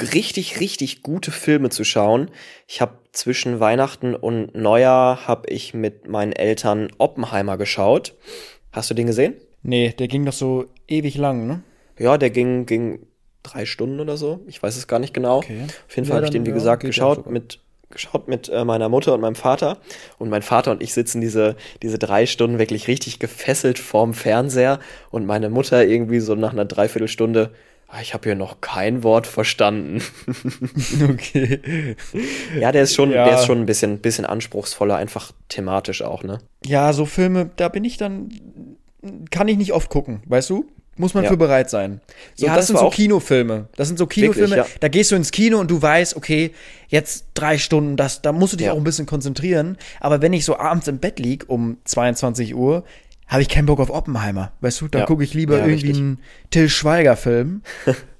richtig, 0.00 0.60
richtig 0.60 1.02
gute 1.02 1.30
Filme 1.30 1.70
zu 1.70 1.84
schauen. 1.84 2.30
Ich 2.66 2.80
habe 2.80 2.98
zwischen 3.12 3.60
Weihnachten 3.60 4.14
und 4.14 4.54
Neujahr 4.54 5.26
habe 5.26 5.48
ich 5.50 5.74
mit 5.74 6.08
meinen 6.08 6.32
Eltern 6.32 6.90
Oppenheimer 6.98 7.56
geschaut. 7.56 8.14
Hast 8.72 8.90
du 8.90 8.94
den 8.94 9.06
gesehen? 9.06 9.34
Nee, 9.62 9.94
der 9.98 10.08
ging 10.08 10.24
doch 10.24 10.32
so 10.32 10.66
ewig 10.88 11.16
lang, 11.16 11.46
ne? 11.46 11.62
Ja, 11.98 12.18
der 12.18 12.30
ging, 12.30 12.66
ging 12.66 13.06
drei 13.42 13.66
Stunden 13.66 14.00
oder 14.00 14.16
so. 14.16 14.40
Ich 14.46 14.62
weiß 14.62 14.76
es 14.76 14.88
gar 14.88 14.98
nicht 14.98 15.14
genau. 15.14 15.38
Okay. 15.38 15.62
Auf 15.88 15.96
jeden 15.96 16.06
Fall 16.06 16.14
ja, 16.14 16.16
habe 16.16 16.26
ich 16.26 16.32
den, 16.32 16.44
wie 16.44 16.50
ja, 16.50 16.54
gesagt, 16.54 16.82
geschaut 16.82 17.30
mit 17.30 17.60
geschaut 17.90 18.28
mit 18.28 18.48
äh, 18.48 18.64
meiner 18.64 18.88
Mutter 18.88 19.14
und 19.14 19.20
meinem 19.20 19.36
Vater. 19.36 19.78
Und 20.18 20.28
mein 20.28 20.42
Vater 20.42 20.72
und 20.72 20.82
ich 20.82 20.92
sitzen 20.92 21.20
diese, 21.20 21.56
diese 21.82 21.98
drei 21.98 22.26
Stunden 22.26 22.58
wirklich 22.58 22.88
richtig 22.88 23.20
gefesselt 23.20 23.78
vorm 23.78 24.12
Fernseher. 24.12 24.80
Und 25.10 25.26
meine 25.26 25.48
Mutter 25.48 25.86
irgendwie 25.86 26.20
so 26.20 26.34
nach 26.34 26.52
einer 26.52 26.64
Dreiviertelstunde, 26.64 27.52
ich 28.00 28.14
habe 28.14 28.24
hier 28.24 28.34
noch 28.34 28.60
kein 28.60 29.02
Wort 29.02 29.26
verstanden. 29.26 30.02
okay. 31.08 31.96
Ja, 32.58 32.72
der 32.72 32.82
ist 32.82 32.94
schon, 32.94 33.10
ja. 33.10 33.24
der 33.24 33.38
ist 33.38 33.46
schon 33.46 33.58
ein 33.58 33.66
bisschen, 33.66 33.98
bisschen 33.98 34.24
anspruchsvoller, 34.24 34.96
einfach 34.96 35.32
thematisch 35.48 36.02
auch, 36.02 36.22
ne? 36.22 36.38
Ja, 36.64 36.92
so 36.92 37.06
Filme, 37.06 37.50
da 37.56 37.68
bin 37.68 37.84
ich 37.84 37.96
dann, 37.96 38.30
kann 39.30 39.48
ich 39.48 39.56
nicht 39.56 39.72
oft 39.72 39.90
gucken, 39.90 40.22
weißt 40.26 40.50
du? 40.50 40.66
Muss 40.96 41.12
man 41.12 41.24
ja. 41.24 41.30
für 41.30 41.36
bereit 41.36 41.70
sein. 41.70 42.00
So, 42.36 42.46
ja, 42.46 42.54
das, 42.54 42.62
das 42.62 42.66
sind 42.68 42.78
so 42.78 42.88
Kinofilme. 42.88 43.68
Das 43.74 43.88
sind 43.88 43.98
so 43.98 44.06
Kinofilme, 44.06 44.56
Wirklich, 44.56 44.74
ja. 44.74 44.78
da 44.80 44.88
gehst 44.88 45.10
du 45.10 45.16
ins 45.16 45.32
Kino 45.32 45.58
und 45.58 45.70
du 45.70 45.82
weißt, 45.82 46.16
okay, 46.16 46.52
jetzt 46.88 47.26
drei 47.34 47.58
Stunden, 47.58 47.96
das, 47.96 48.22
da 48.22 48.32
musst 48.32 48.52
du 48.52 48.56
dich 48.56 48.70
auch 48.70 48.76
ein 48.76 48.84
bisschen 48.84 49.06
konzentrieren. 49.06 49.76
Aber 49.98 50.22
wenn 50.22 50.32
ich 50.32 50.44
so 50.44 50.56
abends 50.56 50.86
im 50.86 50.98
Bett 50.98 51.18
lieg 51.18 51.46
um 51.48 51.78
22 51.84 52.54
Uhr, 52.54 52.84
habe 53.26 53.42
ich 53.42 53.48
keinen 53.48 53.66
Bock 53.66 53.80
auf 53.80 53.90
Oppenheimer. 53.90 54.52
Weißt 54.60 54.80
du, 54.80 54.88
da 54.88 55.00
ja. 55.00 55.06
gucke 55.06 55.24
ich 55.24 55.34
lieber 55.34 55.56
irgendwie 55.56 55.72
richtig. 55.72 55.96
einen 55.96 56.18
Till 56.50 56.68
Schweiger-Film 56.68 57.62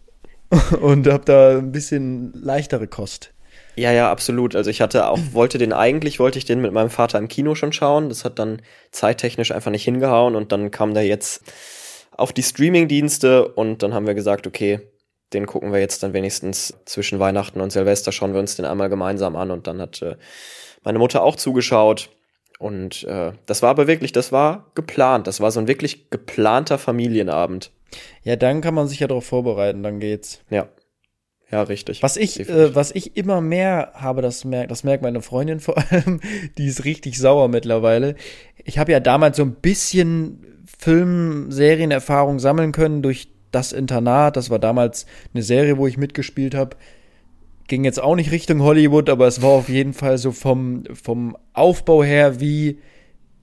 und 0.80 1.06
hab 1.06 1.26
da 1.26 1.58
ein 1.58 1.72
bisschen 1.72 2.32
leichtere 2.34 2.86
Kost. 2.86 3.32
Ja, 3.76 3.92
ja, 3.92 4.10
absolut. 4.10 4.54
Also 4.54 4.70
ich 4.70 4.80
hatte 4.80 5.08
auch, 5.08 5.18
wollte 5.32 5.58
den 5.58 5.72
eigentlich, 5.72 6.20
wollte 6.20 6.38
ich 6.38 6.44
den 6.44 6.60
mit 6.60 6.72
meinem 6.72 6.90
Vater 6.90 7.18
im 7.18 7.28
Kino 7.28 7.54
schon 7.54 7.72
schauen. 7.72 8.08
Das 8.08 8.24
hat 8.24 8.38
dann 8.38 8.62
zeittechnisch 8.92 9.50
einfach 9.50 9.70
nicht 9.70 9.84
hingehauen 9.84 10.36
und 10.36 10.52
dann 10.52 10.70
kam 10.70 10.94
der 10.94 11.04
jetzt 11.04 11.42
auf 12.16 12.32
die 12.32 12.44
Streaming-Dienste 12.44 13.48
und 13.48 13.82
dann 13.82 13.92
haben 13.92 14.06
wir 14.06 14.14
gesagt, 14.14 14.46
okay, 14.46 14.80
den 15.32 15.46
gucken 15.46 15.72
wir 15.72 15.80
jetzt 15.80 16.04
dann 16.04 16.12
wenigstens 16.12 16.74
zwischen 16.84 17.18
Weihnachten 17.18 17.60
und 17.60 17.70
Silvester, 17.70 18.12
schauen 18.12 18.32
wir 18.32 18.40
uns 18.40 18.54
den 18.54 18.64
einmal 18.64 18.88
gemeinsam 18.88 19.34
an 19.34 19.50
und 19.50 19.66
dann 19.66 19.80
hat 19.80 20.00
äh, 20.02 20.16
meine 20.84 21.00
Mutter 21.00 21.24
auch 21.24 21.34
zugeschaut 21.34 22.10
und 22.58 23.04
äh, 23.04 23.32
das 23.46 23.62
war 23.62 23.70
aber 23.70 23.86
wirklich, 23.86 24.12
das 24.12 24.32
war 24.32 24.70
geplant, 24.74 25.26
das 25.26 25.40
war 25.40 25.50
so 25.50 25.60
ein 25.60 25.68
wirklich 25.68 26.10
geplanter 26.10 26.78
Familienabend. 26.78 27.72
Ja, 28.22 28.36
dann 28.36 28.60
kann 28.60 28.74
man 28.74 28.88
sich 28.88 29.00
ja 29.00 29.06
darauf 29.06 29.26
vorbereiten, 29.26 29.82
dann 29.82 30.00
geht's. 30.00 30.40
Ja. 30.50 30.68
Ja, 31.50 31.62
richtig. 31.62 32.02
Was 32.02 32.16
ich, 32.16 32.40
äh, 32.40 32.74
was 32.74 32.90
ich 32.90 33.16
immer 33.16 33.40
mehr 33.40 33.92
habe, 33.94 34.22
das 34.22 34.44
merkt, 34.44 34.70
das 34.70 34.82
merkt 34.82 35.02
meine 35.02 35.22
Freundin 35.22 35.60
vor 35.60 35.76
allem, 35.78 36.20
die 36.58 36.66
ist 36.66 36.84
richtig 36.84 37.18
sauer 37.18 37.48
mittlerweile. 37.48 38.16
Ich 38.64 38.78
habe 38.78 38.92
ja 38.92 39.00
damals 39.00 39.36
so 39.36 39.44
ein 39.44 39.54
bisschen 39.54 40.64
Film, 40.78 41.52
Serienerfahrung 41.52 42.38
sammeln 42.38 42.72
können 42.72 43.02
durch 43.02 43.28
das 43.52 43.72
Internat. 43.72 44.36
Das 44.36 44.50
war 44.50 44.58
damals 44.58 45.06
eine 45.32 45.42
Serie, 45.42 45.78
wo 45.78 45.86
ich 45.86 45.96
mitgespielt 45.96 46.54
habe. 46.54 46.76
Ging 47.66 47.84
jetzt 47.84 48.02
auch 48.02 48.16
nicht 48.16 48.30
Richtung 48.30 48.62
Hollywood, 48.62 49.08
aber 49.08 49.26
es 49.26 49.40
war 49.40 49.50
auf 49.50 49.68
jeden 49.68 49.94
Fall 49.94 50.18
so 50.18 50.32
vom, 50.32 50.84
vom 50.92 51.36
Aufbau 51.52 52.04
her, 52.04 52.40
wie 52.40 52.78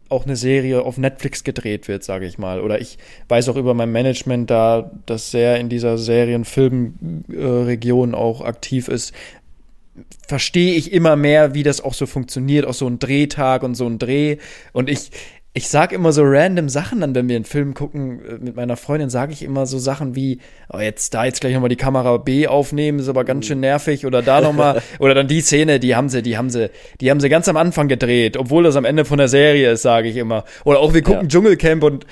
auch 0.09 0.25
eine 0.25 0.35
Serie 0.35 0.83
auf 0.83 0.97
Netflix 0.97 1.43
gedreht 1.43 1.87
wird, 1.87 2.03
sage 2.03 2.25
ich 2.25 2.37
mal. 2.37 2.61
Oder 2.61 2.81
ich 2.81 2.97
weiß 3.29 3.49
auch 3.49 3.55
über 3.55 3.73
mein 3.73 3.91
Management 3.91 4.49
da, 4.49 4.91
das 5.05 5.31
sehr 5.31 5.57
in 5.57 5.69
dieser 5.69 5.97
Serien-Film-Region 5.97 8.13
auch 8.13 8.41
aktiv 8.41 8.89
ist, 8.89 9.13
verstehe 10.27 10.75
ich 10.75 10.91
immer 10.91 11.15
mehr, 11.15 11.53
wie 11.53 11.63
das 11.63 11.81
auch 11.81 11.93
so 11.93 12.05
funktioniert, 12.05 12.65
auch 12.65 12.73
so 12.73 12.87
ein 12.87 12.99
Drehtag 12.99 13.63
und 13.63 13.75
so 13.75 13.87
ein 13.87 13.99
Dreh. 13.99 14.37
Und 14.73 14.89
ich, 14.89 15.11
ich 15.53 15.67
sag 15.67 15.91
immer 15.91 16.13
so 16.13 16.23
random 16.23 16.69
Sachen 16.69 17.01
dann, 17.01 17.13
wenn 17.13 17.27
wir 17.27 17.35
einen 17.35 17.45
Film 17.45 17.73
gucken 17.73 18.21
äh, 18.25 18.37
mit 18.39 18.55
meiner 18.55 18.77
Freundin, 18.77 19.09
sage 19.09 19.33
ich 19.33 19.43
immer 19.43 19.65
so 19.65 19.79
Sachen 19.79 20.15
wie, 20.15 20.39
oh, 20.71 20.79
jetzt 20.79 21.13
da 21.13 21.25
jetzt 21.25 21.41
gleich 21.41 21.53
nochmal 21.53 21.69
die 21.69 21.75
Kamera 21.75 22.17
B 22.17 22.47
aufnehmen, 22.47 22.99
ist 22.99 23.09
aber 23.09 23.25
ganz 23.25 23.47
schön 23.47 23.59
nervig 23.59 24.05
oder 24.05 24.21
da 24.21 24.39
nochmal, 24.39 24.81
oder 24.99 25.13
dann 25.13 25.27
die 25.27 25.41
Szene, 25.41 25.79
die 25.79 25.95
haben 25.95 26.07
sie, 26.07 26.21
die 26.21 26.37
haben 26.37 26.49
sie, 26.49 26.69
die 27.01 27.11
haben 27.11 27.19
sie 27.19 27.27
ganz 27.27 27.49
am 27.49 27.57
Anfang 27.57 27.89
gedreht, 27.89 28.37
obwohl 28.37 28.63
das 28.63 28.77
am 28.77 28.85
Ende 28.85 29.03
von 29.03 29.17
der 29.17 29.27
Serie 29.27 29.71
ist, 29.71 29.81
sage 29.81 30.07
ich 30.07 30.15
immer. 30.15 30.45
Oder 30.63 30.79
auch 30.79 30.93
wir 30.93 31.01
gucken 31.01 31.23
ja. 31.23 31.27
Dschungelcamp 31.27 31.83
und, 31.83 32.05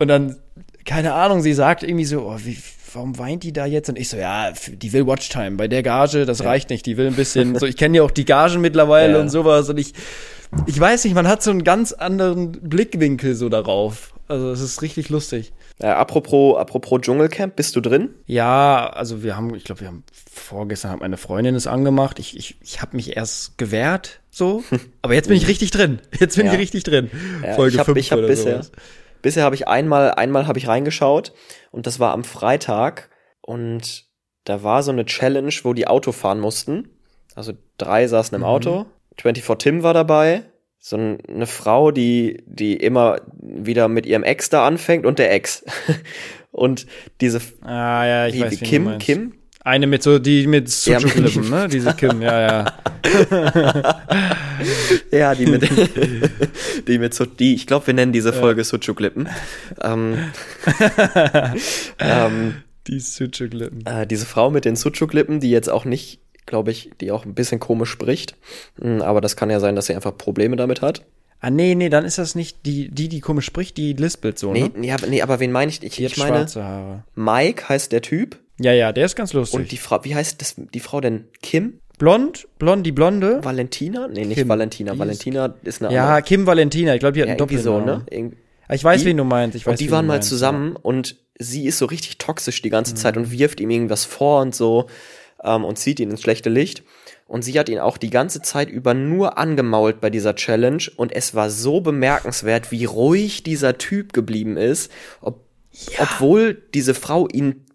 und 0.00 0.08
dann, 0.08 0.36
keine 0.84 1.12
Ahnung, 1.12 1.42
sie 1.42 1.52
sagt 1.52 1.84
irgendwie 1.84 2.06
so, 2.06 2.22
oh, 2.22 2.38
wie, 2.42 2.58
warum 2.92 3.18
weint 3.18 3.44
die 3.44 3.52
da 3.52 3.66
jetzt? 3.66 3.88
Und 3.88 3.98
ich 3.98 4.08
so, 4.08 4.16
ja, 4.16 4.52
die 4.66 4.92
will 4.92 5.06
Watchtime. 5.06 5.52
Bei 5.52 5.68
der 5.68 5.84
Gage, 5.84 6.26
das 6.26 6.40
ja. 6.40 6.46
reicht 6.46 6.70
nicht. 6.70 6.86
Die 6.86 6.96
will 6.96 7.06
ein 7.06 7.14
bisschen, 7.14 7.54
so, 7.58 7.66
ich 7.66 7.76
kenne 7.76 7.98
ja 7.98 8.02
auch 8.02 8.10
die 8.10 8.24
Gagen 8.24 8.60
mittlerweile 8.60 9.14
ja. 9.14 9.20
und 9.20 9.28
sowas. 9.28 9.68
Und 9.68 9.78
ich, 9.78 9.94
ich 10.66 10.78
weiß 10.78 11.04
nicht, 11.04 11.14
man 11.14 11.28
hat 11.28 11.42
so 11.42 11.50
einen 11.50 11.64
ganz 11.64 11.92
anderen 11.92 12.52
Blickwinkel 12.52 13.34
so 13.34 13.48
darauf. 13.48 14.14
Also 14.28 14.50
es 14.50 14.60
ist 14.60 14.82
richtig 14.82 15.08
lustig. 15.08 15.52
Äh, 15.80 15.86
apropos, 15.86 16.56
apropos 16.56 17.00
Dschungelcamp, 17.00 17.56
bist 17.56 17.74
du 17.74 17.80
drin? 17.80 18.10
Ja, 18.26 18.88
also 18.90 19.22
wir 19.22 19.36
haben, 19.36 19.54
ich 19.54 19.64
glaube, 19.64 19.80
wir 19.80 19.88
haben 19.88 20.04
vorgestern 20.32 20.92
hat 20.92 21.00
meine 21.00 21.16
Freundin 21.16 21.54
es 21.54 21.66
angemacht. 21.66 22.18
Ich, 22.18 22.36
ich, 22.36 22.56
ich 22.60 22.80
habe 22.80 22.96
mich 22.96 23.16
erst 23.16 23.58
gewehrt, 23.58 24.20
so, 24.30 24.62
aber 25.02 25.14
jetzt 25.14 25.28
bin 25.28 25.36
ich 25.36 25.48
richtig 25.48 25.70
drin. 25.70 26.00
Jetzt 26.18 26.36
bin 26.36 26.46
ja. 26.46 26.52
ich 26.52 26.58
richtig 26.58 26.84
drin. 26.84 27.10
Ja, 27.42 27.54
Folge 27.54 27.74
ich 27.74 27.78
hab, 27.78 27.86
5 27.86 27.98
ich 27.98 28.12
hab 28.12 28.20
bisher, 28.20 28.62
sowas. 28.62 28.72
bisher 29.22 29.44
habe 29.44 29.54
ich 29.54 29.66
einmal, 29.66 30.12
einmal 30.12 30.46
habe 30.46 30.58
ich 30.58 30.68
reingeschaut 30.68 31.32
und 31.72 31.86
das 31.86 31.98
war 31.98 32.12
am 32.12 32.22
Freitag 32.22 33.10
und 33.40 34.04
da 34.44 34.62
war 34.62 34.82
so 34.82 34.92
eine 34.92 35.06
Challenge, 35.06 35.52
wo 35.62 35.72
die 35.72 35.86
Auto 35.86 36.12
fahren 36.12 36.40
mussten. 36.40 36.88
Also 37.34 37.52
drei 37.78 38.06
saßen 38.06 38.34
im 38.34 38.42
mhm. 38.42 38.46
Auto 39.20 39.40
24 39.40 39.58
Tim 39.58 39.82
war 39.82 39.94
dabei. 39.94 40.44
So 40.78 40.96
eine 40.96 41.46
Frau, 41.46 41.90
die, 41.90 42.42
die 42.46 42.74
immer 42.74 43.20
wieder 43.38 43.88
mit 43.88 44.06
ihrem 44.06 44.22
Ex 44.22 44.48
da 44.48 44.66
anfängt 44.66 45.04
und 45.04 45.18
der 45.18 45.32
Ex. 45.32 45.64
und 46.50 46.86
diese 47.20 47.40
ah, 47.62 48.06
ja, 48.06 48.26
ich 48.26 48.34
die, 48.34 48.40
weiß, 48.40 48.50
die 48.50 48.64
Kim, 48.64 48.98
Kim. 48.98 49.32
Eine 49.62 49.86
mit 49.86 50.02
so, 50.02 50.18
die 50.18 50.46
mit 50.46 50.70
Sucuk-Lippen, 50.70 51.50
ne? 51.50 51.68
Diese 51.68 51.92
Kim, 51.92 52.22
ja, 52.22 52.40
ja. 52.40 52.64
ja, 55.12 55.34
die 55.34 55.44
mit, 55.44 55.68
die 56.88 56.98
mit 56.98 57.12
so, 57.12 57.26
die, 57.26 57.54
ich 57.54 57.66
glaube, 57.66 57.88
wir 57.88 57.94
nennen 57.94 58.12
diese 58.12 58.32
Folge 58.32 58.62
ja. 58.62 58.64
Sucuk-Lippen. 58.64 59.28
Ähm, 59.82 60.30
ähm, 61.98 62.54
die 62.86 63.00
Sucuk-Lippen. 63.00 63.84
Äh, 63.84 64.06
diese 64.06 64.24
Frau 64.24 64.50
mit 64.50 64.64
den 64.64 64.76
Sucuk-Lippen, 64.76 65.40
die 65.40 65.50
jetzt 65.50 65.68
auch 65.68 65.84
nicht 65.84 66.20
glaube 66.50 66.70
ich, 66.70 66.90
die 67.00 67.10
auch 67.10 67.24
ein 67.24 67.32
bisschen 67.34 67.58
komisch 67.60 67.88
spricht. 67.90 68.36
Hm, 68.80 69.00
aber 69.00 69.22
das 69.22 69.36
kann 69.36 69.48
ja 69.48 69.58
sein, 69.60 69.74
dass 69.76 69.86
sie 69.86 69.94
einfach 69.94 70.16
Probleme 70.18 70.56
damit 70.56 70.82
hat. 70.82 71.06
Ah, 71.40 71.48
nee, 71.48 71.74
nee, 71.74 71.88
dann 71.88 72.04
ist 72.04 72.18
das 72.18 72.34
nicht 72.34 72.66
die, 72.66 72.90
die, 72.90 73.08
die 73.08 73.20
komisch 73.20 73.46
spricht, 73.46 73.78
die 73.78 73.94
lispelt 73.94 74.38
so, 74.38 74.52
Nee, 74.52 74.64
ne? 74.64 74.70
nee, 74.76 74.92
aber, 74.92 75.06
nee, 75.06 75.22
aber 75.22 75.40
wen 75.40 75.50
meine 75.52 75.70
ich? 75.70 75.82
Ich, 75.82 75.96
Die 75.96 76.04
ich 76.04 76.18
meine, 76.18 76.44
Haare. 76.46 77.04
Mike 77.14 77.66
heißt 77.70 77.92
der 77.92 78.02
Typ. 78.02 78.38
Ja, 78.60 78.74
ja, 78.74 78.92
der 78.92 79.06
ist 79.06 79.16
ganz 79.16 79.32
lustig. 79.32 79.58
Und 79.58 79.72
die 79.72 79.78
Frau, 79.78 80.04
wie 80.04 80.14
heißt 80.14 80.38
das, 80.42 80.56
die 80.74 80.80
Frau 80.80 81.00
denn? 81.00 81.24
Kim? 81.40 81.80
Blond, 81.96 82.46
blond, 82.58 82.84
die 82.84 82.92
Blonde. 82.92 83.42
Valentina? 83.42 84.06
Nee, 84.08 84.26
nicht 84.26 84.36
Kim. 84.36 84.48
Valentina. 84.50 84.92
Die 84.92 84.98
Valentina 84.98 85.54
ist 85.62 85.82
eine 85.82 85.94
Ja, 85.94 86.08
andere. 86.08 86.22
Kim 86.22 86.46
Valentina, 86.46 86.94
ich 86.94 87.00
glaube, 87.00 87.12
die 87.14 87.20
hat 87.22 87.28
Ja, 87.28 87.32
einen 87.34 87.40
irgendwie 87.40 87.62
so, 87.62 87.80
ne? 87.80 88.04
Irgend- 88.10 88.36
Ich 88.70 88.84
weiß, 88.84 89.00
Die- 89.00 89.06
wen 89.06 89.16
du 89.16 89.24
meinst. 89.24 89.56
Ich 89.56 89.66
weiß, 89.66 89.72
und 89.72 89.80
die 89.80 89.90
waren 89.90 90.06
mal 90.06 90.14
meinst, 90.14 90.28
zusammen 90.28 90.76
und 90.76 91.16
sie 91.38 91.64
ist 91.66 91.78
so 91.78 91.86
richtig 91.86 92.18
toxisch 92.18 92.60
die 92.62 92.68
ganze 92.70 92.94
Zeit 92.94 93.16
und 93.16 93.30
wirft 93.30 93.60
ihm 93.60 93.70
irgendwas 93.70 94.04
vor 94.04 94.42
und 94.42 94.54
so 94.54 94.86
ähm, 95.42 95.64
und 95.64 95.78
zieht 95.78 96.00
ihn 96.00 96.10
ins 96.10 96.22
schlechte 96.22 96.50
Licht. 96.50 96.82
Und 97.26 97.42
sie 97.42 97.58
hat 97.58 97.68
ihn 97.68 97.78
auch 97.78 97.96
die 97.96 98.10
ganze 98.10 98.42
Zeit 98.42 98.68
über 98.68 98.92
nur 98.92 99.38
angemault 99.38 100.00
bei 100.00 100.10
dieser 100.10 100.34
Challenge 100.34 100.82
und 100.96 101.12
es 101.12 101.34
war 101.34 101.48
so 101.48 101.80
bemerkenswert, 101.80 102.72
wie 102.72 102.84
ruhig 102.84 103.42
dieser 103.44 103.78
Typ 103.78 104.12
geblieben 104.12 104.56
ist, 104.56 104.90
ob, 105.20 105.44
obwohl 105.98 106.54
diese 106.74 106.94
Frau 106.94 107.28
ihn 107.28 107.66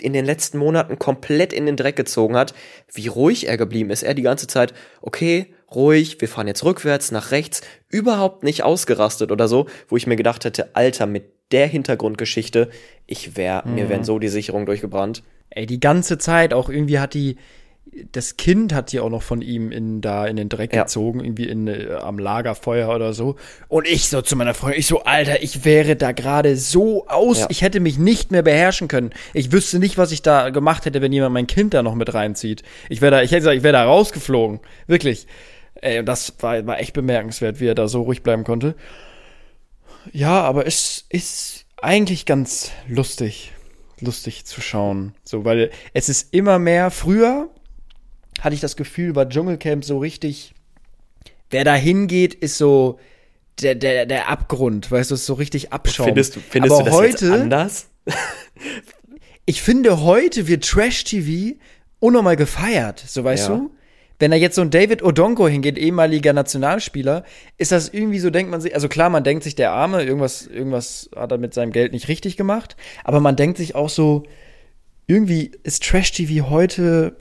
in 0.00 0.12
den 0.12 0.24
letzten 0.24 0.58
Monaten 0.58 0.98
komplett 0.98 1.52
in 1.52 1.66
den 1.66 1.76
Dreck 1.76 1.96
gezogen 1.96 2.36
hat, 2.36 2.54
wie 2.92 3.08
ruhig 3.08 3.48
er 3.48 3.56
geblieben 3.56 3.90
ist. 3.90 4.02
Er 4.02 4.14
die 4.14 4.22
ganze 4.22 4.46
Zeit, 4.46 4.72
okay, 5.02 5.54
ruhig, 5.74 6.20
wir 6.20 6.28
fahren 6.28 6.48
jetzt 6.48 6.64
rückwärts, 6.64 7.10
nach 7.10 7.30
rechts, 7.30 7.62
überhaupt 7.88 8.42
nicht 8.42 8.62
ausgerastet 8.62 9.30
oder 9.30 9.48
so, 9.48 9.66
wo 9.88 9.96
ich 9.96 10.06
mir 10.06 10.16
gedacht 10.16 10.44
hätte, 10.44 10.74
Alter, 10.74 11.06
mit 11.06 11.32
der 11.52 11.66
Hintergrundgeschichte, 11.66 12.70
ich 13.06 13.36
wär, 13.36 13.64
mir 13.66 13.88
wären 13.88 14.04
so 14.04 14.18
die 14.18 14.28
Sicherungen 14.28 14.66
durchgebrannt. 14.66 15.22
Ey, 15.50 15.66
die 15.66 15.80
ganze 15.80 16.18
Zeit 16.18 16.54
auch 16.54 16.68
irgendwie 16.68 16.98
hat 17.00 17.14
die, 17.14 17.36
das 18.12 18.36
Kind 18.36 18.72
hat 18.72 18.92
die 18.92 19.00
auch 19.00 19.10
noch 19.10 19.22
von 19.22 19.42
ihm 19.42 19.72
in, 19.72 20.00
da 20.00 20.24
in 20.26 20.36
den 20.36 20.48
Dreck 20.48 20.72
Ja. 20.72 20.82
gezogen, 20.84 21.24
irgendwie 21.24 21.48
in, 21.48 21.66
äh, 21.66 21.88
am 22.00 22.20
Lagerfeuer 22.20 22.88
oder 22.94 23.12
so. 23.12 23.34
Und 23.66 23.88
ich 23.88 24.08
so 24.08 24.22
zu 24.22 24.36
meiner 24.36 24.54
Freundin, 24.54 24.78
ich 24.78 24.86
so, 24.86 25.02
Alter, 25.02 25.42
ich 25.42 25.64
wäre 25.64 25.96
da 25.96 26.12
gerade 26.12 26.56
so 26.56 27.08
aus, 27.08 27.40
Ja. 27.40 27.46
ich 27.50 27.62
hätte 27.62 27.80
mich 27.80 27.98
nicht 27.98 28.30
mehr 28.30 28.42
beherrschen 28.42 28.86
können. 28.86 29.10
Ich 29.34 29.50
wüsste 29.50 29.80
nicht, 29.80 29.98
was 29.98 30.12
ich 30.12 30.22
da 30.22 30.50
gemacht 30.50 30.84
hätte, 30.86 31.02
wenn 31.02 31.12
jemand 31.12 31.34
mein 31.34 31.48
Kind 31.48 31.74
da 31.74 31.82
noch 31.82 31.96
mit 31.96 32.14
reinzieht. 32.14 32.62
Ich 32.88 33.00
wäre 33.00 33.10
da, 33.10 33.22
ich 33.22 33.32
hätte 33.32 33.40
gesagt, 33.40 33.56
ich 33.56 33.62
wäre 33.64 33.72
da 33.72 33.84
rausgeflogen. 33.84 34.60
Wirklich. 34.86 35.26
Ey, 35.82 35.98
und 35.98 36.06
das 36.06 36.34
war, 36.40 36.64
war 36.66 36.78
echt 36.78 36.92
bemerkenswert, 36.92 37.58
wie 37.58 37.66
er 37.66 37.74
da 37.74 37.88
so 37.88 38.02
ruhig 38.02 38.22
bleiben 38.22 38.44
konnte. 38.44 38.76
Ja, 40.12 40.42
aber 40.42 40.66
es 40.66 41.04
ist 41.08 41.64
eigentlich 41.82 42.24
ganz 42.26 42.70
lustig, 42.88 43.52
lustig 44.02 44.44
zu 44.44 44.60
schauen. 44.60 45.14
So, 45.24 45.44
weil 45.44 45.70
es 45.94 46.08
ist 46.08 46.32
immer 46.34 46.58
mehr. 46.58 46.90
Früher 46.90 47.48
hatte 48.40 48.54
ich 48.54 48.60
das 48.60 48.76
Gefühl, 48.76 49.14
war 49.14 49.28
Dschungelcamp 49.28 49.84
so 49.84 49.98
richtig. 49.98 50.54
Wer 51.50 51.64
da 51.64 51.74
hingeht, 51.74 52.34
ist 52.34 52.58
so 52.58 52.98
der, 53.60 53.74
der, 53.74 54.06
der 54.06 54.28
Abgrund, 54.28 54.90
weißt 54.90 55.10
du, 55.10 55.14
ist 55.16 55.26
so 55.26 55.34
richtig 55.34 55.72
Abschaum. 55.72 56.06
Findest 56.06 56.36
du, 56.36 56.40
findest 56.40 56.72
Aber 56.74 56.84
du 56.84 56.90
das 56.90 56.98
heute, 56.98 57.26
jetzt 57.26 57.40
anders? 57.40 57.88
ich 59.46 59.62
finde, 59.62 60.00
heute 60.02 60.48
wird 60.48 60.64
Trash-TV 60.64 61.56
unnormal 61.98 62.36
gefeiert, 62.36 63.02
so 63.06 63.24
weißt 63.24 63.48
Ja. 63.48 63.56
du? 63.56 63.70
Wenn 64.20 64.30
da 64.30 64.36
jetzt 64.36 64.54
so 64.54 64.62
ein 64.62 64.70
David 64.70 65.02
Odonko 65.02 65.48
hingeht, 65.48 65.78
ehemaliger 65.78 66.32
Nationalspieler, 66.32 67.24
ist 67.58 67.72
das 67.72 67.88
irgendwie 67.88 68.20
so, 68.20 68.30
denkt 68.30 68.50
man 68.50 68.60
sich, 68.60 68.74
also 68.74 68.88
klar, 68.88 69.10
man 69.10 69.24
denkt 69.24 69.42
sich, 69.42 69.54
der 69.54 69.72
Arme, 69.72 70.04
irgendwas, 70.04 70.46
irgendwas 70.46 71.10
hat 71.16 71.32
er 71.32 71.38
mit 71.38 71.54
seinem 71.54 71.72
Geld 71.72 71.92
nicht 71.92 72.08
richtig 72.08 72.36
gemacht, 72.36 72.76
aber 73.02 73.20
man 73.20 73.34
denkt 73.34 73.56
sich 73.56 73.74
auch 73.74 73.88
so, 73.88 74.24
irgendwie 75.06 75.52
ist 75.64 75.82
Trash-TV 75.82 76.50
heute, 76.50 77.16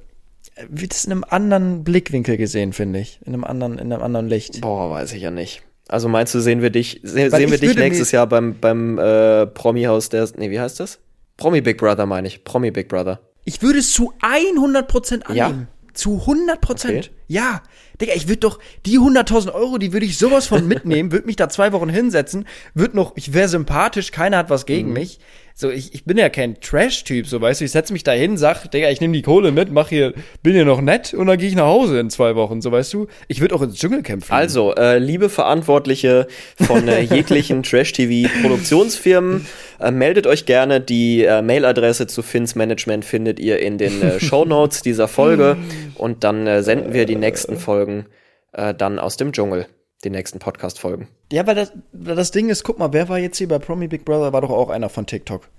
wird 0.67 0.93
es 0.93 1.05
in 1.05 1.13
einem 1.13 1.23
anderen 1.27 1.83
Blickwinkel 1.83 2.37
gesehen, 2.37 2.73
finde 2.73 2.99
ich. 2.99 3.19
In 3.25 3.33
einem 3.33 3.45
anderen, 3.45 3.79
in 3.79 3.91
einem 3.91 4.03
anderen 4.03 4.27
Licht. 4.27 4.61
Boah, 4.61 4.91
weiß 4.91 5.13
ich 5.13 5.21
ja 5.21 5.31
nicht. 5.31 5.63
Also 5.87 6.07
meinst 6.07 6.35
du, 6.35 6.39
sehen 6.39 6.61
wir 6.61 6.69
dich, 6.69 6.99
se 7.01 7.31
Weil 7.31 7.41
sehen 7.41 7.49
wir 7.49 7.55
ich 7.55 7.61
dich 7.61 7.75
nächstes 7.75 8.11
Jahr 8.11 8.27
beim, 8.27 8.59
beim 8.59 8.99
äh, 8.99 9.47
Promi-Haus 9.47 10.09
der, 10.09 10.27
nee, 10.37 10.51
wie 10.51 10.59
heißt 10.59 10.79
das? 10.79 10.99
Promi 11.37 11.61
Big 11.61 11.77
Brother 11.77 12.05
meine 12.05 12.27
ich. 12.27 12.43
Promi 12.43 12.69
Big 12.69 12.89
Brother. 12.89 13.21
Ich 13.45 13.61
würde 13.61 13.79
es 13.79 13.93
zu 13.93 14.13
100% 14.21 15.23
annehmen. 15.23 15.35
Ja? 15.35 15.67
Zu 15.99 16.19
100 16.21 16.61
Prozent. 16.61 16.97
Okay. 17.07 17.09
Ja. 17.27 17.61
Digga, 17.99 18.13
ich 18.15 18.27
würde 18.27 18.39
doch, 18.39 18.59
die 18.85 18.97
100.000 18.97 19.53
Euro, 19.53 19.77
die 19.77 19.91
würde 19.91 20.05
ich 20.05 20.17
sowas 20.17 20.47
von 20.47 20.65
mitnehmen, 20.67 21.11
würde 21.11 21.25
mich 21.27 21.35
da 21.35 21.49
zwei 21.49 21.73
Wochen 21.73 21.89
hinsetzen, 21.89 22.45
würde 22.73 22.95
noch, 22.95 23.11
ich 23.17 23.33
wäre 23.33 23.49
sympathisch, 23.49 24.11
keiner 24.11 24.37
hat 24.37 24.49
was 24.49 24.61
Mhm. 24.63 24.67
gegen 24.67 24.93
mich. 24.93 25.19
So, 25.61 25.69
ich, 25.69 25.93
ich 25.93 26.05
bin 26.05 26.17
ja 26.17 26.29
kein 26.29 26.61
Trash-Typ, 26.61 27.27
so 27.27 27.41
weißt 27.41 27.59
du, 27.59 27.65
ich 27.65 27.71
setze 27.71 27.91
mich 27.91 28.05
da 28.05 28.13
hin, 28.13 28.37
sag, 28.37 28.71
Digga, 28.71 28.89
ich 28.91 29.01
nehme 29.01 29.11
die 29.11 29.21
Kohle 29.21 29.51
mit, 29.51 29.73
mach 29.73 29.89
hier, 29.89 30.13
bin 30.41 30.53
hier 30.53 30.63
noch 30.63 30.79
nett 30.79 31.13
und 31.13 31.27
dann 31.27 31.37
gehe 31.37 31.49
ich 31.49 31.55
nach 31.55 31.65
Hause 31.65 31.99
in 31.99 32.09
zwei 32.09 32.37
Wochen, 32.37 32.61
so 32.61 32.71
weißt 32.71 32.93
du. 32.93 33.07
Ich 33.27 33.41
würde 33.41 33.55
auch 33.55 33.61
ins 33.61 33.75
Dschungelcamp 33.75 34.23
fliegen. 34.23 34.39
Also, 34.39 34.73
äh, 34.75 34.99
liebe 34.99 35.27
Verantwortliche 35.27 36.27
von 36.61 36.87
äh, 36.87 37.01
jeglichen 37.13 37.61
Trash-TV-Produktionsfirmen, 37.63 39.45
äh, 39.81 39.91
meldet 39.91 40.27
euch 40.27 40.45
gerne. 40.45 40.79
Die 40.79 41.25
äh, 41.25 41.41
Mailadresse 41.41 42.07
zu 42.07 42.21
Fins 42.21 42.55
Management 42.55 43.03
findet 43.03 43.37
ihr 43.41 43.59
in 43.59 43.77
den 43.77 44.01
äh, 44.01 44.19
Show 44.21 44.45
Notes 44.45 44.81
dieser 44.81 45.09
Folge. 45.09 45.57
Und 45.95 46.23
dann 46.23 46.47
äh, 46.47 46.63
senden 46.63 46.93
wir 46.93 47.05
die 47.05 47.17
nächsten 47.17 47.57
Folgen 47.57 48.05
äh, 48.53 48.73
dann 48.73 48.97
aus 48.97 49.17
dem 49.17 49.33
Dschungel. 49.33 49.67
Die 50.03 50.09
nächsten 50.09 50.39
Podcast-Folgen. 50.39 51.09
Ja, 51.31 51.45
weil 51.45 51.55
das, 51.55 51.73
das 51.91 52.31
Ding 52.31 52.49
ist, 52.49 52.63
guck 52.63 52.79
mal, 52.79 52.93
wer 52.93 53.09
war 53.09 53.19
jetzt 53.19 53.37
hier 53.37 53.49
bei 53.49 53.59
Promi 53.59 53.87
Big 53.87 54.05
Brother, 54.05 54.31
war 54.31 54.41
doch 54.41 54.49
auch 54.49 54.69
einer 54.69 54.87
von 54.87 55.05
TikTok. 55.05 55.49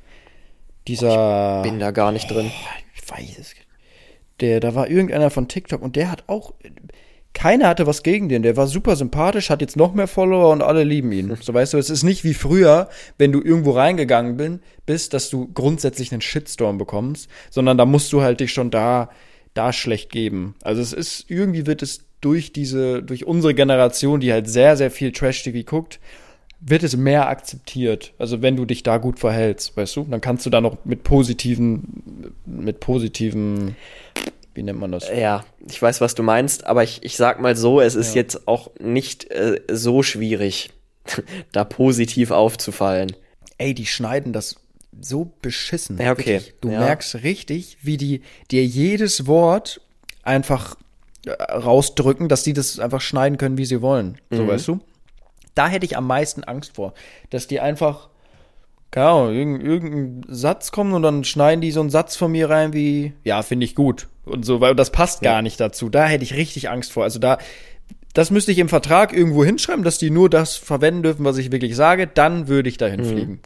Dieser. 0.89 1.63
Bin 1.63 1.79
da 1.79 1.91
gar 1.91 2.11
nicht 2.11 2.31
drin. 2.31 2.51
ich 2.95 3.11
weiß 3.11 3.39
es. 3.39 3.55
Der, 4.41 4.61
da 4.61 4.75
war 4.75 4.89
irgendeiner 4.89 5.29
von 5.29 5.49
TikTok 5.49 5.83
und 5.83 5.97
der 5.97 6.11
hat 6.11 6.25
auch. 6.27 6.55
Keiner 7.33 7.69
hatte 7.69 7.87
was 7.87 8.03
gegen 8.03 8.29
den. 8.29 8.43
Der 8.43 8.57
war 8.57 8.67
super 8.67 8.97
sympathisch, 8.97 9.51
hat 9.51 9.61
jetzt 9.61 9.77
noch 9.77 9.95
mehr 9.95 10.09
Follower 10.09 10.51
und 10.51 10.63
alle 10.63 10.83
lieben 10.83 11.13
ihn. 11.13 11.37
So 11.41 11.55
weißt 11.55 11.75
du, 11.75 11.79
es 11.79 11.89
ist 11.89 12.03
nicht 12.03 12.25
wie 12.25 12.35
früher, 12.35 12.89
wenn 13.19 13.31
du 13.31 13.41
irgendwo 13.41 13.71
reingegangen 13.71 14.37
bin, 14.37 14.61
bist, 14.85 15.15
dass 15.15 15.31
du 15.31 15.49
grundsätzlich 15.53 16.11
einen 16.11 16.23
Shitstorm 16.23 16.77
bekommst, 16.77 17.31
sondern 17.49 17.79
da 17.79 17.87
musst 17.87 18.13
du 18.13 18.23
halt 18.23 18.41
dich 18.41 18.53
schon 18.53 18.73
da, 18.73 19.11
da 19.55 19.73
schlecht 19.73 20.11
geben. 20.11 20.57
Also 20.63 20.83
es 20.83 20.93
ist, 20.93 21.31
irgendwie 21.31 21.67
wird 21.67 21.83
es 21.83 22.10
durch 22.21 22.53
diese, 22.53 23.03
durch 23.03 23.27
unsere 23.27 23.55
Generation, 23.55 24.21
die 24.21 24.33
halt 24.33 24.49
sehr, 24.49 24.77
sehr 24.77 24.91
viel 24.91 25.13
Trash-TV 25.13 25.69
guckt, 25.69 25.99
wird 26.61 26.83
es 26.83 26.97
mehr 26.97 27.29
akzeptiert. 27.29 28.13
Also 28.19 28.43
wenn 28.43 28.57
du 28.57 28.67
dich 28.67 28.83
da 28.83 28.99
gut 28.99 29.19
verhältst, 29.19 29.77
weißt 29.77 29.97
du, 29.97 30.05
dann 30.11 30.21
kannst 30.21 30.45
du 30.45 30.51
da 30.51 30.61
noch 30.61 30.85
mit 30.85 31.03
positiven, 31.05 32.35
mit 32.45 32.81
positiven, 32.81 33.77
wie 34.55 34.63
nennt 34.63 34.79
man 34.79 34.93
das? 34.93 35.09
Ja, 35.09 35.45
ich 35.67 35.81
weiß, 35.81 36.03
was 36.03 36.15
du 36.15 36.23
meinst, 36.23 36.67
aber 36.67 36.83
ich, 36.85 37.03
ich 37.03 37.17
sag 37.17 37.41
mal 37.41 37.57
so, 37.57 37.81
es 37.81 37.95
ist 37.95 38.15
jetzt 38.15 38.47
auch 38.47 38.71
nicht 38.79 39.31
äh, 39.31 39.61
so 39.73 40.03
schwierig, 40.03 40.71
da 41.53 41.65
positiv 41.65 42.31
aufzufallen. 42.31 43.17
Ey, 43.57 43.73
die 43.73 43.87
schneiden 43.87 44.35
das 44.35 44.57
so 45.01 45.33
beschissen. 45.41 45.97
Ja, 45.99 46.13
okay. 46.13 46.35
Wirklich. 46.35 46.55
Du 46.61 46.71
Ja. 46.71 46.81
merkst 46.81 47.23
richtig, 47.23 47.79
wie 47.83 47.97
die 47.97 48.21
dir 48.51 48.65
jedes 48.67 49.27
Wort 49.27 49.81
einfach 50.23 50.77
rausdrücken, 51.39 52.29
dass 52.29 52.43
die 52.43 52.53
das 52.53 52.79
einfach 52.79 53.01
schneiden 53.01 53.39
können, 53.39 53.59
wie 53.59 53.65
sie 53.65 53.83
wollen. 53.83 54.19
So, 54.31 54.47
weißt 54.47 54.69
du? 54.69 54.81
Da 55.55 55.69
hätte 55.69 55.85
ich 55.85 55.97
am 55.97 56.07
meisten 56.07 56.45
Angst 56.45 56.77
vor, 56.77 56.95
dass 57.31 57.47
die 57.47 57.61
einfach, 57.61 58.09
keine 58.91 59.09
Ahnung, 59.09 59.35
irgendein, 59.35 59.67
irgendein 59.67 60.35
Satz 60.35 60.71
kommen 60.73 60.93
und 60.93 61.03
dann 61.03 61.25
schneiden 61.25 61.61
die 61.61 61.73
so 61.73 61.81
einen 61.81 61.91
Satz 61.91 62.17
von 62.17 62.33
mir 62.33 62.49
rein 62.49 62.73
wie, 62.73 63.13
ja, 63.25 63.43
finde 63.43 63.65
ich 63.65 63.75
gut. 63.75 64.07
Und 64.25 64.45
so, 64.45 64.61
weil 64.61 64.75
das 64.75 64.91
passt 64.91 65.23
gar 65.23 65.43
nicht 65.43 65.61
dazu. 65.61 65.89
Da 65.89 66.07
hätte 66.07 66.25
ich 66.25 66.35
richtig 66.35 66.71
Angst 66.71 66.93
vor. 66.93 67.03
Also 67.03 67.19
da, 67.19 67.39
das 68.15 68.31
müsste 68.31 68.53
ich 68.53 68.59
im 68.59 68.69
Vertrag 68.69 69.13
irgendwo 69.13 69.45
hinschreiben, 69.45 69.85
dass 69.85 69.99
die 69.99 70.11
nur 70.11 70.31
das 70.31 70.57
verwenden 70.57 71.03
dürfen, 71.03 71.25
was 71.25 71.39
ich 71.39 71.53
wirklich 71.53 71.77
sage, 71.77 72.07
dann 72.07 72.49
würde 72.49 72.69
ich 72.69 72.77
dahin 72.77 73.05
fliegen. 73.05 73.41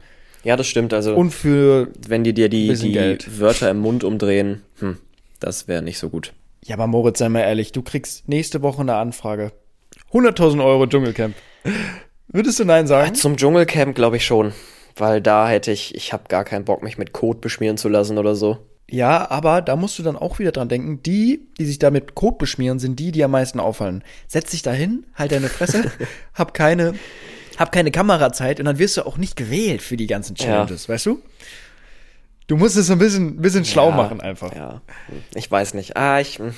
Ja, 0.45 0.57
das 0.57 0.67
stimmt. 0.67 0.93
Also 0.93 1.15
Und 1.15 1.31
für, 1.31 1.89
wenn 2.07 2.23
die 2.23 2.35
dir 2.35 2.49
die, 2.49 2.73
die 2.75 2.93
Geld. 2.93 3.41
Wörter 3.41 3.71
im 3.71 3.79
Mund 3.79 4.05
umdrehen, 4.05 4.63
hm, 4.79 4.99
das 5.41 5.69
wäre 5.69 5.83
nicht 5.83 5.99
so 5.99 6.11
gut. 6.11 6.33
Ja, 6.65 6.77
aber 6.77 6.87
Moritz, 6.87 7.19
sei 7.19 7.29
mal 7.29 7.41
ehrlich, 7.41 7.73
du 7.73 7.83
kriegst 7.83 8.27
nächste 8.27 8.63
Woche 8.63 8.81
eine 8.81 8.97
Anfrage. 8.97 9.53
100.000 10.13 10.65
Euro 10.65 10.87
Dschungelcamp. 10.87 11.35
Würdest 12.29 12.59
du 12.59 12.65
Nein 12.65 12.87
sagen? 12.87 13.15
Zum 13.15 13.37
Dschungelcamp 13.37 13.95
glaube 13.95 14.17
ich 14.17 14.25
schon, 14.25 14.55
weil 14.97 15.21
da 15.21 15.47
hätte 15.47 15.73
ich, 15.73 15.95
ich 15.95 16.13
habe 16.15 16.25
gar 16.29 16.45
keinen 16.45 16.65
Bock, 16.65 16.83
mich 16.83 16.97
mit 16.97 17.13
Kot 17.13 17.43
beschmieren 17.43 17.77
zu 17.77 17.89
lassen 17.89 18.17
oder 18.17 18.35
so. 18.35 18.59
Ja, 18.91 19.31
aber 19.31 19.61
da 19.61 19.77
musst 19.77 19.99
du 19.99 20.03
dann 20.03 20.17
auch 20.17 20.39
wieder 20.39 20.53
dran 20.53 20.69
denken, 20.69 21.03
die, 21.03 21.49
die 21.59 21.67
sich 21.67 21.79
damit 21.79 22.15
Kot 22.15 22.39
beschmieren, 22.39 22.79
sind 22.79 22.99
die, 22.99 23.13
die 23.13 23.25
am 23.25 23.31
meisten 23.31 23.61
auffallen. 23.61 24.03
Setz 24.27 24.53
dich 24.53 24.63
da 24.63 24.73
hin, 24.73 25.05
halt 25.15 25.33
deine 25.33 25.49
Fresse, 25.49 25.91
hab 26.35 26.55
keine, 26.55 26.95
hab 27.59 27.73
keine 27.73 27.91
Kamerazeit 27.91 28.59
und 28.59 28.67
dann 28.67 28.79
wirst 28.79 28.97
du 28.97 29.07
auch 29.07 29.19
nicht 29.19 29.37
gewählt 29.37 29.83
für 29.83 29.97
die 29.97 30.07
ganzen 30.07 30.35
Challenges, 30.35 30.89
weißt 30.89 31.07
du? 31.07 31.23
Du 32.47 32.57
musst 32.57 32.77
es 32.77 32.89
so 32.89 32.93
ein 32.93 32.99
bisschen, 32.99 33.41
bisschen 33.41 33.65
schlau 33.65 33.91
Ja, 33.91 33.97
machen 33.97 34.21
einfach. 34.21 34.55
Ja, 34.55 34.83
ich 35.35 35.51
weiß 35.51 35.75
nicht. 35.75 35.97
Ah, 35.97 36.21
ich, 36.21 36.39
hm, 36.39 36.53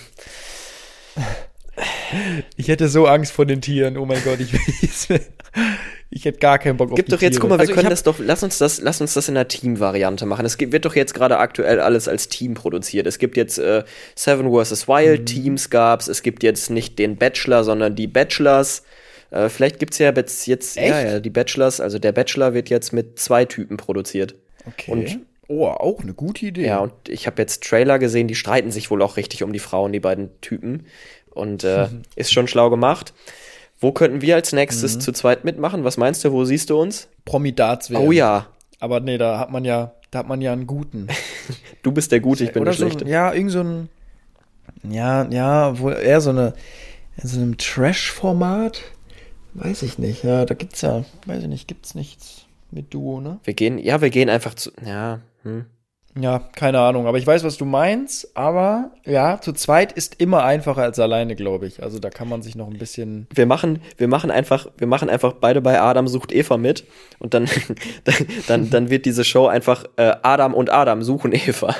Ich 2.56 2.68
hätte 2.68 2.88
so 2.88 3.06
Angst 3.06 3.32
vor 3.32 3.46
den 3.46 3.60
Tieren, 3.60 3.96
oh 3.96 4.06
mein 4.06 4.22
Gott, 4.24 4.40
ich, 4.40 4.52
ich 6.10 6.24
hätte 6.24 6.38
gar 6.38 6.58
keinen 6.58 6.76
Bock 6.76 6.90
auf 6.90 6.96
Gib 6.96 7.06
die 7.06 7.12
doch 7.12 7.20
jetzt, 7.20 7.34
Tiere. 7.34 7.40
guck 7.42 7.50
mal, 7.50 7.56
wir 7.56 7.60
Also 7.60 7.74
können 7.74 7.90
das 7.90 8.02
doch, 8.02 8.16
lass 8.18 8.42
uns 8.42 8.58
das, 8.58 8.80
lass 8.80 9.00
uns 9.00 9.14
das 9.14 9.28
in 9.28 9.34
der 9.34 9.46
Team-Variante 9.48 10.24
machen. 10.26 10.46
Es 10.46 10.56
gibt, 10.58 10.72
wird 10.72 10.84
doch 10.86 10.96
jetzt 10.96 11.14
gerade 11.14 11.38
aktuell 11.38 11.80
alles 11.80 12.08
als 12.08 12.28
Team 12.28 12.54
produziert. 12.54 13.06
Es 13.06 13.18
gibt 13.18 13.36
jetzt 13.36 13.58
äh, 13.58 13.84
Seven 14.14 14.50
vs. 14.50 14.88
Wild 14.88 15.20
Mhm. 15.22 15.26
Teams 15.26 15.70
gab's. 15.70 16.08
Es 16.08 16.22
gibt 16.22 16.42
jetzt 16.42 16.70
nicht 16.70 16.98
den 16.98 17.16
Bachelor, 17.16 17.62
sondern 17.64 17.94
die 17.94 18.06
Bachelors. 18.06 18.82
Äh, 19.30 19.48
vielleicht 19.48 19.78
gibt's 19.78 19.98
ja 19.98 20.12
jetzt, 20.14 20.46
jetzt 20.46 20.76
ja, 20.76 21.00
ja, 21.02 21.20
die 21.20 21.30
Bachelors, 21.30 21.80
also 21.80 21.98
der 21.98 22.12
Bachelor 22.12 22.54
wird 22.54 22.70
jetzt 22.70 22.92
mit 22.92 23.18
zwei 23.18 23.44
Typen 23.44 23.76
produziert. 23.76 24.34
Okay. 24.66 24.90
Und- 24.90 25.20
oh, 25.48 25.66
auch 25.66 26.00
eine 26.00 26.14
gute 26.14 26.46
Idee. 26.46 26.66
Ja, 26.66 26.78
und 26.80 26.92
ich 27.08 27.26
habe 27.26 27.40
jetzt 27.42 27.62
Trailer 27.62 27.98
gesehen, 27.98 28.28
die 28.28 28.34
streiten 28.34 28.70
sich 28.70 28.90
wohl 28.90 29.02
auch 29.02 29.16
richtig 29.16 29.42
um 29.42 29.52
die 29.52 29.58
Frauen, 29.58 29.92
die 29.92 30.00
beiden 30.00 30.30
Typen. 30.40 30.86
Und 31.30 31.64
äh, 31.64 31.88
ist 32.16 32.32
schon 32.32 32.48
schlau 32.48 32.70
gemacht. 32.70 33.12
Wo 33.78 33.92
könnten 33.92 34.22
wir 34.22 34.36
als 34.36 34.52
nächstes 34.52 34.98
zu 34.98 35.12
zweit 35.12 35.44
mitmachen? 35.44 35.84
Was 35.84 35.98
meinst 35.98 36.24
du, 36.24 36.32
wo 36.32 36.44
siehst 36.46 36.70
du 36.70 36.80
uns? 36.80 37.08
Promi-Darts 37.26 37.90
Oh 37.90 38.10
ja, 38.10 38.46
Aber 38.80 39.00
nee, 39.00 39.18
da 39.18 39.38
hat 39.38 39.50
man 39.50 39.66
ja, 39.66 39.92
da 40.10 40.20
hat 40.20 40.28
man 40.28 40.40
ja 40.40 40.52
einen 40.54 40.66
guten. 40.66 41.08
du 41.82 41.92
bist 41.92 42.10
der 42.10 42.20
Gute, 42.20 42.44
ich 42.44 42.52
bin 42.52 42.62
Oder 42.62 42.70
der 42.70 42.78
so, 42.78 42.86
Schlechte. 42.86 43.04
ein- 43.04 43.10
ja, 43.10 43.32
irgend 43.34 43.50
so 43.52 43.60
ein, 43.60 43.88
ja, 44.82 45.28
ja, 45.28 45.78
wohl 45.78 45.92
eher 45.92 46.22
so 46.22 46.30
eine, 46.30 46.54
in 47.22 47.28
so 47.28 47.38
einem 47.38 47.58
Trash-Format. 47.58 48.80
Weiß 49.54 49.82
ich 49.82 49.98
nicht, 49.98 50.22
ja, 50.24 50.44
da 50.46 50.54
gibt's 50.54 50.80
ja, 50.80 51.04
weiß 51.26 51.42
ich 51.42 51.48
nicht, 51.48 51.68
gibt's 51.68 51.94
nichts 51.94 52.46
mit 52.70 52.92
Duo, 52.94 53.20
ne? 53.20 53.40
Wir 53.44 53.52
gehen, 53.54 53.78
ja, 53.78 54.00
wir 54.00 54.10
gehen 54.10 54.28
einfach 54.30 54.54
zu, 54.54 54.70
ja, 54.86 55.20
hm. 55.46 55.66
Ja, 56.18 56.38
keine 56.56 56.80
Ahnung, 56.80 57.06
aber 57.06 57.18
ich 57.18 57.26
weiß, 57.26 57.44
was 57.44 57.58
du 57.58 57.66
meinst, 57.66 58.34
aber 58.36 58.90
ja, 59.04 59.38
zu 59.38 59.52
zweit 59.52 59.92
ist 59.92 60.18
immer 60.18 60.44
einfacher 60.44 60.82
als 60.82 60.98
alleine, 60.98 61.36
glaube 61.36 61.66
ich. 61.66 61.82
Also 61.82 61.98
da 61.98 62.08
kann 62.08 62.26
man 62.26 62.40
sich 62.40 62.54
noch 62.54 62.68
ein 62.68 62.78
bisschen. 62.78 63.26
Wir 63.34 63.44
machen, 63.44 63.82
wir 63.98 64.08
machen 64.08 64.30
einfach, 64.30 64.66
wir 64.78 64.86
machen 64.86 65.10
einfach 65.10 65.34
beide 65.34 65.60
bei 65.60 65.78
Adam 65.78 66.08
sucht 66.08 66.32
Eva 66.32 66.56
mit 66.56 66.84
und 67.18 67.34
dann, 67.34 67.46
dann, 68.46 68.70
dann 68.70 68.88
wird 68.88 69.04
diese 69.04 69.24
Show 69.24 69.46
einfach 69.46 69.84
äh, 69.96 70.14
Adam 70.22 70.54
und 70.54 70.70
Adam 70.70 71.02
suchen 71.02 71.32
Eva. 71.34 71.76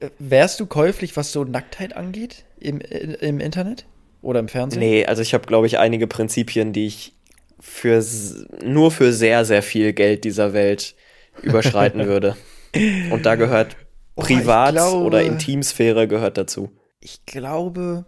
Äh, 0.00 0.08
Wärst 0.18 0.60
du 0.60 0.66
käuflich, 0.66 1.14
was 1.18 1.32
so 1.32 1.44
Nacktheit 1.44 1.94
angeht 1.94 2.44
im, 2.58 2.80
im 2.80 3.38
Internet? 3.38 3.84
Oder 4.22 4.40
im 4.40 4.48
Fernsehen? 4.48 4.80
Nee, 4.80 5.04
also 5.04 5.20
ich 5.20 5.34
habe, 5.34 5.44
glaube 5.44 5.66
ich, 5.66 5.78
einige 5.78 6.06
Prinzipien, 6.06 6.72
die 6.72 6.86
ich 6.86 7.12
für 7.60 8.02
nur 8.64 8.90
für 8.90 9.12
sehr, 9.12 9.44
sehr 9.44 9.62
viel 9.62 9.92
Geld 9.92 10.24
dieser 10.24 10.54
Welt 10.54 10.94
überschreiten 11.42 12.06
würde. 12.06 12.34
Und 13.10 13.24
da 13.26 13.34
gehört 13.36 13.76
Oh, 14.16 14.22
glaube- 14.22 15.04
oder 15.04 15.22
Intimsphäre 15.22 16.06
gehört 16.06 16.38
dazu. 16.38 16.70
Ich 17.00 17.26
glaube, 17.26 18.04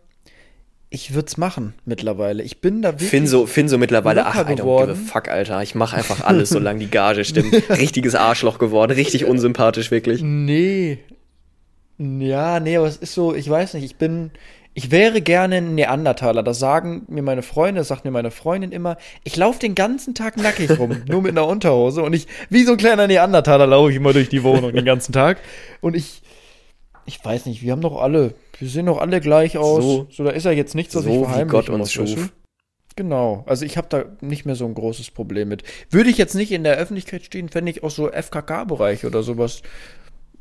ich 0.89 1.15
würde 1.15 1.27
es 1.27 1.37
machen 1.37 1.75
mittlerweile. 1.85 2.43
Ich 2.45 2.61
bin 2.61 2.81
da 2.81 2.93
wirklich. 2.93 3.11
Finn 3.11 3.27
so, 3.27 3.47
Finn 3.47 3.69
so 3.69 3.77
mittlerweile, 3.77 4.25
ach, 4.27 4.35
I 4.37 4.39
don't 4.39 4.45
give 4.45 4.53
a 4.53 4.57
geworden. 4.63 4.95
fuck, 4.97 5.29
Alter. 5.29 5.63
Ich 5.63 5.75
mache 5.75 5.97
einfach 5.97 6.23
alles, 6.25 6.51
solange 6.51 6.79
die 6.79 6.91
Gage 6.91 7.25
stimmt. 7.25 7.53
Richtiges 7.71 8.15
Arschloch 8.15 8.59
geworden, 8.59 8.93
richtig 8.93 9.25
unsympathisch, 9.25 9.91
wirklich. 9.91 10.23
Nee. 10.23 10.99
Ja, 11.99 12.61
nee, 12.61 12.77
aber 12.77 12.87
es 12.87 12.97
ist 12.99 13.15
so, 13.15 13.35
ich 13.35 13.49
weiß 13.49 13.75
nicht, 13.75 13.85
ich 13.85 13.97
bin, 13.97 14.31
ich 14.79 14.91
wäre 14.91 15.23
gerne 15.23 15.57
ein 15.57 15.75
Neandertaler. 15.75 16.43
Das 16.43 16.59
sagen 16.59 17.07
mir 17.09 17.23
meine 17.23 17.43
Freunde, 17.43 17.81
das 17.81 17.89
sagt 17.89 18.05
mir 18.05 18.11
meine 18.11 18.31
Freundin 18.31 18.73
immer. 18.73 18.99
Ich 19.25 19.35
laufe 19.37 19.59
den 19.59 19.75
ganzen 19.75 20.15
Tag 20.15 20.37
nackig 20.37 20.79
rum, 20.79 21.03
nur 21.09 21.23
mit 21.23 21.31
einer 21.31 21.47
Unterhose. 21.49 22.03
Und 22.03 22.13
ich, 22.13 22.27
wie 22.51 22.63
so 22.65 22.73
ein 22.73 22.77
kleiner 22.77 23.07
Neandertaler, 23.07 23.67
laufe 23.67 23.91
ich 23.91 23.97
immer 23.97 24.13
durch 24.13 24.29
die 24.29 24.43
Wohnung 24.43 24.73
den 24.75 24.85
ganzen 24.85 25.13
Tag. 25.15 25.39
Und 25.81 25.97
ich, 25.97 26.21
ich 27.07 27.25
weiß 27.25 27.47
nicht, 27.47 27.63
wir 27.63 27.73
haben 27.73 27.81
doch 27.81 27.97
alle, 28.01 28.35
wir 28.59 28.69
sehen 28.69 28.85
doch 28.85 28.99
alle 28.99 29.21
gleich 29.23 29.57
aus. 29.57 29.83
So- 29.83 30.07
So, 30.11 30.25
da 30.25 30.31
ist 30.31 30.45
ja 30.45 30.51
jetzt 30.53 30.75
nichts, 30.75 30.95
was 30.95 31.05
so 31.05 31.09
ich 31.11 31.17
wie 31.17 31.21
verheimlichen 31.25 31.49
Gott 31.49 31.69
uns 31.71 31.91
schuf. 31.93 32.33
Genau. 32.97 33.45
Also 33.47 33.65
ich 33.65 33.77
habe 33.79 33.89
da 33.89 34.05
nicht 34.21 34.45
mehr 34.45 34.57
so 34.57 34.67
ein 34.67 34.75
großes 34.75 35.11
Problem 35.11 35.49
mit. 35.49 35.63
Würde 35.91 36.11
ich 36.11 36.19
jetzt 36.19 36.35
nicht 36.35 36.53
in 36.53 36.65
der 36.65 36.77
Öffentlichkeit 36.77 37.25
stehen, 37.25 37.49
fände 37.49 37.71
ich 37.71 37.83
auch 37.83 37.91
so 37.91 38.11
FKK-Bereich 38.11 39.07
oder 39.07 39.23
sowas 39.23 39.63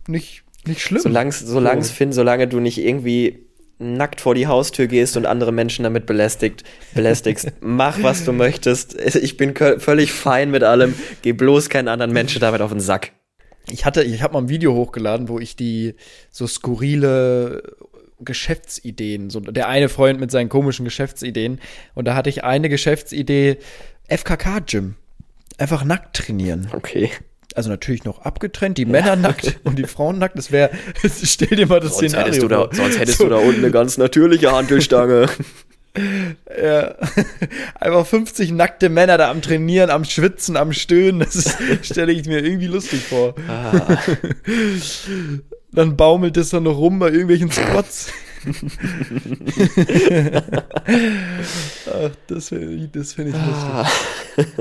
nicht, 0.07 0.43
nicht 0.67 0.81
schlimm. 0.81 1.01
Solange 1.01 1.31
solang's, 1.31 1.87
So. 1.87 1.93
Finn, 1.93 2.11
solange 2.11 2.47
du 2.49 2.59
nicht 2.59 2.77
irgendwie 2.77 3.44
nackt 3.77 4.21
vor 4.21 4.35
die 4.35 4.47
Haustür 4.47 4.87
gehst 4.87 5.17
und 5.17 5.25
andere 5.25 5.51
Menschen 5.51 5.83
damit 5.83 6.05
belästigt, 6.05 6.63
belästigst, 6.93 7.51
mach 7.61 8.01
was 8.01 8.23
du 8.23 8.31
möchtest. 8.31 8.95
Ich 8.99 9.37
bin 9.37 9.53
völlig 9.55 10.11
fein 10.11 10.51
mit 10.51 10.63
allem. 10.63 10.95
Geh 11.21 11.33
bloß 11.33 11.69
keinen 11.69 11.87
anderen 11.87 12.13
Menschen 12.13 12.39
damit 12.39 12.61
auf 12.61 12.71
den 12.71 12.79
Sack. 12.79 13.11
Ich 13.69 13.85
hatte, 13.85 14.03
ich 14.03 14.21
habe 14.21 14.33
mal 14.33 14.43
ein 14.43 14.49
Video 14.49 14.73
hochgeladen, 14.73 15.27
wo 15.27 15.39
ich 15.39 15.55
die 15.55 15.95
so 16.29 16.45
skurrile 16.47 17.63
Geschäftsideen, 18.19 19.29
so 19.29 19.39
der 19.39 19.67
eine 19.67 19.89
Freund 19.89 20.19
mit 20.19 20.31
seinen 20.31 20.49
komischen 20.49 20.85
Geschäftsideen, 20.85 21.59
und 21.95 22.05
da 22.05 22.15
hatte 22.15 22.29
ich 22.29 22.43
eine 22.43 22.69
Geschäftsidee, 22.69 23.57
FKK-Gym. 24.07 24.95
Einfach 25.57 25.83
nackt 25.83 26.15
trainieren. 26.15 26.69
Okay. 26.73 27.11
Also 27.55 27.69
natürlich 27.69 28.03
noch 28.03 28.19
abgetrennt, 28.21 28.77
die 28.77 28.85
Männer 28.85 29.15
nackt 29.15 29.59
und 29.63 29.79
die 29.79 29.85
Frauen 29.85 30.19
nackt. 30.19 30.37
Das 30.37 30.51
wäre, 30.51 30.69
stell 31.23 31.47
dir 31.55 31.67
mal 31.67 31.79
das 31.79 31.97
Sonst 31.97 32.09
Szenario 32.09 32.25
hättest, 32.27 32.43
du 32.43 32.47
da, 32.49 32.55
vor. 32.57 32.69
sonst 32.73 32.99
hättest 32.99 33.17
So, 33.17 33.23
du 33.23 33.29
da 33.31 33.37
unten 33.37 33.59
eine 33.61 33.71
ganz 33.71 33.97
natürliche 33.97 34.51
Hantelstange. 34.51 35.27
Ja. 36.61 36.93
Einfach 37.79 38.05
50 38.05 38.51
nackte 38.51 38.89
Männer 38.89 39.17
da 39.17 39.31
am 39.31 39.41
Trainieren, 39.41 39.89
am 39.89 40.03
Schwitzen, 40.03 40.57
am 40.57 40.73
Stöhnen. 40.73 41.21
Das 41.21 41.55
stelle 41.83 42.11
ich 42.11 42.25
mir 42.27 42.43
irgendwie 42.43 42.67
lustig 42.67 43.01
vor. 43.01 43.33
Ah, 43.47 43.97
Dann 45.71 45.95
baumelt 45.95 46.35
es 46.35 46.49
dann 46.49 46.63
noch 46.63 46.77
rum 46.77 46.99
bei 46.99 47.11
irgendwelchen 47.11 47.49
Spots. 47.49 48.11
Ach, 51.87 52.11
das 52.27 52.49
finde 52.49 52.73
ich, 52.73 52.91
das 52.91 53.13
find 53.13 53.29
ich 53.29 53.35
Ah. 53.35 53.87
lustig. 54.35 54.55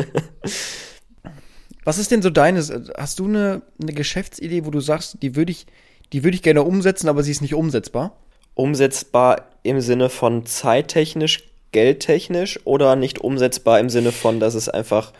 Was 1.84 1.98
ist 1.98 2.10
denn 2.10 2.22
so 2.22 2.30
deines? 2.30 2.72
Hast 2.96 3.18
du 3.18 3.26
eine, 3.26 3.62
eine 3.80 3.92
Geschäftsidee, 3.92 4.64
wo 4.64 4.70
du 4.70 4.80
sagst, 4.80 5.18
die 5.22 5.36
würde 5.36 5.52
ich, 5.52 5.66
die 6.12 6.24
würde 6.24 6.34
ich 6.34 6.42
gerne 6.42 6.62
umsetzen, 6.62 7.08
aber 7.08 7.22
sie 7.22 7.30
ist 7.30 7.42
nicht 7.42 7.54
umsetzbar? 7.54 8.16
umsetzbar 8.54 9.48
im 9.62 9.80
Sinne 9.80 10.08
von 10.08 10.46
zeittechnisch, 10.46 11.44
geldtechnisch 11.72 12.60
oder 12.64 12.96
nicht 12.96 13.18
umsetzbar 13.18 13.80
im 13.80 13.90
Sinne 13.90 14.12
von, 14.12 14.40
dass 14.40 14.54
es 14.54 14.68
einfach 14.68 15.12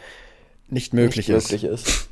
Nicht 0.69 0.95
möglich 0.95 1.29
nicht 1.29 1.37
ist. 1.37 1.51
möglich 1.51 1.71
ist. 1.71 2.09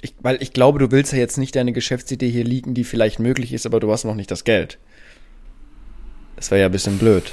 Ich, 0.00 0.14
weil 0.20 0.40
ich 0.40 0.52
glaube, 0.52 0.78
du 0.78 0.90
willst 0.90 1.12
ja 1.12 1.18
jetzt 1.18 1.38
nicht 1.38 1.56
deine 1.56 1.72
Geschäftsidee 1.72 2.30
hier 2.30 2.44
liegen, 2.44 2.74
die 2.74 2.84
vielleicht 2.84 3.18
möglich 3.18 3.52
ist, 3.52 3.66
aber 3.66 3.80
du 3.80 3.90
hast 3.90 4.04
noch 4.04 4.14
nicht 4.14 4.30
das 4.30 4.44
Geld. 4.44 4.78
Das 6.36 6.50
wäre 6.50 6.60
ja 6.60 6.66
ein 6.66 6.72
bisschen 6.72 6.98
blöd. 6.98 7.32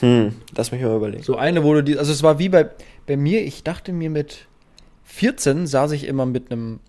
Hm, 0.00 0.34
lass 0.56 0.70
mich 0.72 0.82
mal 0.82 0.94
überlegen. 0.94 1.22
So 1.22 1.36
eine, 1.36 1.64
wo 1.64 1.72
du 1.74 1.82
die, 1.82 1.98
also 1.98 2.12
es 2.12 2.22
war 2.22 2.38
wie 2.38 2.50
bei, 2.50 2.68
bei 3.06 3.16
mir, 3.16 3.42
ich 3.44 3.64
dachte 3.64 3.92
mir 3.92 4.10
mit 4.10 4.46
14 5.14 5.66
saß 5.66 5.92
ich 5.92 6.06
immer 6.06 6.26
mit 6.26 6.50
einem, 6.50 6.80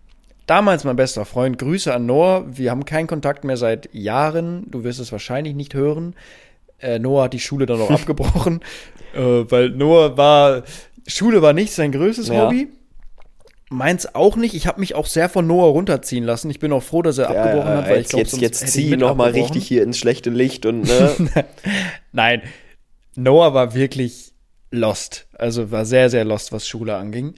damals 0.47 0.83
mein 0.83 0.95
bester 0.95 1.25
Freund, 1.25 1.59
Grüße 1.59 1.93
an 1.93 2.05
Noah, 2.05 2.45
wir 2.47 2.71
haben 2.71 2.85
keinen 2.85 3.07
Kontakt 3.07 3.43
mehr 3.43 3.57
seit 3.57 3.89
Jahren, 3.93 4.65
du 4.69 4.83
wirst 4.83 4.99
es 4.99 5.11
wahrscheinlich 5.11 5.53
nicht 5.53 5.75
hören. 5.75 6.15
Äh, 6.79 6.97
Noah 6.99 7.25
hat 7.25 7.33
die 7.33 7.39
Schule 7.39 7.65
dann 7.67 7.79
auch 7.79 7.91
abgebrochen, 7.91 8.61
äh, 9.13 9.19
weil 9.19 9.69
Noah 9.69 10.17
war, 10.17 10.63
Schule 11.05 11.41
war 11.41 11.53
nicht 11.53 11.71
sein 11.71 11.91
größtes 11.91 12.29
Ja. 12.29 12.45
Hobby. 12.45 12.69
Meins 13.69 14.13
auch 14.13 14.35
nicht. 14.35 14.53
Ich 14.53 14.67
habe 14.67 14.79
mich 14.79 14.93
auch 14.95 15.07
sehr 15.07 15.27
von 15.27 15.47
Noah 15.47 15.71
runterziehen 15.71 16.23
lassen. 16.23 16.49
Ich 16.51 16.59
bin 16.59 16.71
auch 16.71 16.83
froh, 16.83 17.01
dass 17.01 17.17
er 17.17 17.29
abgebrochen 17.29 17.73
hat, 17.73 17.89
weil 17.89 18.01
ich 18.01 18.11
jetzt, 18.11 18.11
glaube, 18.11 18.43
jetzt, 18.43 18.61
jetzt 18.61 18.67
zieh 18.73 18.95
noch 18.95 19.15
mal 19.15 19.31
richtig 19.31 19.67
hier. 19.67 19.77
hier 19.77 19.83
ins 19.83 19.97
schlechte 19.97 20.29
Licht 20.29 20.65
und 20.65 20.81
ne, 20.81 21.15
Nein, 22.11 22.41
Noah 23.15 23.53
war 23.53 23.73
wirklich 23.73 24.33
lost. 24.71 25.27
Also 25.33 25.71
war 25.71 25.85
sehr, 25.85 26.09
sehr 26.09 26.25
lost, 26.25 26.51
was 26.51 26.67
Schule 26.67 26.95
anging. 26.95 27.33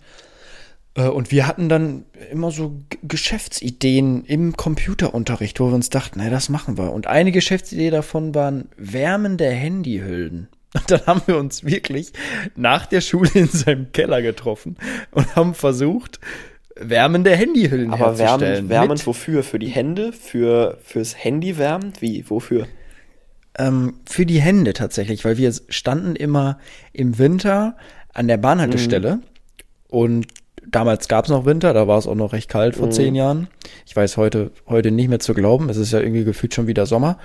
Äh, 0.98 1.08
Und 1.08 1.32
wir 1.32 1.48
hatten 1.48 1.70
dann 1.70 2.04
immer 2.32 2.52
so 2.52 2.82
Geschäftsideen 3.04 4.26
im 4.26 4.58
Computerunterricht, 4.58 5.60
wo 5.60 5.68
wir 5.68 5.76
uns 5.76 5.90
dachten, 5.90 6.20
na, 6.22 6.30
das 6.30 6.50
machen 6.50 6.78
wir. 6.78 6.92
Und 6.92 7.08
eine 7.08 7.32
Geschäftsidee 7.32 7.90
davon 7.92 8.36
waren 8.36 8.70
wärmende 8.78 9.50
Handyhüllen. 9.50 10.50
Und 10.74 10.92
dann 10.92 11.06
haben 11.06 11.22
wir 11.28 11.38
uns 11.38 11.64
wirklich 11.64 12.12
nach 12.56 12.86
der 12.88 13.02
Schule 13.02 13.30
in 13.36 13.48
seinem 13.48 13.92
Keller 13.94 14.22
getroffen 14.22 14.76
und 15.12 15.36
haben 15.36 15.54
versucht, 15.54 16.20
wärmende 16.76 17.36
Handyhüllen 17.36 17.92
aber 17.92 18.08
herzustellen. 18.18 18.42
wärmend, 18.42 18.62
Mit- 18.64 18.70
wärmend 18.70 19.08
wofür? 19.08 19.44
Für 19.44 19.60
die 19.60 19.70
Hände? 19.70 20.12
Für, 20.12 20.78
fürs 20.84 21.16
Handy 21.24 21.58
wärmend? 21.58 22.02
Wie? 22.02 22.30
Wofür? 22.30 22.68
Ähm, 23.58 23.96
für 24.06 24.26
die 24.26 24.40
Hände 24.42 24.74
tatsächlich, 24.74 25.26
weil 25.26 25.38
wir 25.38 25.52
standen 25.70 26.16
immer 26.16 26.60
im 26.94 27.18
Winter 27.18 27.78
an 28.14 28.28
der 28.28 28.38
Bahnhaltestelle 28.38 29.20
und 29.88 30.28
damals 30.72 31.08
gab 31.08 31.26
es 31.26 31.32
noch 31.32 31.46
Winter, 31.46 31.74
da 31.74 31.88
war 31.88 31.98
es 31.98 32.08
auch 32.08 32.16
noch 32.16 32.34
recht 32.34 32.50
kalt 32.50 32.76
vor 32.76 32.90
zehn 32.90 33.16
Jahren. 33.16 33.48
Ich 33.86 33.96
weiß 33.96 34.18
heute, 34.18 34.52
heute 34.68 34.92
nicht 34.92 35.10
mehr 35.10 35.20
zu 35.20 35.34
glauben, 35.34 35.70
es 35.70 35.78
ist 35.78 35.92
ja 35.92 36.00
irgendwie 36.00 36.24
gefühlt 36.24 36.54
schon 36.54 36.68
wieder 36.68 36.86
Sommer. 36.86 37.18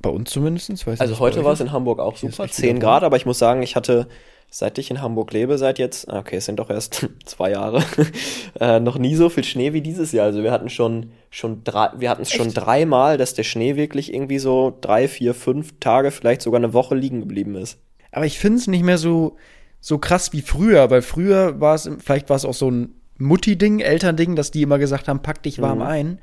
Bei 0.00 0.10
uns 0.10 0.30
zumindest. 0.30 0.86
Weiß 0.86 1.00
Also 1.00 1.12
nicht, 1.12 1.20
heute 1.20 1.44
war 1.44 1.52
es 1.52 1.60
in 1.60 1.70
Hamburg 1.70 2.00
auch 2.00 2.16
super, 2.16 2.26
echt 2.26 2.38
wieder 2.38 2.48
10 2.48 2.68
warm. 2.68 2.80
Grad, 2.80 3.04
aber 3.04 3.16
ich 3.16 3.24
muss 3.24 3.38
sagen, 3.38 3.62
ich 3.62 3.76
hatte, 3.76 4.08
seit 4.50 4.76
ich 4.78 4.90
in 4.90 5.00
Hamburg 5.00 5.32
lebe, 5.32 5.58
seit 5.58 5.78
jetzt, 5.78 6.10
ah, 6.10 6.18
okay, 6.18 6.36
es 6.36 6.44
sind 6.44 6.58
doch 6.58 6.70
erst 6.70 7.08
zwei 7.24 7.52
Jahre, 7.52 7.84
äh, 8.60 8.80
noch 8.80 8.98
nie 8.98 9.14
so 9.14 9.28
viel 9.28 9.44
Schnee 9.44 9.72
wie 9.72 9.80
dieses 9.80 10.10
Jahr. 10.10 10.26
Also 10.26 10.42
wir 10.42 10.50
hatten 10.50 10.70
schon, 10.70 11.12
schon 11.30 11.62
drei, 11.62 11.90
wir 11.96 12.10
hatten 12.10 12.22
es 12.22 12.32
schon 12.32 12.52
dreimal, 12.52 13.16
dass 13.16 13.34
der 13.34 13.44
Schnee 13.44 13.76
wirklich 13.76 14.12
irgendwie 14.12 14.40
so 14.40 14.76
drei, 14.80 15.06
vier, 15.06 15.34
fünf 15.34 15.78
Tage, 15.78 16.10
vielleicht 16.10 16.42
sogar 16.42 16.58
eine 16.58 16.74
Woche 16.74 16.96
liegen 16.96 17.20
geblieben 17.20 17.54
ist. 17.54 17.78
Aber 18.10 18.26
ich 18.26 18.38
finde 18.40 18.58
es 18.58 18.66
nicht 18.66 18.82
mehr 18.82 18.98
so, 18.98 19.36
so 19.82 19.98
krass 19.98 20.32
wie 20.32 20.40
früher, 20.40 20.90
weil 20.90 21.02
früher 21.02 21.60
war 21.60 21.74
es, 21.74 21.90
vielleicht 21.98 22.30
war 22.30 22.36
es 22.36 22.46
auch 22.46 22.54
so 22.54 22.70
ein 22.70 22.94
Mutti-Ding, 23.18 23.80
Elternding, 23.80 24.36
dass 24.36 24.50
die 24.50 24.62
immer 24.62 24.78
gesagt 24.78 25.08
haben, 25.08 25.20
pack 25.20 25.42
dich 25.42 25.60
warm 25.60 25.82
ein. 25.82 26.18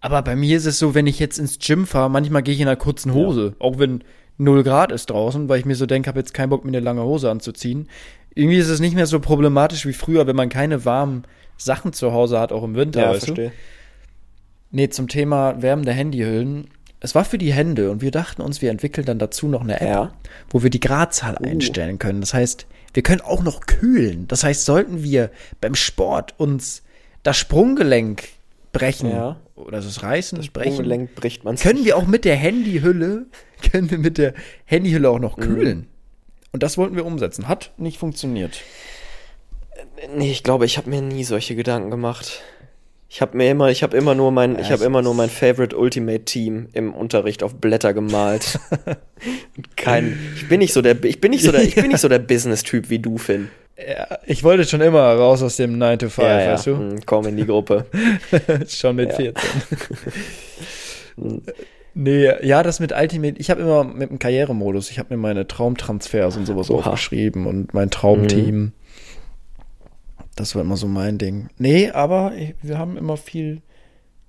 Aber 0.00 0.22
bei 0.22 0.34
mir 0.34 0.56
ist 0.56 0.66
es 0.66 0.78
so, 0.78 0.94
wenn 0.94 1.06
ich 1.06 1.20
jetzt 1.20 1.38
ins 1.38 1.58
Gym 1.60 1.86
fahre, 1.86 2.10
manchmal 2.10 2.42
gehe 2.42 2.54
ich 2.54 2.60
in 2.60 2.66
einer 2.66 2.76
kurzen 2.76 3.14
Hose. 3.14 3.54
Auch 3.60 3.78
wenn 3.78 4.02
0 4.38 4.64
Grad 4.64 4.90
ist 4.90 5.10
draußen, 5.10 5.48
weil 5.48 5.60
ich 5.60 5.66
mir 5.66 5.76
so 5.76 5.86
denke, 5.86 6.08
habe 6.08 6.18
jetzt 6.18 6.34
keinen 6.34 6.50
Bock, 6.50 6.64
mir 6.64 6.70
eine 6.70 6.80
lange 6.80 7.02
Hose 7.02 7.30
anzuziehen. 7.30 7.88
Irgendwie 8.34 8.56
ist 8.56 8.68
es 8.68 8.80
nicht 8.80 8.96
mehr 8.96 9.06
so 9.06 9.20
problematisch 9.20 9.86
wie 9.86 9.92
früher, 9.92 10.26
wenn 10.26 10.34
man 10.34 10.48
keine 10.48 10.84
warmen 10.86 11.24
Sachen 11.58 11.92
zu 11.92 12.12
Hause 12.12 12.40
hat, 12.40 12.50
auch 12.50 12.64
im 12.64 12.74
Winter. 12.74 13.02
Ja, 13.02 13.10
weißt 13.10 13.26
verstehe. 13.26 13.50
Du? 13.50 13.54
Nee, 14.70 14.88
zum 14.88 15.06
Thema 15.06 15.60
wärmende 15.60 15.92
Handyhüllen. 15.92 16.68
Es 17.04 17.14
war 17.16 17.24
für 17.24 17.36
die 17.38 17.52
Hände 17.52 17.90
und 17.90 18.00
wir 18.00 18.12
dachten 18.12 18.42
uns, 18.42 18.62
wir 18.62 18.70
entwickeln 18.70 19.04
dann 19.04 19.18
dazu 19.18 19.48
noch 19.48 19.62
eine 19.62 19.80
App, 19.80 19.88
Ja. 19.88 20.12
wo 20.50 20.62
wir 20.62 20.70
die 20.70 20.80
Gradzahl 20.80 21.36
einstellen 21.36 21.98
können. 21.98 22.20
Das 22.20 22.32
heißt, 22.32 22.66
wir 22.94 23.02
können 23.02 23.20
auch 23.20 23.42
noch 23.42 23.66
kühlen. 23.66 24.28
Das 24.28 24.44
heißt, 24.44 24.64
sollten 24.64 25.02
wir 25.02 25.30
beim 25.60 25.74
Sport 25.74 26.34
uns 26.38 26.82
das 27.24 27.36
Sprunggelenk 27.38 28.28
brechen 28.72 29.10
Ja. 29.10 29.36
oder 29.56 29.80
das 29.80 30.02
Reißen, 30.02 30.38
das 30.38 30.48
brechen, 30.48 30.72
Sprunggelenk 30.74 31.14
bricht 31.16 31.44
man 31.44 31.56
können 31.56 31.84
wir 31.84 31.96
auch 31.96 32.06
mit 32.06 32.24
der 32.24 32.36
Handyhülle, 32.36 33.26
können 33.72 33.90
wir 33.90 33.98
mit 33.98 34.16
der 34.16 34.34
Handyhülle 34.64 35.10
auch 35.10 35.18
noch 35.18 35.36
kühlen. 35.36 35.88
Und 36.52 36.62
das 36.62 36.78
wollten 36.78 36.94
wir 36.96 37.04
umsetzen. 37.06 37.48
Hat 37.48 37.72
nicht 37.78 37.98
funktioniert. 37.98 38.60
Nee, 40.14 40.30
ich 40.30 40.42
glaube, 40.42 40.66
ich 40.66 40.76
habe 40.78 40.90
mir 40.90 41.00
nie 41.02 41.24
solche 41.24 41.54
Gedanken 41.56 41.90
gemacht. 41.90 42.42
Ich 43.14 43.20
habe 43.20 43.36
mir 43.36 43.50
immer, 43.50 43.68
ich 43.68 43.82
habe 43.82 43.94
immer 43.94 44.14
nur 44.14 44.32
mein, 44.32 44.58
ich 44.58 44.72
habe 44.72 44.84
immer 44.84 45.02
nur 45.02 45.12
mein 45.12 45.28
Favorite 45.28 45.76
Ultimate 45.76 46.24
Team 46.24 46.68
im 46.72 46.94
Unterricht 46.94 47.42
auf 47.42 47.56
Blätter 47.56 47.92
gemalt. 47.92 48.58
Kein, 49.76 50.18
ich 50.34 50.48
bin 50.48 50.60
nicht 50.60 50.72
so 50.72 50.80
der, 50.80 51.04
ich 51.04 51.20
bin 51.20 51.32
nicht 51.32 51.44
so 51.44 51.52
der, 51.52 51.62
ich 51.62 51.74
bin 51.74 51.88
nicht 51.88 52.00
so 52.00 52.08
der 52.08 52.18
Business-Typ 52.20 52.88
wie 52.88 53.00
du, 53.00 53.18
Finn. 53.18 53.48
Ja, 53.76 54.16
ich 54.24 54.44
wollte 54.44 54.64
schon 54.64 54.80
immer 54.80 55.02
raus 55.02 55.42
aus 55.42 55.56
dem 55.56 55.76
9 55.76 55.98
to 55.98 56.08
5, 56.08 56.26
Ja, 56.26 56.40
ja. 56.40 56.52
weißt 56.54 56.66
du? 56.68 56.76
Hm, 56.78 57.00
Komm 57.04 57.26
in 57.26 57.36
die 57.36 57.44
Gruppe. 57.44 57.84
schon 58.68 58.96
mit 58.96 59.10
Ja. 59.10 59.16
14. 61.16 61.42
nee, 61.92 62.30
ja, 62.42 62.62
das 62.62 62.80
mit 62.80 62.92
Ultimate, 62.92 63.34
ich 63.38 63.50
habe 63.50 63.60
immer 63.60 63.84
mit 63.84 64.08
dem 64.08 64.18
Karrieremodus, 64.20 64.90
ich 64.90 64.98
habe 64.98 65.14
mir 65.14 65.20
meine 65.20 65.46
Traumtransfers 65.46 66.38
und 66.38 66.46
sowas 66.46 66.70
Oha. 66.70 66.90
aufgeschrieben 66.90 67.46
und 67.46 67.74
mein 67.74 67.90
Traumteam. 67.90 68.72
Das 70.36 70.54
war 70.54 70.62
immer 70.62 70.76
so 70.76 70.86
mein 70.86 71.18
Ding. 71.18 71.48
Nee, 71.58 71.90
aber 71.90 72.32
wir 72.62 72.78
haben 72.78 72.96
immer 72.96 73.16
viel 73.16 73.62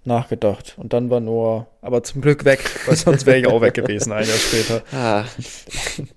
nachgedacht. 0.05 0.75
Und 0.77 0.93
dann 0.93 1.09
war 1.09 1.19
Noah, 1.19 1.67
aber 1.81 2.03
zum 2.03 2.21
Glück 2.21 2.45
weg, 2.45 2.59
weil 2.85 2.95
sonst 2.95 3.25
wäre 3.25 3.39
ich 3.39 3.47
auch 3.47 3.61
weg 3.61 3.73
gewesen, 3.73 4.11
ein 4.11 4.27
Jahr 4.27 4.37
später. 4.37 4.83
Ah, 4.93 5.25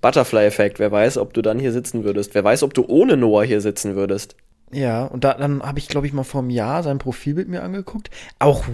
Butterfly-Effekt. 0.00 0.78
Wer 0.78 0.90
weiß, 0.90 1.18
ob 1.18 1.32
du 1.34 1.42
dann 1.42 1.58
hier 1.58 1.72
sitzen 1.72 2.04
würdest. 2.04 2.34
Wer 2.34 2.44
weiß, 2.44 2.62
ob 2.62 2.74
du 2.74 2.84
ohne 2.86 3.16
Noah 3.16 3.44
hier 3.44 3.60
sitzen 3.60 3.94
würdest. 3.94 4.36
Ja, 4.72 5.04
und 5.04 5.22
da, 5.22 5.34
dann 5.34 5.62
habe 5.62 5.78
ich, 5.78 5.88
glaube 5.88 6.06
ich, 6.06 6.12
mal 6.12 6.24
vor 6.24 6.40
einem 6.40 6.50
Jahr 6.50 6.82
sein 6.82 6.98
Profilbild 6.98 7.48
mir 7.48 7.62
angeguckt. 7.62 8.10
Auch 8.40 8.64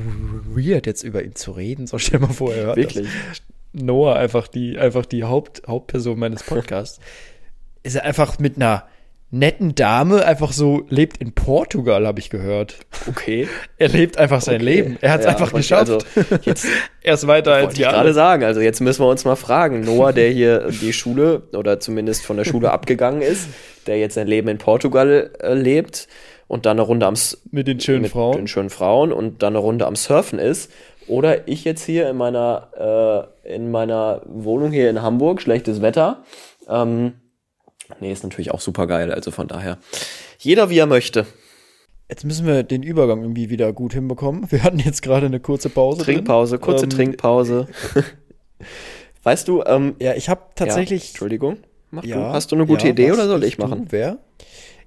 weird, 0.49 0.87
jetzt 0.87 1.03
über 1.03 1.23
ihn 1.23 1.35
zu 1.35 1.53
reden. 1.53 1.87
So 1.87 1.99
stell 1.99 2.21
mal 2.21 2.33
vor, 2.33 2.55
er 2.55 2.67
hört 2.67 2.77
Wirklich. 2.77 3.09
Das. 3.29 3.43
Noah, 3.85 4.17
einfach 4.17 4.49
die, 4.49 4.79
einfach 4.79 5.05
die 5.05 5.25
Haupt, 5.25 5.63
Hauptperson 5.67 6.19
meines 6.19 6.43
Podcasts. 6.43 7.01
ist 7.83 7.97
er 7.97 8.05
einfach 8.05 8.39
mit 8.39 8.57
einer 8.57 8.87
netten 9.35 9.75
Dame 9.75 10.25
einfach 10.25 10.53
so 10.53 10.85
lebt 10.91 11.17
in 11.17 11.33
Portugal, 11.33 12.07
habe 12.07 12.21
ich 12.21 12.29
gehört. 12.31 12.77
Okay. 13.09 13.49
Er 13.79 13.89
lebt 13.89 14.17
einfach 14.19 14.41
sein 14.41 14.57
Okay. 14.57 14.65
Leben. 14.65 14.99
Er 15.01 15.11
hat 15.13 15.21
es 15.21 15.27
Ja, 15.27 15.33
einfach 15.33 15.53
geschafft. 15.53 15.91
also, 15.91 15.99
jetzt 16.45 16.67
er 17.03 17.15
ist 17.15 17.27
weiter 17.27 17.55
als 17.55 17.75
die 17.75 17.83
ich 17.83 17.89
gerade 17.89 18.13
sagen. 18.15 18.45
Also 18.45 18.61
jetzt 18.61 18.81
müssen 18.81 19.03
wir 19.03 19.09
uns 19.09 19.25
mal 19.25 19.35
fragen. 19.37 19.81
Noah, 19.81 20.13
der 20.13 20.31
hier 20.31 20.69
die 20.71 20.93
Schule 20.93 21.43
oder 21.55 21.81
zumindest 21.81 22.25
von 22.25 22.37
der 22.37 22.45
Schule 22.45 22.71
abgegangen 22.73 23.23
ist, 23.23 23.49
der 23.89 23.99
jetzt 23.99 24.15
sein 24.15 24.29
Leben 24.29 24.49
in 24.49 24.59
Portugal 24.59 25.31
äh, 25.41 25.55
lebt 25.55 26.07
und 26.47 26.67
dann 26.67 26.73
eine 26.79 26.83
Runde 26.83 27.07
am 27.07 27.15
S- 27.15 27.41
Mit 27.51 27.67
den 27.67 27.81
schönen 27.81 28.03
mit 28.03 28.13
Frauen. 28.13 28.37
den 28.37 28.47
schönen 28.49 28.71
Frauen 28.71 29.13
und 29.13 29.43
dann 29.43 29.55
eine 29.55 29.59
Runde 29.59 29.87
am 29.87 29.97
Surfen 29.97 30.39
ist. 30.39 30.71
Oder 31.09 31.49
ich 31.49 31.65
jetzt 31.65 31.85
hier 31.85 32.09
in 32.11 32.17
meiner 32.17 33.29
äh, 33.45 33.55
in 33.55 33.71
meiner 33.73 34.21
Wohnung 34.27 34.71
hier 34.71 34.89
in 34.91 35.03
Hamburg, 35.03 35.41
schlechtes 35.41 35.81
Wetter. 35.83 36.23
Ähm, 36.69 37.15
nee, 38.01 38.13
ist 38.13 38.23
natürlich 38.23 38.51
auch 38.51 38.61
super 38.61 38.87
geil. 38.87 39.13
Also 39.13 39.31
von 39.31 39.49
daher 39.49 39.79
jeder 40.39 40.71
wie 40.71 40.79
er 40.79 40.87
möchte. 40.87 41.27
Jetzt 42.09 42.25
müssen 42.25 42.47
wir 42.47 42.63
den 42.63 42.83
Übergang 42.83 43.23
irgendwie 43.23 43.49
wieder 43.49 43.73
gut 43.73 43.95
hinbekommen. 43.95 44.51
Wir 44.51 44.63
hatten 44.65 44.79
jetzt 44.79 45.03
gerade 45.03 45.27
eine 45.27 45.41
kurze 45.41 45.71
Pause. 45.71 46.05
drin. 46.05 46.17
Trinkpause, 46.17 46.59
kurze 46.59 46.85
Ähm, 46.85 46.91
Trinkpause. 46.91 47.69
weißt 49.23 49.49
du? 49.49 49.63
Ähm, 49.65 49.95
Ja, 49.99 50.15
ich 50.15 50.29
habe 50.29 50.43
ja, 50.43 50.53
tatsächlich 50.55 51.09
Entschuldigung. 51.09 51.59
Mach 51.91 52.05
Ja, 52.05 52.17
du. 52.17 52.35
Hast 52.35 52.53
du 52.53 52.57
eine 52.57 52.67
gute 52.67 52.87
ja, 52.87 52.93
Idee 52.93 53.13
oder 53.13 53.27
soll 53.27 53.45
ich 53.45 53.59
machen? 53.59 53.87
Du, 53.87 53.93
wer? 53.93 54.19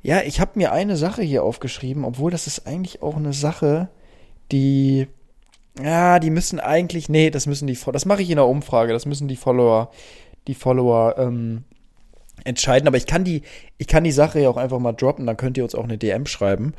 Ja, 0.01 0.21
ich 0.21 0.39
habe 0.39 0.51
mir 0.55 0.71
eine 0.71 0.97
Sache 0.97 1.23
hier 1.23 1.43
aufgeschrieben, 1.43 2.05
obwohl 2.05 2.29
das 2.29 2.45
ist 2.45 2.67
eigentlich 2.67 3.01
auch 3.01 3.15
eine 3.15 3.33
Sache, 3.33 3.89
die 4.51 5.07
ja, 5.83 6.19
die 6.19 6.29
müssen 6.29 6.59
eigentlich 6.59 7.09
nee, 7.09 7.31
das 7.31 7.47
müssen 7.47 7.67
die 7.67 7.77
das 7.91 8.05
mache 8.05 8.21
ich 8.21 8.29
in 8.29 8.37
der 8.37 8.45
Umfrage, 8.45 8.93
das 8.93 9.05
müssen 9.05 9.27
die 9.27 9.35
Follower 9.35 9.89
die 10.47 10.53
Follower 10.53 11.15
ähm, 11.17 11.63
entscheiden, 12.43 12.87
aber 12.87 12.97
ich 12.97 13.07
kann 13.07 13.23
die 13.23 13.43
ich 13.77 13.87
kann 13.87 14.03
die 14.03 14.11
Sache 14.11 14.39
ja 14.39 14.49
auch 14.49 14.57
einfach 14.57 14.79
mal 14.79 14.93
droppen, 14.93 15.25
dann 15.25 15.37
könnt 15.37 15.57
ihr 15.57 15.63
uns 15.63 15.75
auch 15.75 15.83
eine 15.83 15.97
DM 15.97 16.25
schreiben, 16.25 16.73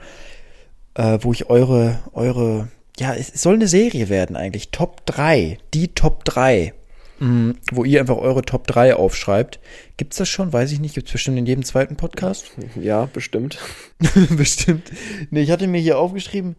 äh, 0.95 1.19
wo 1.21 1.33
ich 1.33 1.49
eure 1.51 1.99
eure 2.13 2.69
ja, 2.99 3.15
es 3.15 3.31
es 3.31 3.43
soll 3.43 3.55
eine 3.55 3.69
Serie 3.69 4.09
werden 4.09 4.37
eigentlich, 4.37 4.71
Top 4.71 5.05
3, 5.07 5.59
die 5.75 5.89
Top 5.89 6.25
3 6.25 6.73
Mm, 7.19 7.53
wo 7.73 7.85
ihr 7.85 8.01
einfach 8.01 8.17
eure 8.17 8.43
Top 8.43 8.67
3 8.67 8.95
aufschreibt. 8.95 9.59
Gibt's 9.97 10.19
das 10.19 10.29
schon? 10.29 10.53
Weiß 10.53 10.71
ich 10.73 10.81
nicht. 10.81 10.95
Gibt's 10.95 11.13
bestimmt 11.13 11.39
in 11.39 11.47
jedem 11.47 11.65
zweiten 11.65 11.97
Podcast? 11.97 12.51
Ja, 12.81 13.07
bestimmt. 13.07 13.59
bestimmt. 14.37 14.91
Nee, 15.31 15.43
ich 15.43 15.51
hatte 15.51 15.67
mir 15.67 15.81
hier 15.81 15.99
aufgeschrieben, 15.99 16.57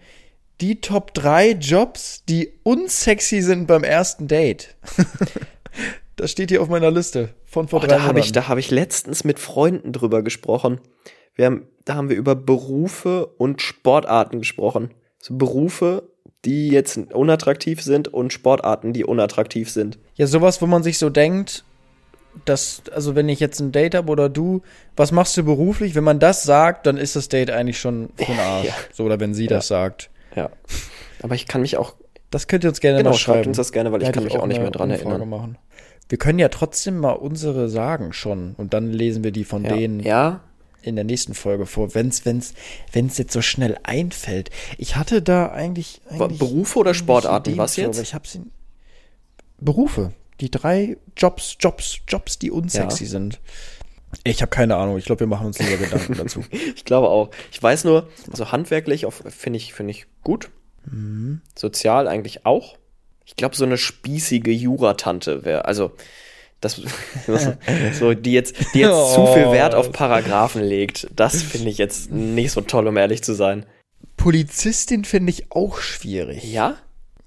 die 0.62 0.82
Top 0.82 1.14
3 1.14 1.52
Jobs, 1.52 2.24
die 2.28 2.54
unsexy 2.64 3.42
sind 3.42 3.68
beim 3.68 3.84
ersten 3.84 4.28
Date. 4.28 4.76
das 6.18 6.32
steht 6.32 6.50
hier 6.52 6.62
auf 6.62 6.68
meiner 6.68 6.92
Liste 6.92 7.30
von 7.46 7.68
vor 7.68 7.80
Oh, 7.80 7.82
drei 7.82 7.88
da 7.88 7.94
habe 7.96 8.04
Monaten. 8.14 8.20
ich, 8.26 8.32
da 8.34 8.48
habe 8.50 8.60
ich 8.60 8.70
letztens 8.72 9.24
mit 9.24 9.40
Freunden 9.40 9.94
drüber 9.94 10.22
gesprochen. 10.24 10.82
Wir 11.36 11.46
haben, 11.46 11.68
da 11.86 11.96
haben 11.96 12.10
wir 12.10 12.18
über 12.18 12.36
Berufe 12.36 13.26
und 13.28 13.62
Sportarten 13.62 14.40
gesprochen. 14.40 14.92
So 15.20 15.36
Berufe, 15.38 16.04
die 16.46 16.70
jetzt 16.70 16.98
unattraktiv 16.98 17.82
sind 17.82 18.08
und 18.08 18.34
Sportarten, 18.34 18.92
die 18.94 19.06
unattraktiv 19.06 19.70
sind. 19.72 19.98
Ja, 20.16 20.28
sowas, 20.28 20.62
wo 20.62 20.66
man 20.66 20.84
sich 20.84 20.98
so 20.98 21.10
denkt, 21.10 21.64
dass, 22.46 22.84
also 22.94 23.16
wenn 23.16 23.30
ich 23.30 23.40
jetzt 23.40 23.60
ein 23.60 23.72
Date 23.72 23.96
habe 23.96 24.12
oder 24.12 24.30
du, 24.30 24.62
was 24.96 25.12
machst 25.12 25.36
du 25.38 25.44
beruflich? 25.44 25.96
Wenn 25.96 26.04
man 26.04 26.20
das 26.20 26.44
sagt, 26.44 26.86
dann 26.86 26.98
ist 26.98 27.16
das 27.16 27.30
Date 27.30 27.50
eigentlich 27.52 27.80
schon 27.80 28.10
für 28.16 28.26
den 28.26 28.40
Arsch. 28.40 28.68
Ja. 28.68 28.74
So, 28.94 29.04
oder 29.06 29.20
wenn 29.20 29.34
sie 29.34 29.48
das 29.48 29.68
sagt. 29.68 30.10
Ja. 30.36 30.50
Aber 31.24 31.34
ich 31.36 31.48
kann 31.48 31.62
mich 31.62 31.78
auch, 31.78 31.96
Das 32.30 32.48
könnt 32.48 32.64
ihr 32.64 32.70
uns 32.70 32.80
gerne 32.80 32.98
genau, 33.00 33.10
mal 33.12 33.16
schreiben. 33.16 33.38
schreibt 33.38 33.48
uns 33.48 33.58
das 33.58 33.72
gerne, 33.72 33.92
weil 33.92 34.02
ich 34.02 34.08
Da 34.08 34.12
kann 34.12 34.24
mich 34.24 34.38
auch 34.38 34.46
nicht 34.46 34.58
eine 34.58 34.66
mehr 34.66 34.72
dran 34.72 34.92
Umfrage 34.92 35.10
erinnern. 35.10 35.30
Machen. 35.30 35.58
Wir 36.10 36.18
können 36.18 36.40
ja 36.40 36.50
trotzdem 36.50 36.98
mal 37.00 37.12
unsere 37.14 37.70
sagen 37.70 38.14
schon 38.14 38.54
und 38.58 38.74
dann 38.74 38.92
lesen 38.92 39.24
wir 39.24 39.32
die 39.32 39.44
von 39.44 39.66
Ja. 39.66 39.76
denen 39.76 40.00
ja, 40.00 40.42
in 40.82 40.96
der 40.96 41.04
nächsten 41.04 41.34
Folge 41.34 41.66
vor, 41.66 41.94
wenn's 41.96 42.26
wenn's 42.26 42.54
wenn's 42.94 43.18
jetzt 43.18 43.34
so 43.34 43.42
schnell 43.42 43.78
einfällt. 43.84 44.50
Ich 44.78 44.96
hatte 44.96 45.22
da 45.22 45.48
eigentlich, 45.52 46.02
eigentlich 46.10 46.40
Berufe 46.40 46.80
oder 46.80 46.94
Sportarten, 46.94 47.50
Ideen 47.50 47.58
was 47.60 47.76
jetzt? 47.76 47.96
Aber 47.98 48.02
ich 48.04 48.14
habe 48.14 48.28
sie 48.28 48.42
Berufe, 49.60 50.14
die 50.40 50.52
drei 50.52 50.98
Jobs, 51.18 51.58
Jobs, 51.60 52.00
Jobs, 52.08 52.40
die 52.40 52.52
unsexy 52.52 53.04
Ja. 53.06 53.10
sind. 53.10 53.40
Ich 54.24 54.42
habe 54.42 54.50
keine 54.50 54.78
Ahnung. 54.78 54.98
Ich 54.98 55.06
glaube, 55.06 55.22
wir 55.22 55.28
machen 55.28 55.48
uns 55.48 55.60
lieber 55.60 55.78
Gedanken 55.78 56.14
dazu. 56.18 56.42
ich 56.52 56.86
glaube 56.86 57.10
auch. 57.10 57.30
Ich 57.52 57.62
weiß 57.62 57.84
nur, 57.84 58.08
also 58.32 58.52
handwerklich 58.52 59.06
finde 59.28 59.58
ich, 59.58 59.74
finde 59.74 59.92
ich 59.92 60.06
gut. 60.24 60.50
Mhm. 60.90 61.42
Sozial 61.56 62.08
eigentlich 62.08 62.46
auch. 62.46 62.78
Ich 63.28 63.36
glaube, 63.36 63.56
so 63.56 63.66
eine 63.66 63.78
spießige 63.78 64.52
Juratante 64.52 65.44
wäre, 65.44 65.66
also 65.66 65.92
das, 66.62 66.82
so 68.00 68.14
die 68.14 68.32
jetzt, 68.32 68.56
die 68.74 68.80
jetzt 68.80 69.14
zu 69.14 69.28
viel 69.28 69.52
Wert 69.52 69.76
auf 69.76 69.92
Paragraphen 69.92 70.64
legt, 70.64 71.08
das 71.14 71.44
finde 71.44 71.70
ich 71.70 71.78
jetzt 71.78 72.10
nicht 72.10 72.52
so 72.52 72.62
toll, 72.62 72.88
um 72.88 72.98
ehrlich 72.98 73.22
zu 73.22 73.34
sein. 73.34 73.66
Polizistin 74.16 75.04
finde 75.04 75.32
ich 75.32 75.52
auch 75.52 75.80
schwierig. 75.80 76.44
Ja? 76.52 76.78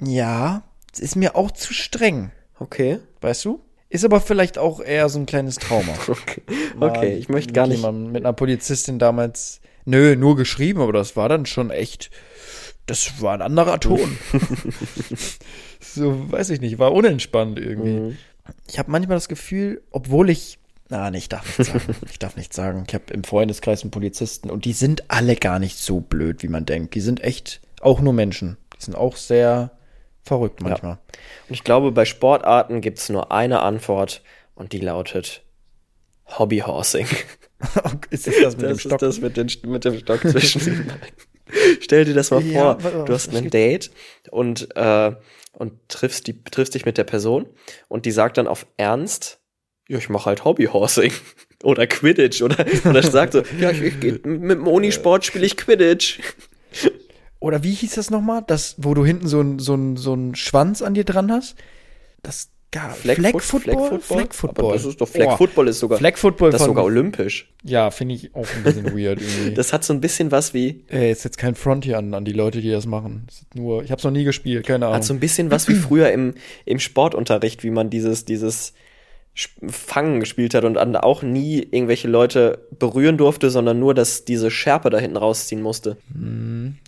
Ja, 0.03 0.63
ist 0.99 1.17
mir 1.17 1.37
auch 1.37 1.51
zu 1.51 1.75
streng. 1.75 2.33
Okay. 2.59 2.99
Weißt 3.21 3.45
du? 3.45 3.61
Ist 3.91 4.05
aber 4.05 4.21
vielleicht 4.21 4.57
auch 4.57 4.81
eher 4.81 5.09
so 5.09 5.19
ein 5.19 5.27
kleines 5.27 5.57
Trauma. 5.57 5.93
Okay, 6.09 6.43
okay. 6.81 7.17
ich 7.17 7.29
möchte 7.29 7.53
gar 7.53 7.67
nicht. 7.67 7.83
Mit 7.83 8.25
einer 8.25 8.33
Polizistin 8.33 8.99
damals, 8.99 9.61
nö, 9.85 10.17
nur 10.17 10.37
geschrieben, 10.37 10.81
aber 10.81 10.93
das 10.93 11.15
war 11.15 11.29
dann 11.29 11.45
schon 11.45 11.71
echt, 11.71 12.11
das 12.87 13.21
war 13.21 13.35
ein 13.35 13.43
anderer 13.43 13.79
Ton. 13.79 14.17
so, 15.81 16.31
weiß 16.31 16.51
ich 16.51 16.61
nicht, 16.61 16.79
war 16.79 16.93
unentspannt 16.93 17.59
irgendwie. 17.59 17.93
Mhm. 18.01 18.19
Ich 18.69 18.79
habe 18.79 18.91
manchmal 18.91 19.17
das 19.17 19.29
Gefühl, 19.29 19.83
obwohl 19.91 20.31
ich, 20.31 20.59
na, 20.89 21.11
nee, 21.11 21.19
ich 21.19 21.29
darf 21.29 21.59
nicht 21.59 21.71
sagen, 21.71 21.95
ich 22.11 22.19
darf 22.19 22.37
nicht 22.37 22.53
sagen, 22.55 22.85
ich 22.89 22.95
habe 22.95 23.13
im 23.13 23.25
Freundeskreis 23.25 23.83
einen 23.83 23.91
Polizisten 23.91 24.51
und 24.51 24.65
die 24.65 24.73
sind 24.73 25.05
alle 25.09 25.37
gar 25.37 25.59
nicht 25.59 25.79
so 25.79 26.01
blöd, 26.01 26.43
wie 26.43 26.49
man 26.49 26.67
denkt. 26.67 26.95
Die 26.95 27.01
sind 27.01 27.23
echt 27.23 27.61
auch 27.81 28.01
nur 28.01 28.13
Menschen. 28.13 28.57
Die 28.77 28.85
sind 28.85 28.95
auch 28.97 29.17
sehr 29.17 29.71
verrückt 30.25 30.63
manchmal. 30.63 30.99
Und 31.49 31.55
ich 31.55 31.65
glaube, 31.65 31.93
bei 31.93 32.05
Sportarten 32.05 32.81
gibt 32.81 32.99
es 32.99 33.09
nur 33.09 33.31
eine 33.33 33.61
Antwort 33.61 34.23
und 34.55 34.73
die 34.73 34.81
lautet 34.81 35.43
Hobbyhorsing. 36.27 37.07
ist 38.11 38.27
das 38.27 38.35
das 38.43 38.57
mit 38.57 38.63
dem 38.67 38.71
Das 38.71 38.81
Stock? 38.81 38.93
ist 38.93 39.03
das 39.03 39.21
mit, 39.21 39.37
den, 39.37 39.51
mit 39.71 39.85
dem 39.85 39.99
Stock 39.99 40.21
zwischen. 40.21 40.91
Stell 41.81 42.05
dir 42.05 42.15
das 42.15 42.31
mal 42.31 42.43
Ja, 42.43 42.79
vor, 42.79 43.05
du 43.05 43.13
hast 43.13 43.35
ein? 43.35 43.51
Date 43.51 43.91
und, 44.31 44.69
äh, 44.77 45.13
und 45.61 45.75
triffst, 45.89 46.27
die, 46.27 46.43
triffst 46.43 46.75
dich 46.75 46.87
mit 46.87 46.97
der 46.97 47.05
Person 47.05 47.47
und 47.89 48.07
die 48.07 48.13
sagt 48.13 48.39
dann 48.39 48.47
auf 48.47 48.67
Ernst, 48.79 49.41
Ja, 49.89 49.99
ich 49.99 50.09
mache 50.09 50.25
halt 50.25 50.45
Hobbyhorsing. 50.45 51.13
Oder 51.63 51.87
Quidditch. 51.87 52.41
Oder, 52.41 52.65
oder 52.89 53.03
sagt 53.03 53.35
so, 53.35 53.43
ja, 53.61 53.71
ich, 53.71 53.83
ich 53.83 54.01
geh, 54.01 54.13
mit 54.13 54.59
dem 54.59 54.67
Unisport 54.67 55.27
spiele 55.27 55.45
ich 55.45 55.59
Quidditch. 55.59 56.21
Oder 57.41 57.63
wie 57.63 57.73
hieß 57.75 57.97
das 57.97 58.09
nochmal? 58.11 58.43
Das, 58.47 58.77
wo 58.79 58.95
du 58.95 59.05
hinten 59.05 59.29
so 59.29 59.43
ein, 59.43 59.59
so 59.59 59.75
ein, 59.75 59.99
so 59.99 60.15
ein 60.15 60.35
Schwanz 60.35 60.81
an 60.81 60.95
dir 60.95 61.05
dran 61.05 61.31
hast? 61.31 61.57
Das 62.23 62.49
gar 62.71 62.95
Flag, 62.95 63.17
Flag 63.17 63.41
Football? 63.41 63.75
Football? 63.75 64.01
Flag 64.01 64.01
Flag 64.01 64.35
Football. 64.35 64.65
Aber 64.65 64.75
das 64.75 64.85
ist 64.85 65.01
doch, 65.01 65.09
Flag 65.09 65.27
Oh. 65.29 65.37
Football 65.37 65.69
ist 65.69 65.79
sogar, 65.81 65.99
Flag 65.99 66.17
Football 66.17 66.51
das 66.51 66.61
ist 66.61 66.67
sogar 66.67 66.85
olympisch. 66.85 67.51
Ja, 67.65 67.91
finde 67.91 68.15
ich 68.15 68.35
auch 68.35 68.47
ein 68.57 68.63
bisschen 68.63 68.87
weird 68.97 69.21
irgendwie. 69.21 69.55
Das 69.55 69.73
hat 69.73 69.85
so 69.85 69.93
ein 69.93 70.01
bisschen 70.01 70.31
was 70.31 70.55
wie, 70.55 70.85
Ey, 70.89 71.11
ist 71.13 71.25
jetzt 71.25 71.39
kein 71.39 71.55
Front 71.55 71.85
hier 71.85 71.99
an, 71.99 72.15
an 72.15 72.25
die 72.25 72.33
Leute, 72.33 72.61
die 72.61 72.71
das 72.71 72.87
machen. 72.87 73.25
Das 73.27 73.45
nur, 73.55 73.83
ich 73.83 73.91
habe 73.91 73.99
es 73.99 74.05
noch 74.05 74.11
nie 74.13 74.25
gespielt, 74.25 74.67
keine 74.67 74.87
Ahnung. 74.87 74.97
hat 74.97 75.05
so 75.05 75.13
ein 75.15 75.21
bisschen 75.21 75.51
was 75.51 75.69
wie 75.69 75.75
früher 75.75 76.11
im, 76.13 76.35
im 76.65 76.79
Sportunterricht, 76.79 77.65
wie 77.65 77.71
man 77.71 77.91
dieses, 77.91 78.25
dieses 78.25 78.73
Fangen 79.69 80.21
gespielt 80.21 80.55
hat 80.55 80.65
und 80.65 80.77
auch 80.77 81.23
nie 81.23 81.59
irgendwelche 81.59 82.09
Leute 82.09 82.67
berühren 82.79 83.17
durfte, 83.17 83.49
sondern 83.51 83.79
nur, 83.79 83.95
dass 83.95 84.25
diese 84.25 84.51
Schärpe 84.51 84.91
da 84.91 84.99
hinten 84.99 85.17
rausziehen 85.17 85.63
musste. 85.63 85.97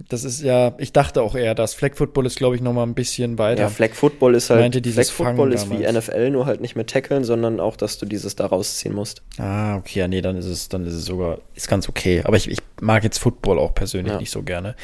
das 0.09 0.25
ist 0.25 0.43
ja, 0.43 0.75
ich 0.79 0.93
dachte 0.93 1.23
auch 1.23 1.35
eher, 1.35 1.55
das 1.55 1.73
Flag 1.73 1.95
Football 1.95 2.27
ist, 2.27 2.37
glaube 2.37 2.57
ich, 2.57 2.61
noch 2.63 2.73
mal 2.73 2.83
ein 2.83 2.95
bisschen 2.95 3.39
weiter. 3.39 3.63
Ja, 3.63 3.69
Flag 3.69 3.93
Football 3.93 4.35
ist 4.35 4.51
halt, 4.51 4.61
meinte 4.61 4.83
dieses 4.83 5.09
Flag 5.11 5.29
Football 5.29 5.37
Fangen 5.37 5.53
ist 5.53 5.71
wie 5.71 5.85
damals. 5.85 6.09
NFL, 6.09 6.31
nur 6.31 6.47
halt 6.47 6.61
nicht 6.61 6.77
mit 6.77 6.91
Tackeln, 6.91 7.25
sondern 7.25 7.61
auch, 7.61 7.77
dass 7.77 7.99
du 7.99 8.07
dieses 8.07 8.37
da 8.37 8.47
rausziehen 8.47 8.95
musst. 8.95 9.23
Ah, 9.39 9.77
okay, 9.77 10.01
ja, 10.01 10.09
nee, 10.09 10.21
dann 10.21 10.37
ist 10.37 10.47
es, 10.47 10.69
dann 10.69 10.85
ist 10.85 10.95
es 10.95 11.05
sogar, 11.05 11.39
ist 11.55 11.69
ganz 11.69 11.89
okay. 11.89 12.23
Aber 12.25 12.37
ich, 12.37 12.51
ich 12.51 12.59
mag 12.81 13.05
jetzt 13.05 13.19
Football 13.19 13.59
auch 13.59 13.73
persönlich 13.73 14.13
Ja. 14.13 14.19
nicht 14.19 14.31
so 14.31 14.43
gerne. 14.43 14.75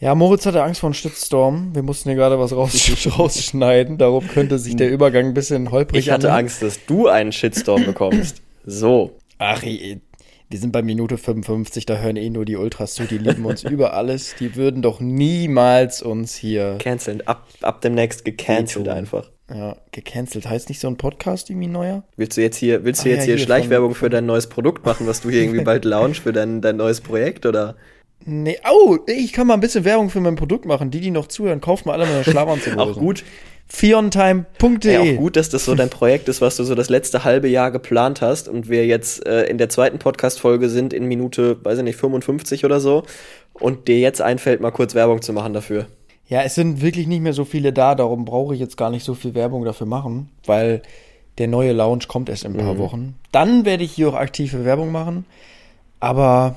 Ja, 0.00 0.14
Moritz 0.14 0.46
hatte 0.46 0.62
Angst 0.62 0.80
vor 0.80 0.88
einem 0.88 0.94
Shitstorm. 0.94 1.74
Wir 1.74 1.82
mussten 1.82 2.08
hier 2.08 2.16
gerade 2.16 2.38
was 2.38 2.52
raus, 2.52 2.88
rausschneiden. 3.18 3.98
Darum 3.98 4.26
könnte 4.28 4.58
sich 4.58 4.76
der 4.76 4.90
Übergang 4.90 5.26
ein 5.26 5.34
bisschen 5.34 5.70
holprig 5.72 5.98
Ich 6.06 6.10
hatte 6.10 6.28
anhören. 6.28 6.44
Angst, 6.44 6.62
dass 6.62 6.84
du 6.86 7.08
einen 7.08 7.32
Shitstorm 7.32 7.84
bekommst. 7.84 8.40
So. 8.64 9.18
Ach, 9.38 9.62
wir 9.62 10.58
sind 10.58 10.72
bei 10.72 10.82
Minute 10.82 11.18
55, 11.18 11.84
da 11.84 11.96
hören 11.98 12.16
eh 12.16 12.30
nur 12.30 12.44
die 12.44 12.56
Ultras 12.56 12.94
zu, 12.94 13.04
die 13.04 13.18
lieben 13.18 13.44
uns 13.44 13.64
über 13.64 13.92
alles. 13.94 14.34
Die 14.38 14.54
würden 14.56 14.82
doch 14.82 15.00
niemals 15.00 16.00
uns 16.00 16.34
hier 16.36 16.76
Canceln. 16.78 17.22
Ab, 17.26 17.46
ab 17.62 17.80
demnächst 17.80 18.24
gecancelt 18.24 18.88
einfach. 18.88 19.30
ja, 19.52 19.76
gecancelt. 19.92 20.48
Heißt 20.48 20.68
nicht 20.68 20.80
so 20.80 20.88
ein 20.88 20.96
Podcast 20.96 21.50
irgendwie 21.50 21.66
neuer? 21.68 22.04
Willst 22.16 22.36
du 22.36 22.40
jetzt 22.42 22.56
hier, 22.56 22.84
willst 22.84 23.04
du 23.04 23.08
Ah, 23.08 23.12
jetzt 23.12 23.20
ja, 23.20 23.24
hier 23.26 23.36
hier 23.36 23.44
Schleichwerbung 23.44 23.90
von- 23.90 24.06
für 24.06 24.10
dein 24.10 24.26
neues 24.26 24.46
Produkt 24.46 24.86
machen, 24.86 25.06
was 25.08 25.20
du 25.22 25.28
hier 25.30 25.42
irgendwie 25.42 25.64
bald 25.64 25.84
launch 25.84 26.20
für 26.20 26.32
dein, 26.32 26.60
dein 26.62 26.76
neues 26.76 27.00
Projekt 27.00 27.44
oder? 27.44 27.74
Nee, 28.24 28.58
oh, 28.70 28.98
ich 29.06 29.32
kann 29.32 29.46
mal 29.46 29.54
ein 29.54 29.60
bisschen 29.60 29.84
Werbung 29.84 30.10
für 30.10 30.20
mein 30.20 30.36
Produkt 30.36 30.66
machen. 30.66 30.90
Die, 30.90 31.00
die 31.00 31.10
noch 31.10 31.28
zuhören, 31.28 31.60
kauft 31.60 31.86
mal 31.86 31.92
alle 31.94 32.06
meine 32.06 32.24
Schlafanzughosen. 32.30 32.78
Auch 32.80 32.98
gut. 32.98 33.24
Fiontime.de. 33.70 34.92
Ja, 34.92 35.00
auch 35.00 35.18
gut, 35.18 35.36
dass 35.36 35.50
das 35.50 35.64
so 35.64 35.74
dein 35.74 35.90
Projekt 35.90 36.28
ist, 36.28 36.40
was 36.40 36.56
du 36.56 36.64
so 36.64 36.74
das 36.74 36.88
letzte 36.88 37.24
halbe 37.24 37.48
Jahr 37.48 37.70
geplant 37.70 38.20
hast 38.22 38.48
und 38.48 38.68
wir 38.68 38.86
jetzt 38.86 39.26
äh, 39.26 39.44
in 39.44 39.58
der 39.58 39.68
zweiten 39.68 39.98
Podcast-Folge 39.98 40.68
sind 40.68 40.92
in 40.92 41.04
Minute, 41.06 41.62
weiß 41.64 41.78
ich 41.78 41.84
nicht, 41.84 41.96
55 41.96 42.64
oder 42.64 42.80
so 42.80 43.04
und 43.54 43.88
dir 43.88 43.98
jetzt 43.98 44.22
einfällt, 44.22 44.60
mal 44.60 44.70
kurz 44.70 44.94
Werbung 44.94 45.20
zu 45.22 45.32
machen 45.32 45.52
dafür. 45.52 45.86
Ja, 46.28 46.42
es 46.42 46.54
sind 46.54 46.80
wirklich 46.82 47.06
nicht 47.06 47.20
mehr 47.22 47.32
so 47.32 47.44
viele 47.44 47.72
da, 47.72 47.94
darum 47.94 48.24
brauche 48.24 48.54
ich 48.54 48.60
jetzt 48.60 48.76
gar 48.76 48.90
nicht 48.90 49.04
so 49.04 49.14
viel 49.14 49.34
Werbung 49.34 49.64
dafür 49.64 49.86
machen, 49.86 50.30
weil 50.46 50.82
der 51.38 51.48
neue 51.48 51.72
Lounge 51.72 52.04
kommt 52.08 52.28
erst 52.28 52.44
in 52.44 52.52
ein 52.52 52.58
paar 52.64 52.74
Mhm. 52.74 52.78
Wochen. 52.78 53.14
Dann 53.32 53.64
werde 53.64 53.84
ich 53.84 53.92
hier 53.92 54.08
auch 54.08 54.14
aktive 54.14 54.64
Werbung 54.64 54.92
machen, 54.92 55.24
aber 56.00 56.56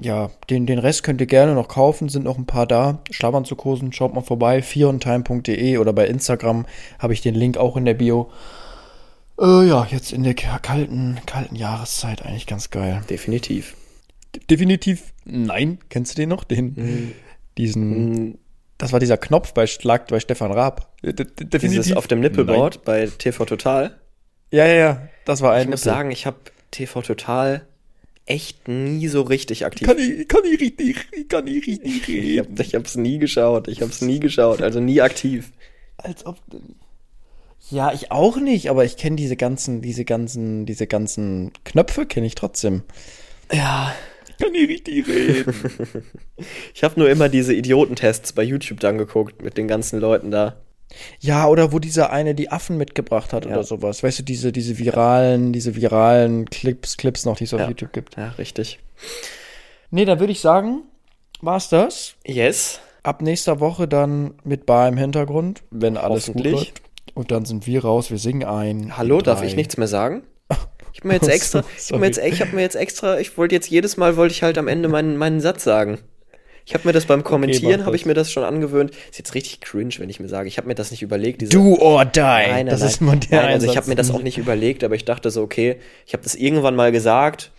ja, 0.00 0.30
den, 0.50 0.66
den 0.66 0.78
Rest 0.78 1.02
könnt 1.02 1.20
ihr 1.20 1.26
gerne 1.26 1.54
noch 1.54 1.68
kaufen, 1.68 2.08
sind 2.08 2.24
noch 2.24 2.38
ein 2.38 2.46
paar 2.46 2.66
da. 2.66 3.00
Schlafanzughosen, 3.10 3.92
schaut 3.92 4.14
mal 4.14 4.22
vorbei, 4.22 4.62
fiontime.de 4.62 5.78
oder 5.78 5.92
bei 5.92 6.06
Instagram 6.06 6.66
habe 6.98 7.12
ich 7.12 7.20
den 7.20 7.34
Link 7.34 7.56
auch 7.56 7.76
in 7.76 7.84
der 7.84 7.94
Bio. 7.94 8.30
Äh, 9.40 9.66
ja, 9.68 9.86
jetzt 9.90 10.12
in 10.12 10.24
der 10.24 10.34
kalten, 10.34 11.18
kalten 11.26 11.54
Jahreszeit 11.56 12.24
eigentlich 12.24 12.46
ganz 12.46 12.70
geil. 12.70 13.02
Definitiv. 13.08 13.74
Definitiv 14.50 15.12
nein. 15.24 15.78
Kennst 15.90 16.12
du 16.16 16.22
den 16.22 16.28
noch? 16.28 16.44
Den, 16.44 17.14
diesen, 17.56 18.12
Mhm. 18.12 18.38
das 18.78 18.92
war 18.92 19.00
dieser 19.00 19.16
Knopf 19.16 19.52
bei 19.54 19.66
Schlag 19.66 20.08
bei 20.08 20.20
Stefan 20.20 20.52
Raab. 20.52 20.92
D- 21.02 21.12
d- 21.12 21.24
Definitiv. 21.24 21.60
Dieses 21.84 21.96
auf 21.96 22.06
dem 22.08 22.20
Nippelboard 22.20 22.84
bei 22.84 23.06
TV 23.06 23.44
Total. 23.44 23.96
Ja, 24.50 24.66
ja, 24.66 24.74
ja. 24.74 25.08
Das 25.24 25.40
war 25.40 25.52
ein. 25.54 25.62
Ich 25.64 25.68
muss 25.70 25.82
sagen, 25.82 26.10
ich 26.10 26.26
habe 26.26 26.36
TV 26.70 27.02
Total 27.02 27.66
echt 28.28 28.68
nie 28.68 29.08
so 29.08 29.22
richtig 29.22 29.64
aktiv. 29.64 29.86
kann 29.86 29.98
ich, 29.98 30.28
kann 30.28 30.42
ich 30.44 30.60
richtig, 30.60 31.28
kann 31.28 31.46
ich 31.46 31.66
richtig 31.66 32.08
ich, 32.08 32.38
hab, 32.38 32.46
reden. 32.46 32.60
ich 32.60 32.74
hab's 32.74 32.96
nie 32.96 33.18
geschaut. 33.18 33.68
Ich 33.68 33.82
hab's 33.82 34.02
nie 34.02 34.20
geschaut, 34.20 34.62
also 34.62 34.80
nie 34.80 35.00
aktiv. 35.00 35.52
Als 35.96 36.26
ob. 36.26 36.36
Ja, 37.70 37.92
ich 37.92 38.12
auch 38.12 38.36
nicht, 38.36 38.70
aber 38.70 38.84
ich 38.84 38.96
kenne 38.96 39.16
diese 39.16 39.36
ganzen, 39.36 39.82
diese 39.82 40.04
ganzen, 40.04 40.64
diese 40.64 40.86
ganzen 40.86 41.52
Knöpfe 41.64 42.06
kenne 42.06 42.26
ich 42.26 42.34
trotzdem. 42.34 42.82
Ja. 43.52 43.94
Kann 44.40 44.54
ich 44.54 44.68
richtig 44.68 45.08
reden. 45.08 45.54
Ich 46.72 46.84
habe 46.84 47.00
nur 47.00 47.10
immer 47.10 47.28
diese 47.28 47.52
Idiotentests 47.52 48.32
bei 48.32 48.44
YouTube 48.44 48.78
dann 48.78 48.96
geguckt 48.96 49.42
mit 49.42 49.58
den 49.58 49.66
ganzen 49.66 49.98
Leuten 49.98 50.30
da. 50.30 50.54
Ja, 51.20 51.46
oder 51.46 51.72
wo 51.72 51.78
dieser 51.78 52.10
eine 52.12 52.34
die 52.34 52.50
Affen 52.50 52.76
mitgebracht 52.76 53.32
hat 53.32 53.44
Ja. 53.44 53.52
oder 53.52 53.64
sowas. 53.64 54.02
Weißt 54.02 54.20
du, 54.20 54.22
diese, 54.22 54.52
diese 54.52 54.78
viralen, 54.78 55.52
diese 55.52 55.76
viralen 55.76 56.48
Clips, 56.48 56.96
Clips 56.96 57.24
noch, 57.24 57.36
die 57.36 57.44
es 57.44 57.54
auf 57.54 57.60
Ja. 57.60 57.68
YouTube 57.68 57.92
gibt. 57.92 58.16
Ja, 58.16 58.30
richtig. 58.38 58.78
Nee, 59.90 60.04
dann 60.04 60.20
würde 60.20 60.32
ich 60.32 60.40
sagen, 60.40 60.82
war's 61.40 61.68
das. 61.68 62.14
Yes. 62.26 62.80
Ab 63.02 63.22
nächster 63.22 63.60
Woche 63.60 63.86
dann 63.88 64.34
mit 64.44 64.66
Bar 64.66 64.88
im 64.88 64.96
Hintergrund, 64.96 65.62
wenn 65.70 65.96
alles 65.96 66.26
gut 66.32 66.44
läuft. 66.44 66.82
Und 67.14 67.30
dann 67.30 67.44
sind 67.44 67.66
wir 67.66 67.84
raus, 67.84 68.10
wir 68.10 68.18
singen 68.18 68.44
ein. 68.46 68.96
Hallo, 68.96 69.20
darf 69.20 69.42
ich 69.42 69.56
nichts 69.56 69.76
mehr 69.76 69.88
sagen? 69.88 70.22
Ich 70.94 71.00
habe 71.04 71.08
mir 71.08 71.14
jetzt 71.14 71.28
extra, 71.28 71.62
ich 71.76 71.90
habe 71.92 72.00
mir 72.00 72.06
jetzt, 72.06 72.18
ich 72.18 72.40
habe 72.40 72.56
mir 72.56 72.62
jetzt 72.62 72.74
extra, 72.74 73.20
ich 73.20 73.38
wollte 73.38 73.54
jetzt 73.54 73.70
jedes 73.70 73.96
Mal 73.98 74.16
wollte 74.16 74.32
ich 74.32 74.42
halt 74.42 74.58
am 74.58 74.66
Ende 74.66 74.88
meinen 74.88 75.16
meinen 75.16 75.40
Satz 75.40 75.62
sagen. 75.62 76.00
Ich 76.68 76.74
habe 76.74 76.86
mir 76.86 76.92
das 76.92 77.06
beim 77.06 77.24
Kommentieren 77.24 77.80
mach 77.80 77.86
habe 77.86 77.96
ich 77.96 78.04
mir 78.04 78.12
das 78.12 78.30
schon 78.30 78.44
angewöhnt. 78.44 78.90
Ist 79.08 79.16
jetzt 79.16 79.34
richtig 79.34 79.62
cringe, 79.62 79.94
wenn 79.96 80.10
ich 80.10 80.20
mir 80.20 80.28
sage, 80.28 80.48
ich 80.48 80.58
habe 80.58 80.68
mir 80.68 80.74
das 80.74 80.90
nicht 80.90 81.00
überlegt. 81.00 81.50
Do 81.54 81.78
or 81.80 82.04
die. 82.04 82.20
Nein, 82.20 82.50
nein, 82.50 82.66
das 82.66 82.80
nein. 82.80 83.18
ist 83.18 83.30
der 83.30 83.40
nein, 83.40 83.52
also 83.54 83.70
ich 83.70 83.76
habe 83.78 83.88
mir 83.88 83.94
das 83.94 84.10
auch 84.10 84.20
nicht 84.20 84.36
überlegt, 84.36 84.84
aber 84.84 84.94
ich 84.94 85.06
dachte 85.06 85.30
so, 85.30 85.40
okay, 85.40 85.78
ich 86.04 86.12
habe 86.12 86.22
das 86.22 86.34
irgendwann 86.34 86.76
mal 86.76 86.92
gesagt 86.92 87.52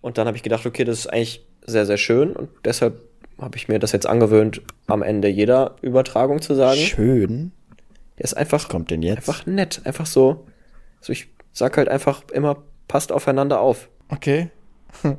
und 0.00 0.16
dann 0.16 0.26
habe 0.26 0.38
ich 0.38 0.42
gedacht, 0.42 0.64
okay, 0.64 0.84
das 0.84 1.00
ist 1.00 1.06
eigentlich 1.08 1.44
sehr, 1.66 1.84
sehr 1.84 1.98
schön 1.98 2.32
und 2.32 2.48
deshalb 2.64 3.02
habe 3.38 3.58
ich 3.58 3.68
mir 3.68 3.78
das 3.78 3.92
jetzt 3.92 4.06
angewöhnt, 4.06 4.62
am 4.86 5.02
Ende 5.02 5.28
jeder 5.28 5.76
Übertragung 5.82 6.40
zu 6.40 6.54
sagen. 6.54 6.80
Schön. 6.80 7.52
Der 8.16 8.24
ist 8.24 8.38
einfach, 8.38 8.70
kommt 8.70 8.90
denn 8.90 9.02
jetzt? 9.02 9.18
einfach 9.18 9.44
nett, 9.44 9.82
einfach 9.84 10.06
so. 10.06 10.46
So 11.02 11.12
ich 11.12 11.28
sag 11.52 11.76
halt 11.76 11.90
einfach 11.90 12.22
immer, 12.32 12.62
passt 12.88 13.12
aufeinander 13.12 13.60
auf. 13.60 13.90
Okay. 14.08 14.48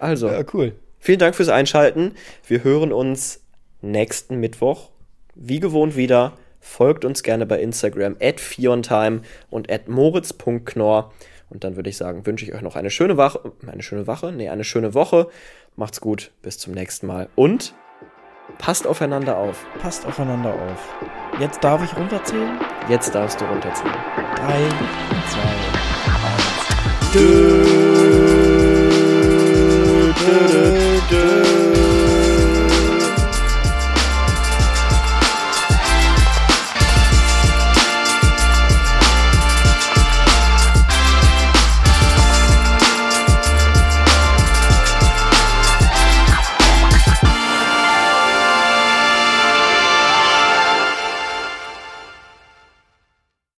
Also, 0.00 0.28
Ja, 0.28 0.44
cool. 0.52 0.74
Vielen 0.98 1.18
Dank 1.18 1.34
fürs 1.34 1.48
Einschalten. 1.48 2.14
Wir 2.46 2.64
hören 2.64 2.92
uns 2.92 3.40
nächsten 3.80 4.40
Mittwoch. 4.40 4.90
Wie 5.34 5.60
gewohnt 5.60 5.96
wieder. 5.96 6.32
Folgt 6.60 7.04
uns 7.04 7.22
gerne 7.22 7.46
bei 7.46 7.60
Instagram 7.60 8.16
at 8.20 8.40
fiontime 8.40 9.22
und 9.50 9.70
at 9.70 9.88
moritz.knorr. 9.88 11.12
Und 11.50 11.64
dann 11.64 11.76
würde 11.76 11.88
ich 11.88 11.96
sagen, 11.96 12.26
wünsche 12.26 12.44
ich 12.44 12.54
euch 12.54 12.60
noch 12.60 12.76
eine 12.76 12.90
schöne 12.90 13.16
Woche. 13.16 13.52
Eine 13.66 13.82
schöne 13.82 14.06
Woche? 14.06 14.32
Nee, 14.32 14.48
eine 14.48 14.64
schöne 14.64 14.94
Woche. 14.94 15.28
Macht's 15.76 16.00
gut. 16.00 16.32
Bis 16.42 16.58
zum 16.58 16.74
nächsten 16.74 17.06
Mal. 17.06 17.28
Und 17.36 17.74
passt 18.58 18.86
aufeinander 18.86 19.36
auf. 19.36 19.64
Passt 19.80 20.04
aufeinander 20.06 20.52
auf. 20.52 20.94
Jetzt 21.40 21.62
darf 21.62 21.82
ich 21.82 21.96
runterzählen. 21.96 22.58
Jetzt 22.88 23.14
darfst 23.14 23.40
du 23.40 23.44
runterziehen. 23.44 23.92
Drei, 24.36 24.68
zwei, 25.30 25.40
eins. 26.26 27.14
Dö, 27.14 27.64
dö, 30.18 30.52
dö, 30.52 30.87
deux. 31.10 31.57